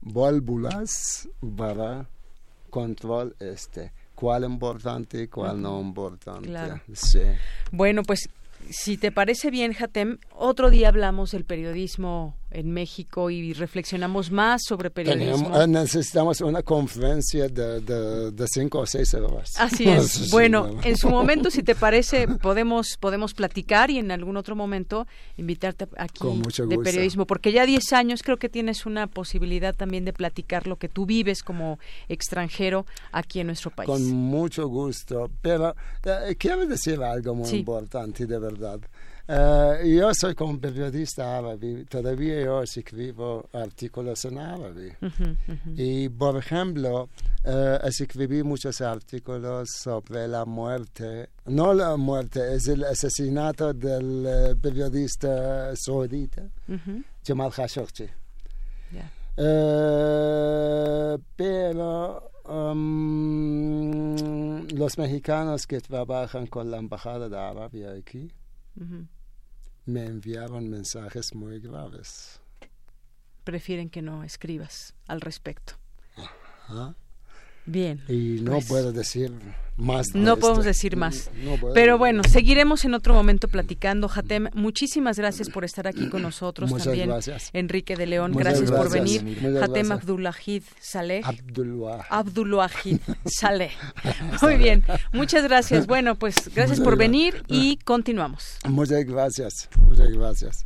[0.02, 1.28] válvulas
[1.58, 2.08] para
[2.70, 6.54] control este cuál importante cuál no importante
[6.94, 7.22] sí.
[7.72, 8.30] bueno pues
[8.70, 14.64] si te parece bien Jatem otro día hablamos del periodismo en México y reflexionamos más
[14.64, 15.62] sobre periodismo.
[15.62, 17.82] Eh, necesitamos una conferencia de,
[18.32, 19.52] de, cinco o seis horas.
[19.58, 20.32] Así es.
[20.32, 25.06] bueno, en su momento, si te parece, podemos podemos platicar y en algún otro momento
[25.36, 26.24] invitarte aquí
[26.68, 30.78] de periodismo, porque ya 10 años creo que tienes una posibilidad también de platicar lo
[30.78, 31.78] que tú vives como
[32.08, 33.90] extranjero aquí en nuestro país.
[33.90, 38.80] Con mucho gusto, pero eh, quiero decir algo muy importante, de verdad.
[39.28, 44.98] Uh, yo soy como periodista árabe, todavía yo escribo artículos en árabe.
[45.02, 45.74] Uh -huh, uh -huh.
[45.76, 47.10] Y, por ejemplo,
[47.84, 56.44] escribí muchos artículos sobre la muerte, no la muerte, es el asesinato del periodista saudita,
[57.26, 58.08] Jamal Khashoggi.
[58.92, 59.12] Yeah.
[61.36, 64.16] pero um,
[64.68, 68.32] los mexicanos que trabajan con la Embajada de Arabia aquí,
[69.86, 72.40] me enviaron mensajes muy graves.
[73.44, 75.74] Prefieren que no escribas al respecto.
[77.66, 78.02] Bien.
[78.08, 79.32] Y no pues, puedo decir
[79.78, 80.08] más.
[80.14, 81.30] No podemos decir más.
[81.74, 84.08] Pero bueno, seguiremos en otro momento platicando.
[84.08, 87.10] Jatem, muchísimas gracias por estar aquí con nosotros Muchas también.
[87.10, 87.50] Gracias.
[87.54, 89.38] Enrique de León, gracias, por venir.
[89.60, 91.24] Jatem Abdullahid Saleh.
[92.10, 93.72] Abdullahid Saleh.
[94.42, 95.88] Muy bien, muchas gracias.
[95.88, 98.58] Bueno, pues gracias por venir y continuamos.
[98.68, 99.70] Muchas gracias.
[99.90, 100.66] Muchas gracias.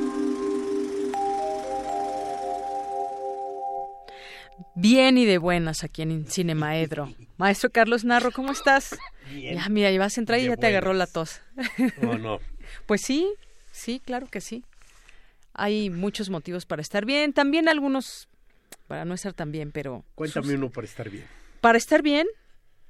[4.75, 7.13] Bien y de buenas aquí en Cinemaedro.
[7.37, 8.97] Maestro Carlos Narro, ¿cómo estás?
[9.33, 9.55] Bien.
[9.55, 11.41] Ya, mira, vas a entrar y ya te agarró la tos.
[12.01, 12.39] No, no.
[12.85, 13.27] pues sí,
[13.71, 14.63] sí, claro que sí.
[15.53, 18.29] Hay muchos motivos para estar bien, también algunos
[18.87, 20.05] para no estar tan bien, pero...
[20.15, 21.25] Cuéntame uno para estar bien.
[21.59, 22.27] Para estar bien,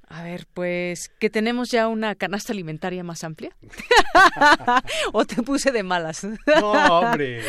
[0.08, 3.56] a ver, pues que tenemos ya una canasta alimentaria más amplia.
[5.12, 6.24] ¿O te puse de malas?
[6.24, 7.42] no, hombre.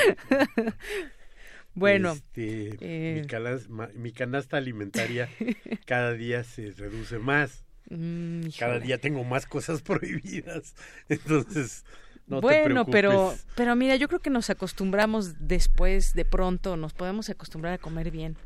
[1.76, 3.22] Bueno, este, eh,
[3.95, 5.30] mi, canasta, alimentaria
[5.86, 7.66] cada día se reduce más.
[7.90, 10.76] Mm, cada día tengo más cosas prohibidas.
[11.10, 11.84] Entonces,
[12.28, 16.94] no bueno, te pero pero mira, yo creo que nos acostumbramos después, de pronto, nos
[16.94, 18.38] podemos acostumbrar a comer bien,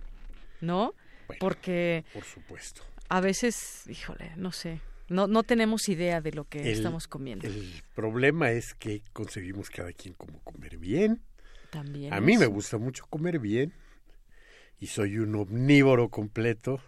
[0.61, 0.93] ¿no?
[1.39, 2.83] Porque por supuesto.
[3.09, 7.45] A veces, híjole, no sé, no no tenemos idea de lo que estamos comiendo.
[7.45, 11.21] El problema es que conseguimos cada quien como comer bien
[11.69, 12.13] también.
[12.13, 13.73] A mí me gusta mucho comer bien
[14.79, 16.81] y soy un omnívoro completo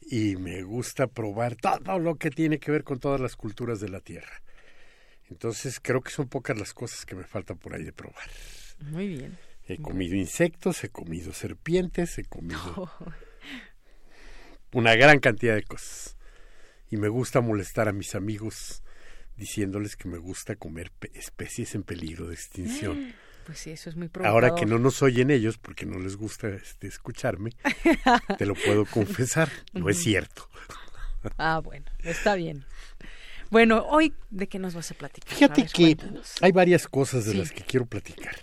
[0.00, 3.90] y me gusta probar todo lo que tiene que ver con todas las culturas de
[3.90, 4.42] la tierra.
[5.28, 8.28] Entonces creo que son pocas las cosas que me faltan por ahí de probar.
[8.80, 9.38] Muy bien.
[9.66, 12.90] He comido insectos, he comido serpientes, he comido
[14.72, 16.16] una gran cantidad de cosas.
[16.90, 18.82] Y me gusta molestar a mis amigos
[19.36, 23.14] diciéndoles que me gusta comer especies en peligro de extinción.
[23.44, 26.48] Pues sí, eso es muy Ahora que no nos oyen ellos, porque no les gusta
[26.48, 27.50] este, escucharme,
[28.38, 30.48] te lo puedo confesar, no es cierto.
[31.38, 32.64] ah, bueno, está bien.
[33.50, 35.34] Bueno, hoy, ¿de qué nos vas a platicar?
[35.34, 35.96] Fíjate que
[36.40, 38.36] hay varias cosas de las que quiero platicar,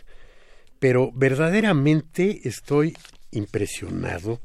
[0.80, 2.96] pero verdaderamente estoy
[3.32, 4.42] impresionado,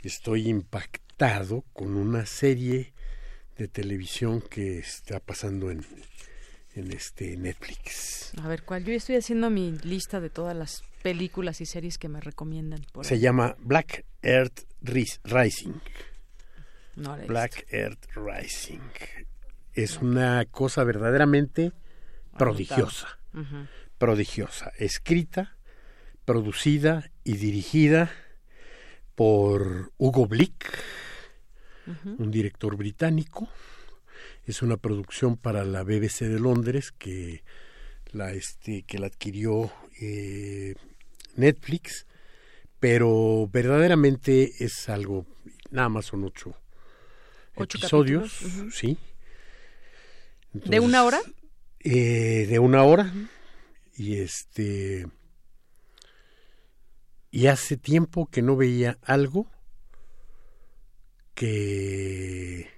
[0.00, 2.94] estoy impactado con una serie
[3.56, 5.86] de televisión que está pasando en,
[6.74, 8.32] en este Netflix.
[8.42, 8.84] A ver, ¿cuál?
[8.84, 12.84] Yo estoy haciendo mi lista de todas las películas y series que me recomiendan.
[13.02, 15.80] Se llama Black Earth Rising.
[17.26, 18.80] Black Earth Rising.
[19.72, 21.72] Es una cosa verdaderamente
[22.38, 23.18] prodigiosa.
[23.98, 24.72] Prodigiosa.
[24.78, 25.56] Escrita,
[26.24, 28.10] producida y dirigida
[29.14, 30.78] por Hugo Blick,
[32.18, 33.48] un director británico
[34.46, 37.42] es una producción para la BBC de Londres que
[38.12, 40.74] la, este, que la adquirió eh,
[41.36, 42.06] Netflix,
[42.78, 45.26] pero verdaderamente es algo,
[45.70, 46.54] nada más son ocho,
[47.56, 48.32] episodios,
[48.72, 48.98] sí.
[50.52, 51.20] ¿De una hora?
[51.80, 53.12] Eh, de una hora.
[53.96, 55.06] Y este.
[57.30, 59.50] Y hace tiempo que no veía algo
[61.34, 62.70] que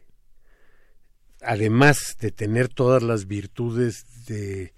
[1.47, 4.75] además de tener todas las virtudes de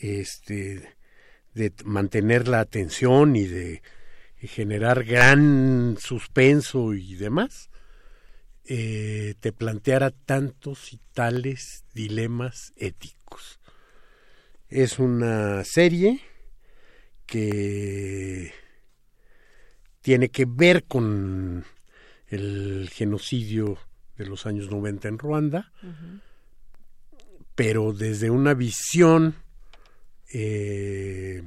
[0.00, 0.96] este
[1.54, 3.82] de mantener la atención y de
[4.40, 7.68] generar gran suspenso y demás,
[8.64, 13.58] eh, te planteara tantos y tales dilemas éticos.
[14.68, 16.20] Es una serie
[17.26, 18.52] que
[20.00, 21.64] tiene que ver con
[22.28, 23.78] el genocidio
[24.18, 25.72] de los años 90 en Ruanda,
[27.54, 29.36] pero desde una visión
[30.32, 31.42] eh,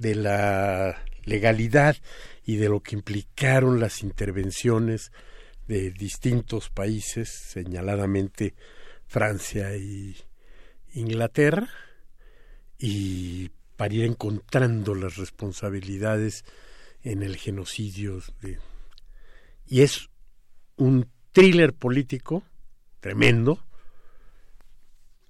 [0.00, 1.96] de la legalidad
[2.44, 5.12] y de lo que implicaron las intervenciones
[5.66, 8.54] de distintos países, señaladamente
[9.06, 10.16] Francia y
[10.94, 11.68] Inglaterra,
[12.78, 16.44] y para ir encontrando las responsabilidades
[17.02, 18.58] en el genocidio de
[19.68, 20.08] y es
[20.76, 22.42] un thriller político
[22.98, 23.64] tremendo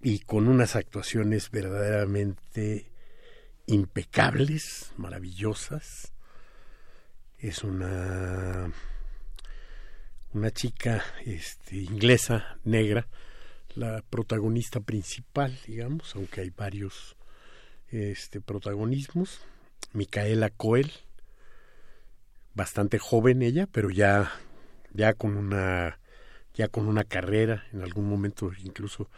[0.00, 2.90] y con unas actuaciones verdaderamente
[3.66, 6.14] impecables, maravillosas.
[7.36, 8.72] Es una
[10.32, 13.06] una chica este, inglesa negra,
[13.74, 17.16] la protagonista principal, digamos, aunque hay varios
[17.90, 19.42] este, protagonismos.
[19.92, 20.90] Micaela Coel,
[22.54, 24.32] bastante joven ella, pero ya
[24.92, 25.98] ya con una
[26.54, 29.08] ya con una carrera en algún momento incluso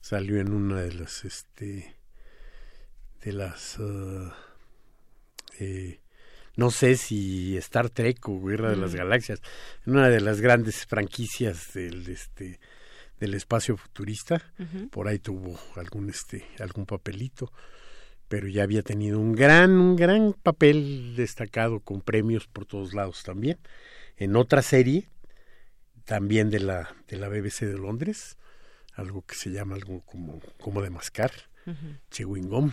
[0.00, 1.96] salió en una de las este
[3.22, 4.30] de las uh,
[5.60, 6.00] eh,
[6.56, 9.40] no sé si Star Trek o Guerra de las Galaxias
[9.86, 12.58] en una de las grandes franquicias del este
[13.20, 14.42] del espacio futurista
[14.90, 17.52] por ahí tuvo algún este algún papelito
[18.28, 23.22] pero ya había tenido un gran un gran papel destacado con premios por todos lados
[23.22, 23.58] también.
[24.16, 25.08] En otra serie
[26.08, 28.38] también de la, de la BBC de Londres,
[28.94, 31.30] algo que se llama algo como, como de mascar,
[32.10, 32.72] chewing gum.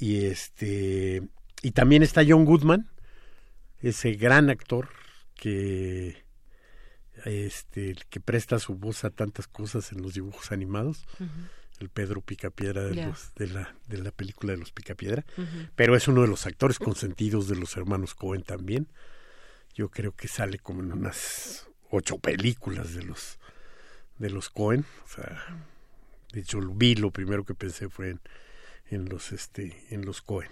[0.00, 1.22] Y este
[1.60, 2.88] y también está John Goodman,
[3.82, 4.88] ese gran actor
[5.34, 6.24] que
[7.26, 11.04] este que presta su voz a tantas cosas en los dibujos animados
[11.78, 15.24] el Pedro Picapiedra de, los, de, la, de la película de los Picapiedra.
[15.76, 18.88] Pero es uno de los actores consentidos de los hermanos Cohen también.
[19.74, 23.38] Yo creo que sale como en unas ocho películas de los
[24.18, 25.64] de los Cohen o sea
[26.32, 28.20] de hecho vi lo primero que pensé fue en,
[28.90, 30.50] en los este en los Cohen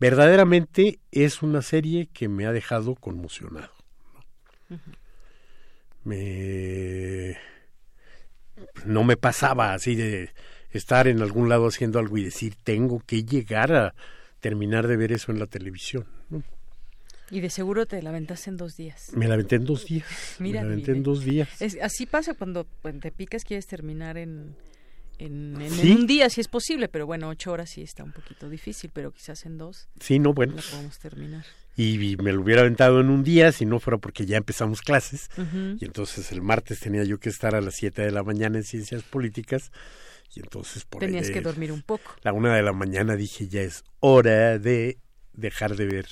[0.00, 3.72] verdaderamente es una serie que me ha dejado conmocionado
[6.04, 7.38] me
[8.84, 10.30] no me pasaba así de
[10.70, 13.94] estar en algún lado haciendo algo y decir tengo que llegar a
[14.40, 16.06] terminar de ver eso en la televisión
[17.30, 19.10] y de seguro te la aventaste en dos días.
[19.14, 20.36] Me la aventé en dos días.
[20.38, 21.48] Mira, me la aventé en dos días.
[21.82, 22.66] así pasa cuando,
[23.00, 24.56] te picas, quieres terminar en,
[25.18, 28.90] en, un día, si es posible, pero bueno, ocho horas sí está un poquito difícil,
[28.92, 29.88] pero quizás en dos.
[30.00, 30.54] Sí, no, bueno.
[30.54, 31.44] La podemos terminar.
[31.76, 35.30] Y, me lo hubiera aventado en un día si no fuera porque ya empezamos clases.
[35.80, 38.64] Y entonces el martes tenía yo que estar a las siete de la mañana en
[38.64, 39.70] ciencias políticas.
[40.34, 42.16] Y entonces por Tenías que dormir un poco.
[42.22, 44.98] La una de la mañana dije ya es hora de
[45.34, 46.06] dejar de ver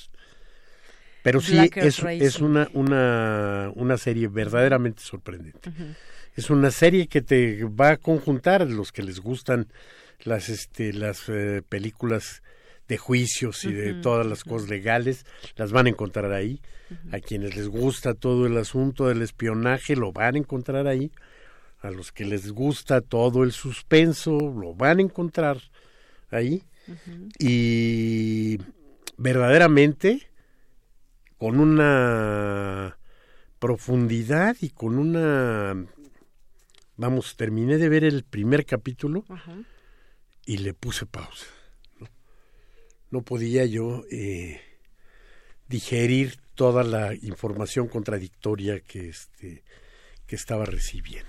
[1.23, 5.71] pero sí es, es una, una, una serie verdaderamente sorprendente.
[6.35, 9.67] Es una serie que te va a conjuntar los que les gustan
[10.23, 12.41] las, este, las eh, películas
[12.87, 15.25] de juicios y de todas las cosas legales,
[15.55, 16.61] las van a encontrar ahí.
[17.11, 21.11] A quienes les gusta todo el asunto del espionaje, lo van a encontrar ahí.
[21.81, 25.57] A los que les gusta todo el suspenso, lo van a encontrar
[26.31, 26.63] ahí.
[27.39, 28.57] Y
[29.17, 30.29] verdaderamente
[31.37, 32.97] con una
[33.59, 35.85] profundidad y con una
[36.95, 39.23] vamos terminé de ver el primer capítulo
[40.45, 41.45] y le puse pausa
[43.09, 44.59] no, podía yo eh,
[45.67, 49.63] digerir toda la información contradictoria que este
[50.25, 51.25] que estaba recibiendo.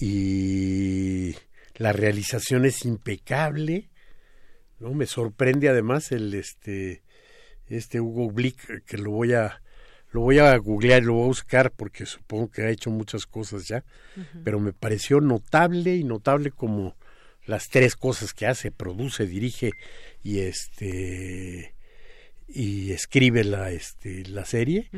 [0.00, 1.34] Y
[1.74, 3.90] la realización es impecable
[4.78, 7.02] no me sorprende además el este
[7.68, 9.60] este Hugo Blick, que lo voy a
[10.10, 13.68] lo voy a googlear, lo voy a buscar porque supongo que ha hecho muchas cosas
[13.68, 13.84] ya,
[14.42, 16.96] pero me pareció notable y notable como
[17.44, 19.72] las tres cosas que hace, produce, dirige
[20.22, 21.74] y este
[22.46, 24.90] y escribe la este la serie.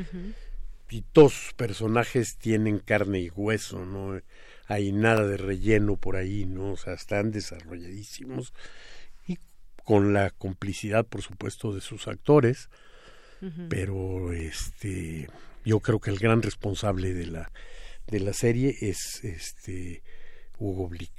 [0.89, 4.19] Y todos sus personajes tienen carne y hueso, no
[4.67, 8.53] hay nada de relleno por ahí, no, o sea, están desarrolladísimos
[9.91, 12.69] con la complicidad, por supuesto, de sus actores,
[13.67, 15.27] pero este,
[15.65, 17.51] yo creo que el gran responsable de la
[18.07, 20.01] de la serie es este
[20.57, 21.11] Hugo Blick.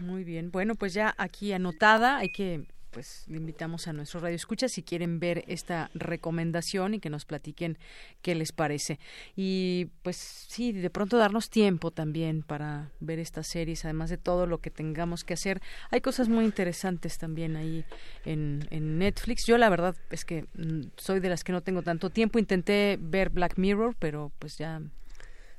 [0.00, 2.66] Muy bien, bueno, pues ya aquí anotada, hay que
[2.96, 7.26] pues le invitamos a nuestro radio escucha si quieren ver esta recomendación y que nos
[7.26, 7.76] platiquen
[8.22, 8.98] qué les parece.
[9.36, 14.46] Y pues sí, de pronto darnos tiempo también para ver estas series, además de todo
[14.46, 15.60] lo que tengamos que hacer.
[15.90, 17.84] Hay cosas muy interesantes también ahí
[18.24, 19.44] en, en Netflix.
[19.44, 22.38] Yo la verdad es que mm, soy de las que no tengo tanto tiempo.
[22.38, 24.80] Intenté ver Black Mirror, pero pues ya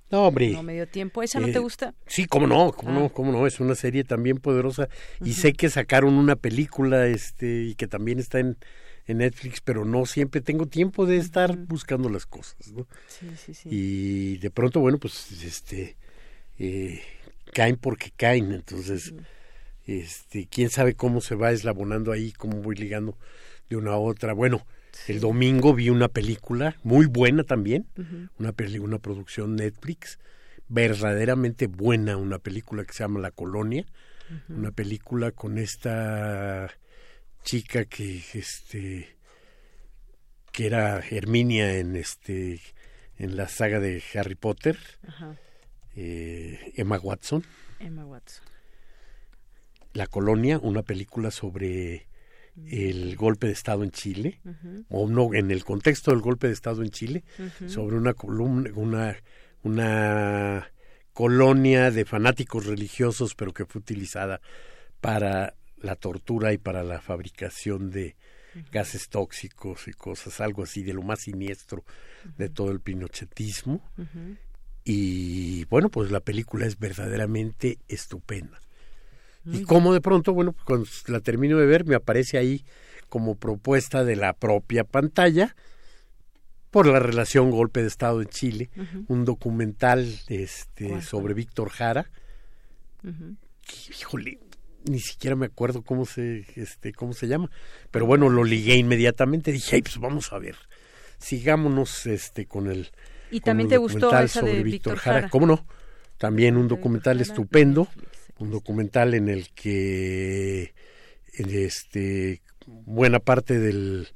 [0.10, 0.52] no, hombre.
[0.52, 1.22] No me tiempo.
[1.22, 1.94] ¿Esa no te eh, gusta?
[2.06, 3.12] Sí, cómo no, cómo no, ah.
[3.14, 3.46] cómo no.
[3.46, 4.88] Es una serie también poderosa.
[5.24, 8.58] Y sé que sacaron una película este y que también está en,
[9.06, 12.88] en Netflix, pero no siempre tengo tiempo de estar buscando las cosas, ¿no?
[13.08, 13.70] Sí, sí, sí.
[13.70, 15.98] Y de pronto, bueno, pues este
[16.58, 17.02] eh,
[17.54, 18.54] caen porque caen.
[18.54, 19.14] Entonces,
[19.86, 23.18] este, quién sabe cómo se va eslabonando ahí, cómo voy ligando
[23.70, 24.34] de una a otra.
[24.34, 24.66] Bueno,
[25.08, 27.88] el domingo vi una película muy buena también,
[28.38, 30.20] una, una producción Netflix,
[30.68, 33.86] verdaderamente buena, una película que se llama La Colonia,
[34.50, 36.70] una película con esta
[37.44, 39.16] chica que este
[40.52, 42.60] que era Herminia en este
[43.18, 44.78] en la saga de Harry Potter,
[45.96, 47.44] eh, Emma Watson.
[47.80, 48.44] Emma Watson.
[49.94, 52.08] La Colonia, una película sobre
[52.66, 54.42] el golpe de Estado en Chile,
[54.90, 57.24] o no, en el contexto del golpe de Estado en Chile,
[57.68, 59.16] sobre una columna, una,
[59.64, 60.72] una
[61.14, 64.42] colonia de fanáticos religiosos, pero que fue utilizada
[65.02, 68.16] para la tortura y para la fabricación de
[68.72, 71.84] gases tóxicos y cosas, algo así de lo más siniestro
[72.38, 73.84] de todo el pinochetismo.
[74.84, 78.62] Y bueno, pues la película es verdaderamente estupenda
[79.52, 82.64] y cómo de pronto, bueno, cuando la termino de ver, me aparece ahí
[83.10, 85.56] como propuesta de la propia pantalla
[86.72, 88.70] por la relación golpe de Estado en Chile,
[89.08, 92.10] un documental este, sobre Víctor Jara.
[94.00, 94.40] híjole,
[94.86, 97.50] ni siquiera me acuerdo cómo se, este, cómo se llama,
[97.92, 100.56] pero bueno, lo ligué inmediatamente, dije, Ay, pues vamos a ver
[101.20, 102.90] sigámonos este con el
[103.30, 105.30] y también te gustó esa de Víctor Jara.
[105.30, 105.66] ¿Cómo no?
[106.18, 107.88] También un documental estupendo,
[108.40, 110.74] un documental en el que
[111.34, 114.10] este buena parte del,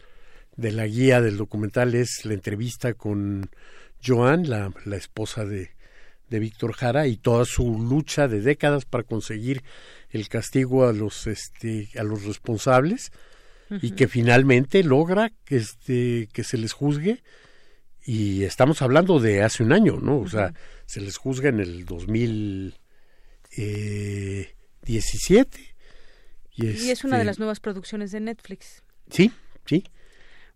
[0.57, 3.49] de la guía del documental es la entrevista con
[4.03, 5.71] Joan, la, la esposa de,
[6.29, 9.63] de Víctor Jara, y toda su lucha de décadas para conseguir
[10.09, 13.11] el castigo a los este a los responsables
[13.81, 17.23] y que finalmente logra que este que se les juzgue.
[18.03, 20.19] Y estamos hablando de hace un año, ¿no?
[20.19, 20.53] O sea,
[20.87, 22.80] se les juzga en el 2017
[23.57, 24.55] eh,
[24.85, 24.97] y,
[26.63, 28.83] y es una de este las nuevas producciones de Netflix.
[29.09, 29.31] Sí,
[29.65, 29.83] sí.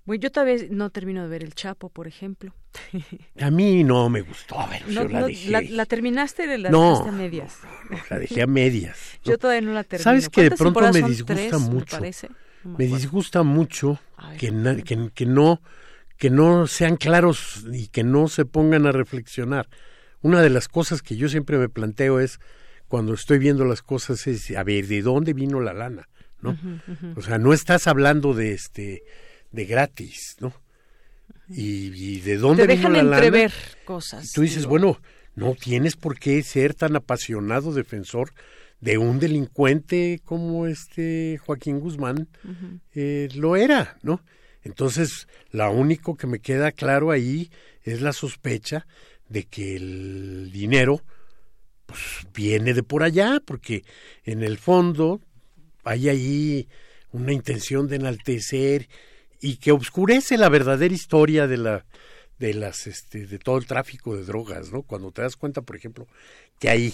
[0.05, 2.53] Bueno, yo todavía no termino de ver El Chapo, por ejemplo.
[3.39, 5.69] A mí no me gustó, a ver, yo la, dejé.
[5.69, 7.59] La, terminaste de la no, a medias?
[8.09, 8.97] la dejé a medias.
[9.23, 10.03] Yo todavía no la terminé.
[10.03, 11.97] ¿Sabes que de pronto me disgusta mucho?
[12.63, 13.99] Me, disgusta mucho
[14.37, 14.51] que,
[14.83, 15.61] que, que, no
[16.17, 19.69] que no sean claros y que no se pongan a reflexionar.
[20.21, 22.39] Una de las cosas que yo siempre me planteo es
[22.87, 26.07] cuando estoy viendo las cosas es a ver de dónde vino la lana,
[26.41, 26.57] ¿no?
[27.15, 29.03] O sea, no estás hablando de este
[29.51, 30.53] de gratis, ¿no?
[31.47, 33.53] Y, de dónde Te vino la entrever
[33.85, 34.31] cosas.
[34.31, 34.99] tú dices, bueno,
[35.35, 38.31] no tienes por qué ser tan apasionado defensor
[38.81, 42.27] de un delincuente como este Joaquín Guzmán
[42.93, 44.21] eh, lo era, ¿no?
[44.63, 47.51] Entonces, lo único que me queda claro ahí
[47.83, 48.87] es la sospecha
[49.29, 51.01] de que el dinero
[51.85, 53.83] pues, viene de por allá, porque
[54.23, 55.21] en el fondo
[55.83, 56.67] hay ahí
[57.11, 58.89] una intención de enaltecer
[59.39, 61.85] y que obscurece la verdadera historia de la
[62.39, 64.81] de las este de todo el tráfico de drogas, ¿no?
[64.81, 66.07] Cuando te das cuenta, por ejemplo,
[66.59, 66.93] que ahí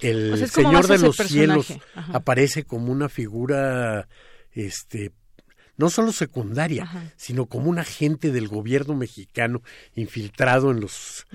[0.00, 4.08] el señor de los cielos aparece como una figura
[4.52, 5.12] este
[5.76, 9.62] no solo secundaria, sino como un agente del gobierno mexicano
[9.94, 11.26] infiltrado en los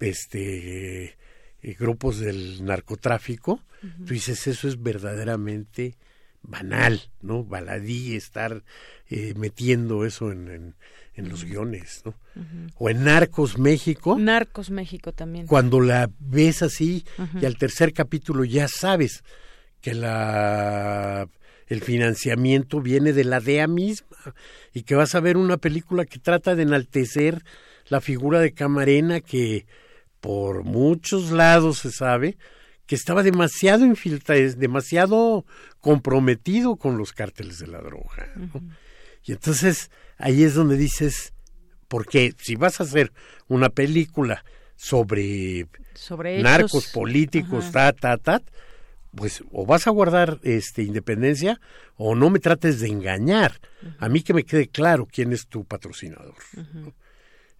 [0.00, 1.16] este
[1.62, 3.60] eh, grupos del narcotráfico,
[4.06, 5.96] tú dices eso es verdaderamente
[6.42, 7.44] banal, ¿no?
[7.44, 8.62] Baladí estar
[9.08, 10.74] eh, metiendo eso en,
[11.14, 12.14] en, los guiones, ¿no?
[12.78, 14.18] O en Narcos México.
[14.18, 15.46] Narcos México también.
[15.46, 17.04] Cuando la ves así
[17.40, 19.22] y al tercer capítulo ya sabes
[19.82, 21.28] que la
[21.70, 24.34] el financiamiento viene de la DEA misma
[24.74, 27.44] y que vas a ver una película que trata de enaltecer
[27.88, 29.66] la figura de Camarena que
[30.20, 32.36] por muchos lados se sabe
[32.86, 35.44] que estaba demasiado infiltrado, demasiado
[35.80, 38.32] comprometido con los cárteles de la droga.
[39.24, 41.32] Y entonces ahí es donde dices,
[41.88, 43.12] porque si vas a hacer
[43.48, 44.44] una película
[44.76, 48.42] sobre, sobre narcos políticos, ta, ta, ta,
[49.14, 51.60] pues o vas a guardar este independencia
[51.96, 53.60] o no me trates de engañar.
[53.98, 56.34] A mí que me quede claro quién es tu patrocinador.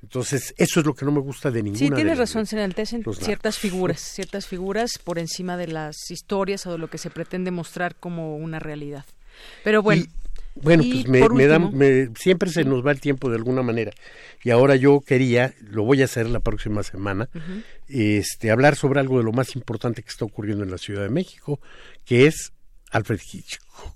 [0.02, 1.78] Entonces, eso es lo que no me gusta de ninguna.
[1.78, 6.66] Sí, tienes de razón, se enaltecen ciertas figuras, ciertas figuras por encima de las historias
[6.66, 9.04] o de lo que se pretende mostrar como una realidad.
[9.62, 10.04] Pero bueno.
[10.54, 11.06] bueno, pues
[11.72, 13.92] me, siempre se nos va el tiempo de alguna manera.
[14.42, 17.28] Y ahora yo quería, lo voy a hacer la próxima semana,
[17.88, 21.10] este, hablar sobre algo de lo más importante que está ocurriendo en la Ciudad de
[21.10, 21.60] México,
[22.06, 22.52] que es
[22.90, 23.94] Alfred Hitchcock.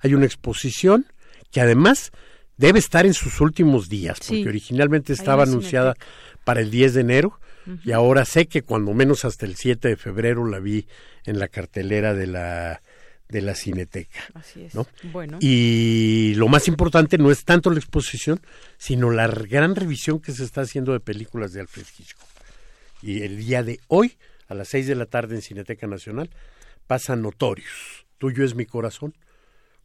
[0.00, 1.06] Hay una exposición
[1.50, 2.12] que además
[2.60, 5.96] debe estar en sus últimos días, porque originalmente estaba anunciada
[6.44, 7.40] para el 10 de enero
[7.84, 10.86] y ahora sé que cuando menos hasta el 7 de febrero la vi
[11.24, 12.82] en la cartelera de la
[13.28, 14.18] de la Cineteca.
[14.34, 14.74] Así es.
[15.04, 15.38] Bueno.
[15.40, 18.40] Y lo más importante no es tanto la exposición,
[18.76, 22.28] sino la gran revisión que se está haciendo de películas de Alfred Hitchcock.
[23.02, 24.18] Y el día de hoy,
[24.48, 26.28] a las 6 de la tarde en Cineteca Nacional,
[26.88, 28.04] pasa Notorious.
[28.18, 29.14] Tuyo es mi corazón,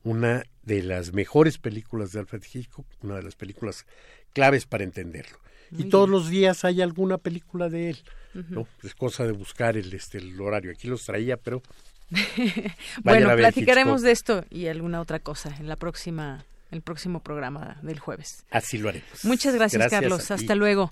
[0.04, 3.86] una de las mejores películas de Alfred Hitchcock, una de las películas
[4.34, 5.38] claves para entenderlo.
[5.72, 8.68] y todos los días hay alguna película de él, ¿no?
[8.84, 10.72] Es cosa de buscar el, este, el horario.
[10.72, 11.62] Aquí los traía, pero...
[13.04, 18.00] bueno, platicaremos de esto y alguna otra cosa en la próxima el próximo programa del
[18.00, 18.44] jueves.
[18.52, 19.24] Así lo haremos.
[19.24, 20.30] Muchas gracias Carlos.
[20.30, 20.92] Hasta luego.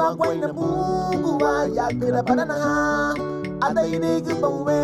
[0.00, 2.56] wagwaina mungu wa yakira banana.
[3.60, 4.80] Adairigi bawe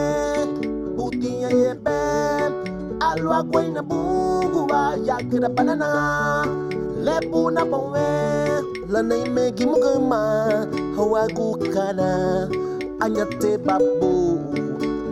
[0.96, 1.98] butiya yebe
[3.00, 5.88] alwagwaina mungu wa yakira banana.
[7.04, 8.06] Lebuna bawe
[8.92, 10.20] lanai megi mugama
[10.96, 12.08] hawa kukana.
[13.00, 14.40] Anyate babu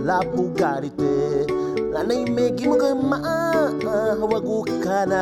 [0.07, 1.47] labu karite.
[1.93, 3.17] Lanai megi mugama
[4.21, 5.21] hawa kukana.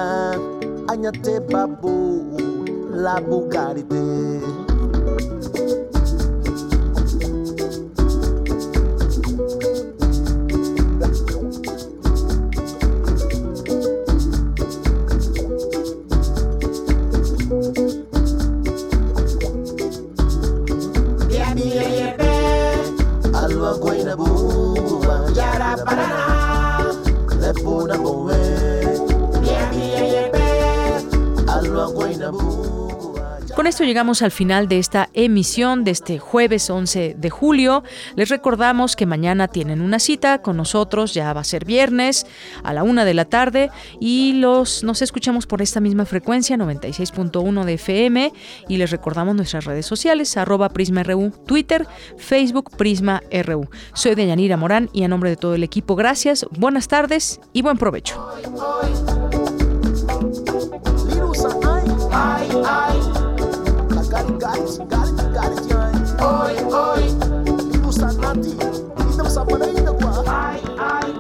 [0.89, 1.93] Anyate babu
[3.03, 4.03] la bucarité.
[33.93, 37.85] Llegamos al final de esta emisión de este jueves 11 de julio.
[38.17, 42.25] Les recordamos que mañana tienen una cita con nosotros, ya va a ser viernes
[42.65, 43.71] a la una de la tarde
[44.01, 48.33] y los nos escuchamos por esta misma frecuencia 96.1 de FM
[48.67, 51.87] y les recordamos nuestras redes sociales arroba PrismaRU, Twitter,
[52.17, 53.69] Facebook PrismaRU.
[53.93, 57.77] Soy Deyanira Morán y a nombre de todo el equipo gracias, buenas tardes y buen
[57.77, 58.19] provecho.
[64.43, 66.27] It, got it, got it, yeah.
[66.27, 67.05] Oi, oi.
[67.73, 68.51] Libu sanati,
[69.13, 70.25] ita masapana ina kwa.
[70.27, 71.13] Ai, ai.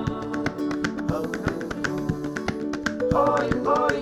[3.14, 3.96] Oi, oi.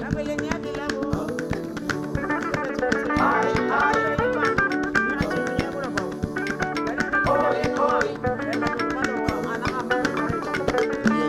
[3.20, 4.00] Ai, ai.
[7.26, 8.08] Oi, oi.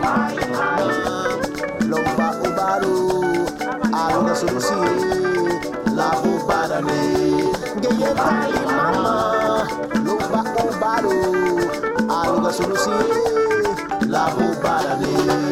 [0.02, 0.36] Ai,
[0.66, 0.88] ai.
[1.90, 2.96] Lomba ubaru,
[3.92, 4.74] aluna solusi,
[5.96, 7.21] labu badane.
[8.14, 9.66] Lá mamã,
[10.04, 12.98] luba com barulho, aluga solução,
[14.08, 15.51] lavou para mim.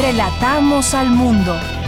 [0.00, 1.79] Relatamos al mundo.